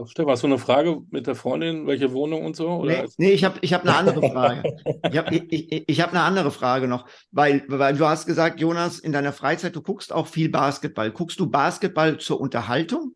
Stefan, 0.08 0.32
hast 0.32 0.42
du 0.42 0.48
eine 0.48 0.58
Frage 0.58 1.02
mit 1.12 1.28
der 1.28 1.36
Freundin, 1.36 1.86
welche 1.86 2.12
Wohnung 2.12 2.44
und 2.44 2.56
so? 2.56 2.70
Oder? 2.70 3.04
Nee, 3.04 3.10
nee 3.18 3.32
ich 3.32 3.44
habe 3.44 3.60
ich 3.62 3.74
hab 3.74 3.84
eine 3.84 3.96
andere 3.96 4.30
Frage. 4.30 4.78
ich 5.12 5.18
habe 5.18 5.36
ich, 5.36 5.72
ich, 5.72 5.84
ich 5.88 6.02
hab 6.02 6.10
eine 6.10 6.22
andere 6.22 6.50
Frage 6.50 6.88
noch, 6.88 7.08
weil, 7.32 7.64
weil 7.68 7.96
du 7.96 8.06
hast 8.06 8.26
gesagt, 8.26 8.60
Jonas, 8.60 8.98
in 9.00 9.12
deiner 9.12 9.32
Freizeit, 9.32 9.76
du 9.76 9.82
guckst 9.82 10.12
auch 10.12 10.28
viel 10.28 10.50
Basketball. 10.50 11.12
Guckst 11.12 11.40
du 11.40 11.50
Basketball 11.50 12.18
zur 12.18 12.42
Unterhaltung 12.42 13.16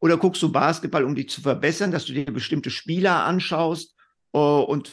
oder 0.00 0.16
guckst 0.16 0.42
du 0.42 0.50
Basketball, 0.50 1.04
um 1.04 1.14
dich 1.14 1.28
zu 1.28 1.40
verbessern, 1.40 1.92
dass 1.92 2.04
du 2.04 2.12
dir 2.12 2.26
bestimmte 2.26 2.70
Spieler 2.70 3.24
anschaust 3.24 3.94
uh, 4.34 4.60
und 4.60 4.92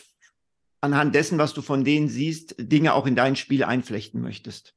anhand 0.82 1.16
dessen, 1.16 1.40
was 1.40 1.54
du 1.54 1.64
von 1.64 1.84
denen 1.84 2.08
siehst, 2.08 2.56
Dinge 2.60 2.94
auch 2.94 3.08
in 3.08 3.16
dein 3.16 3.36
Spiel 3.36 3.64
einflechten 3.64 4.22
möchtest? 4.22 4.76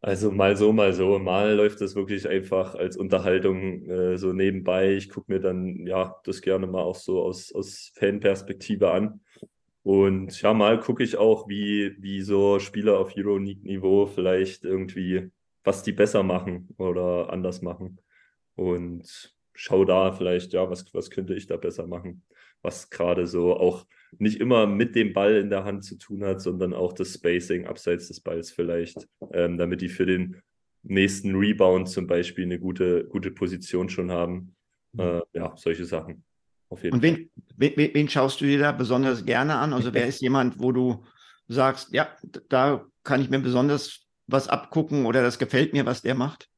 Also 0.00 0.30
mal 0.30 0.56
so, 0.56 0.72
mal 0.72 0.92
so. 0.92 1.18
Mal 1.18 1.54
läuft 1.54 1.80
das 1.80 1.96
wirklich 1.96 2.28
einfach 2.28 2.74
als 2.74 2.96
Unterhaltung 2.96 3.82
äh, 3.90 4.18
so 4.18 4.32
nebenbei. 4.32 4.94
Ich 4.94 5.08
gucke 5.08 5.32
mir 5.32 5.40
dann 5.40 5.86
ja 5.86 6.16
das 6.24 6.42
gerne 6.42 6.66
mal 6.66 6.82
auch 6.82 6.96
so 6.96 7.22
aus, 7.22 7.52
aus 7.52 7.92
Fanperspektive 7.94 8.90
an. 8.90 9.20
Und 9.82 10.40
ja, 10.42 10.52
mal 10.52 10.80
gucke 10.80 11.04
ich 11.04 11.16
auch, 11.16 11.48
wie, 11.48 11.96
wie 12.00 12.20
so 12.22 12.58
Spieler 12.58 12.98
auf 12.98 13.16
Euroleague-Niveau 13.16 14.06
vielleicht 14.06 14.64
irgendwie, 14.64 15.30
was 15.64 15.82
die 15.82 15.92
besser 15.92 16.22
machen 16.22 16.68
oder 16.76 17.32
anders 17.32 17.62
machen. 17.62 18.00
Und 18.56 19.34
schau 19.54 19.84
da 19.84 20.12
vielleicht, 20.12 20.52
ja, 20.52 20.68
was, 20.68 20.92
was 20.94 21.10
könnte 21.10 21.34
ich 21.34 21.46
da 21.46 21.56
besser 21.56 21.86
machen? 21.86 22.22
Was 22.62 22.90
gerade 22.90 23.26
so 23.26 23.54
auch 23.56 23.86
nicht 24.18 24.40
immer 24.40 24.66
mit 24.66 24.94
dem 24.94 25.12
Ball 25.12 25.36
in 25.36 25.50
der 25.50 25.64
Hand 25.64 25.84
zu 25.84 25.96
tun 25.96 26.24
hat, 26.24 26.40
sondern 26.40 26.72
auch 26.72 26.92
das 26.92 27.14
Spacing 27.14 27.66
abseits 27.66 28.08
des 28.08 28.20
Balls 28.20 28.50
vielleicht, 28.50 29.06
ähm, 29.32 29.58
damit 29.58 29.80
die 29.80 29.88
für 29.88 30.06
den 30.06 30.40
nächsten 30.82 31.34
Rebound 31.34 31.88
zum 31.88 32.06
Beispiel 32.06 32.44
eine 32.44 32.58
gute, 32.58 33.04
gute 33.06 33.30
Position 33.30 33.88
schon 33.88 34.10
haben. 34.10 34.54
Mhm. 34.92 35.00
Äh, 35.00 35.20
ja, 35.34 35.52
solche 35.56 35.84
Sachen. 35.84 36.24
Auf 36.68 36.82
jeden 36.82 36.94
Und 36.94 37.02
wen, 37.02 37.30
wen, 37.56 37.72
wen 37.76 38.08
schaust 38.08 38.40
du 38.40 38.44
dir 38.44 38.58
da 38.58 38.72
besonders 38.72 39.24
gerne 39.24 39.56
an? 39.56 39.72
Also 39.72 39.94
wer 39.94 40.06
ist 40.06 40.20
jemand, 40.20 40.58
wo 40.58 40.72
du 40.72 41.04
sagst, 41.48 41.92
ja, 41.92 42.08
da 42.48 42.84
kann 43.04 43.20
ich 43.20 43.30
mir 43.30 43.38
besonders 43.38 44.06
was 44.26 44.48
abgucken 44.48 45.06
oder 45.06 45.22
das 45.22 45.38
gefällt 45.38 45.72
mir, 45.72 45.86
was 45.86 46.02
der 46.02 46.16
macht? 46.16 46.48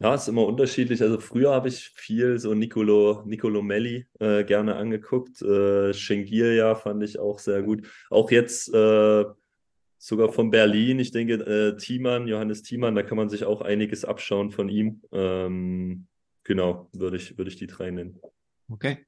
Ja, 0.00 0.14
ist 0.14 0.28
immer 0.28 0.46
unterschiedlich. 0.46 1.02
Also 1.02 1.18
früher 1.18 1.50
habe 1.50 1.68
ich 1.68 1.90
viel 1.96 2.38
so 2.38 2.54
Nicolo, 2.54 3.22
Nicolo 3.26 3.62
Melli 3.62 4.06
äh, 4.20 4.44
gerne 4.44 4.76
angeguckt. 4.76 5.42
Äh, 5.42 5.90
ja 5.90 6.74
fand 6.76 7.02
ich 7.02 7.18
auch 7.18 7.40
sehr 7.40 7.62
gut. 7.62 7.88
Auch 8.08 8.30
jetzt 8.30 8.72
äh, 8.72 9.24
sogar 9.98 10.32
von 10.32 10.50
Berlin. 10.50 11.00
Ich 11.00 11.10
denke, 11.10 11.34
äh, 11.34 11.76
Thiemann, 11.76 12.28
Johannes 12.28 12.62
Thiemann, 12.62 12.94
da 12.94 13.02
kann 13.02 13.16
man 13.16 13.28
sich 13.28 13.44
auch 13.44 13.60
einiges 13.60 14.04
abschauen 14.04 14.52
von 14.52 14.68
ihm. 14.68 15.02
Ähm, 15.10 16.06
genau, 16.44 16.88
würde 16.92 17.16
ich, 17.16 17.36
würde 17.36 17.50
ich 17.50 17.56
die 17.56 17.66
drei 17.66 17.90
nennen. 17.90 18.20
Okay. 18.68 19.07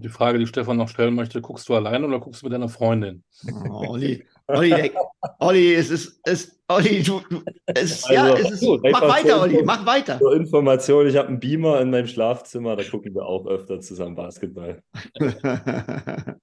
Die 0.00 0.08
Frage, 0.08 0.38
die 0.38 0.46
Stefan 0.46 0.76
noch 0.76 0.88
stellen 0.88 1.14
möchte, 1.14 1.40
guckst 1.40 1.68
du 1.68 1.74
alleine 1.74 2.06
oder 2.06 2.20
guckst 2.20 2.42
du 2.42 2.46
mit 2.46 2.52
deiner 2.52 2.68
Freundin? 2.68 3.24
Oh, 3.68 3.88
Olli, 3.88 4.24
Olli, 4.46 4.92
Olli, 5.40 5.74
es 5.74 5.90
ist, 5.90 6.20
es, 6.24 6.60
Olli, 6.68 7.02
du, 7.02 7.20
du 7.28 7.42
es, 7.66 8.04
also, 8.04 8.14
ja, 8.14 8.34
es 8.34 8.50
ist, 8.52 8.60
gut, 8.60 8.80
mach 8.90 9.02
weiter, 9.02 9.42
Olli, 9.42 9.62
mach 9.64 9.84
weiter. 9.84 10.18
Zur 10.18 10.36
Information, 10.36 11.06
ich 11.06 11.16
habe 11.16 11.28
einen 11.28 11.40
Beamer 11.40 11.80
in 11.80 11.90
meinem 11.90 12.06
Schlafzimmer, 12.06 12.76
da 12.76 12.84
gucken 12.84 13.14
wir 13.14 13.26
auch 13.26 13.46
öfter 13.46 13.80
zusammen 13.80 14.14
Basketball. 14.14 14.82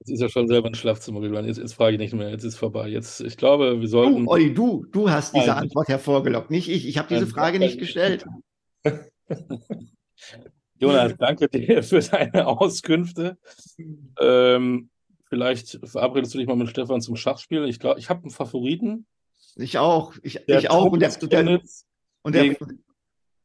Jetzt 0.00 0.14
ist 0.14 0.20
ja 0.20 0.28
schon 0.28 0.48
selber 0.48 0.66
ein 0.66 0.74
Schlafzimmer 0.74 1.20
geworden. 1.20 1.46
Jetzt, 1.46 1.58
jetzt 1.58 1.74
frage 1.74 1.92
ich 1.92 2.00
nicht 2.00 2.12
mehr. 2.12 2.28
Jetzt 2.30 2.42
ist 2.42 2.56
vorbei. 2.56 2.88
Jetzt, 2.88 3.20
ich 3.20 3.36
glaube, 3.36 3.80
wir 3.80 3.86
sollten. 3.86 4.24
Du, 4.24 4.32
Olli, 4.32 4.52
du, 4.52 4.84
du 4.90 5.08
hast 5.08 5.32
diese 5.32 5.46
Nein. 5.46 5.58
Antwort 5.58 5.86
hervorgelockt, 5.86 6.50
nicht 6.50 6.68
ich. 6.68 6.88
Ich 6.88 6.98
habe 6.98 7.06
diese 7.06 7.28
Frage 7.28 7.60
nicht 7.60 7.78
gestellt. 7.78 8.24
Jonas, 10.82 11.16
danke 11.16 11.48
dir 11.48 11.82
für 11.84 12.00
deine 12.00 12.46
Auskünfte. 12.48 13.38
Ähm, 14.20 14.90
vielleicht 15.28 15.78
verabredest 15.84 16.34
du 16.34 16.38
dich 16.38 16.48
mal 16.48 16.56
mit 16.56 16.68
Stefan 16.68 17.00
zum 17.00 17.14
Schachspielen. 17.14 17.68
Ich 17.68 17.78
glaube, 17.78 18.00
ich 18.00 18.10
habe 18.10 18.22
einen 18.22 18.30
Favoriten. 18.30 19.06
Ich 19.54 19.78
auch. 19.78 20.14
Ich, 20.22 20.40
ich 20.48 20.70
auch. 20.70 20.86
Und 20.86 21.00
der, 21.00 21.10
der, 21.10 21.60
und, 22.22 22.34
der, 22.34 22.56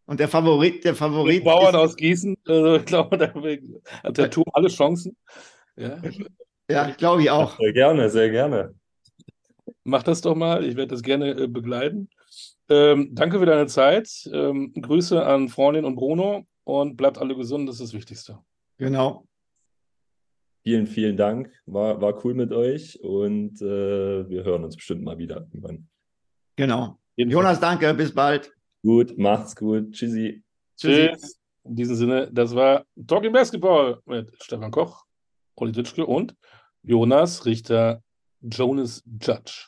und 0.07 0.19
der 0.19 0.27
Favorit, 0.27 0.83
der 0.83 0.95
Favorit. 0.95 1.43
Bauern 1.43 1.75
aus 1.75 1.95
Gießen. 1.95 2.35
Also 2.47 2.77
ich 2.77 2.85
glaube, 2.85 3.17
da 3.19 3.31
hat 4.03 4.17
der 4.17 4.31
Turm 4.31 4.47
alle 4.53 4.69
Chancen. 4.69 5.15
Ja, 5.75 6.01
ja 6.71 6.89
glaube 6.91 7.21
ich 7.21 7.29
auch. 7.29 7.59
Sehr 7.59 7.73
gerne, 7.73 8.09
sehr 8.09 8.31
gerne. 8.31 8.73
Mach 9.83 10.01
das 10.01 10.21
doch 10.21 10.35
mal. 10.35 10.65
Ich 10.65 10.75
werde 10.75 10.89
das 10.89 11.03
gerne 11.03 11.31
äh, 11.31 11.47
begleiten. 11.47 12.09
Ähm, 12.67 13.09
danke 13.13 13.37
für 13.37 13.45
deine 13.45 13.67
Zeit. 13.67 14.27
Ähm, 14.33 14.73
Grüße 14.73 15.23
an 15.23 15.49
Freundin 15.49 15.85
und 15.85 15.95
Bruno 15.95 16.47
und 16.67 16.97
bleibt 16.97 17.17
alle 17.17 17.33
gesund, 17.33 17.69
das 17.69 17.75
ist 17.75 17.81
das 17.81 17.93
Wichtigste. 17.93 18.39
Genau. 18.77 19.25
Vielen, 20.63 20.85
vielen 20.85 21.15
Dank. 21.15 21.49
War, 21.65 22.01
war 22.01 22.25
cool 22.25 22.33
mit 22.33 22.51
euch 22.51 22.99
und 23.01 23.61
äh, 23.61 24.29
wir 24.29 24.43
hören 24.43 24.65
uns 24.65 24.75
bestimmt 24.75 25.01
mal 25.01 25.17
wieder 25.17 25.37
irgendwann. 25.37 25.87
Genau. 26.57 26.99
Jonas, 27.15 27.61
danke. 27.61 27.93
Bis 27.93 28.13
bald. 28.13 28.53
Gut, 28.83 29.17
macht's 29.17 29.55
gut. 29.55 29.93
Tschüssi. 29.93 30.43
Tschüss. 30.75 31.39
In 31.63 31.75
diesem 31.75 31.95
Sinne, 31.95 32.29
das 32.33 32.53
war 32.53 32.85
Talking 33.07 33.31
Basketball 33.31 34.01
mit 34.05 34.31
Stefan 34.43 34.71
Koch, 34.71 35.05
Olli 35.55 35.71
Ditschke 35.71 36.05
und 36.05 36.35
Jonas 36.83 37.45
Richter 37.45 38.03
Jonas 38.41 39.03
Judge. 39.05 39.67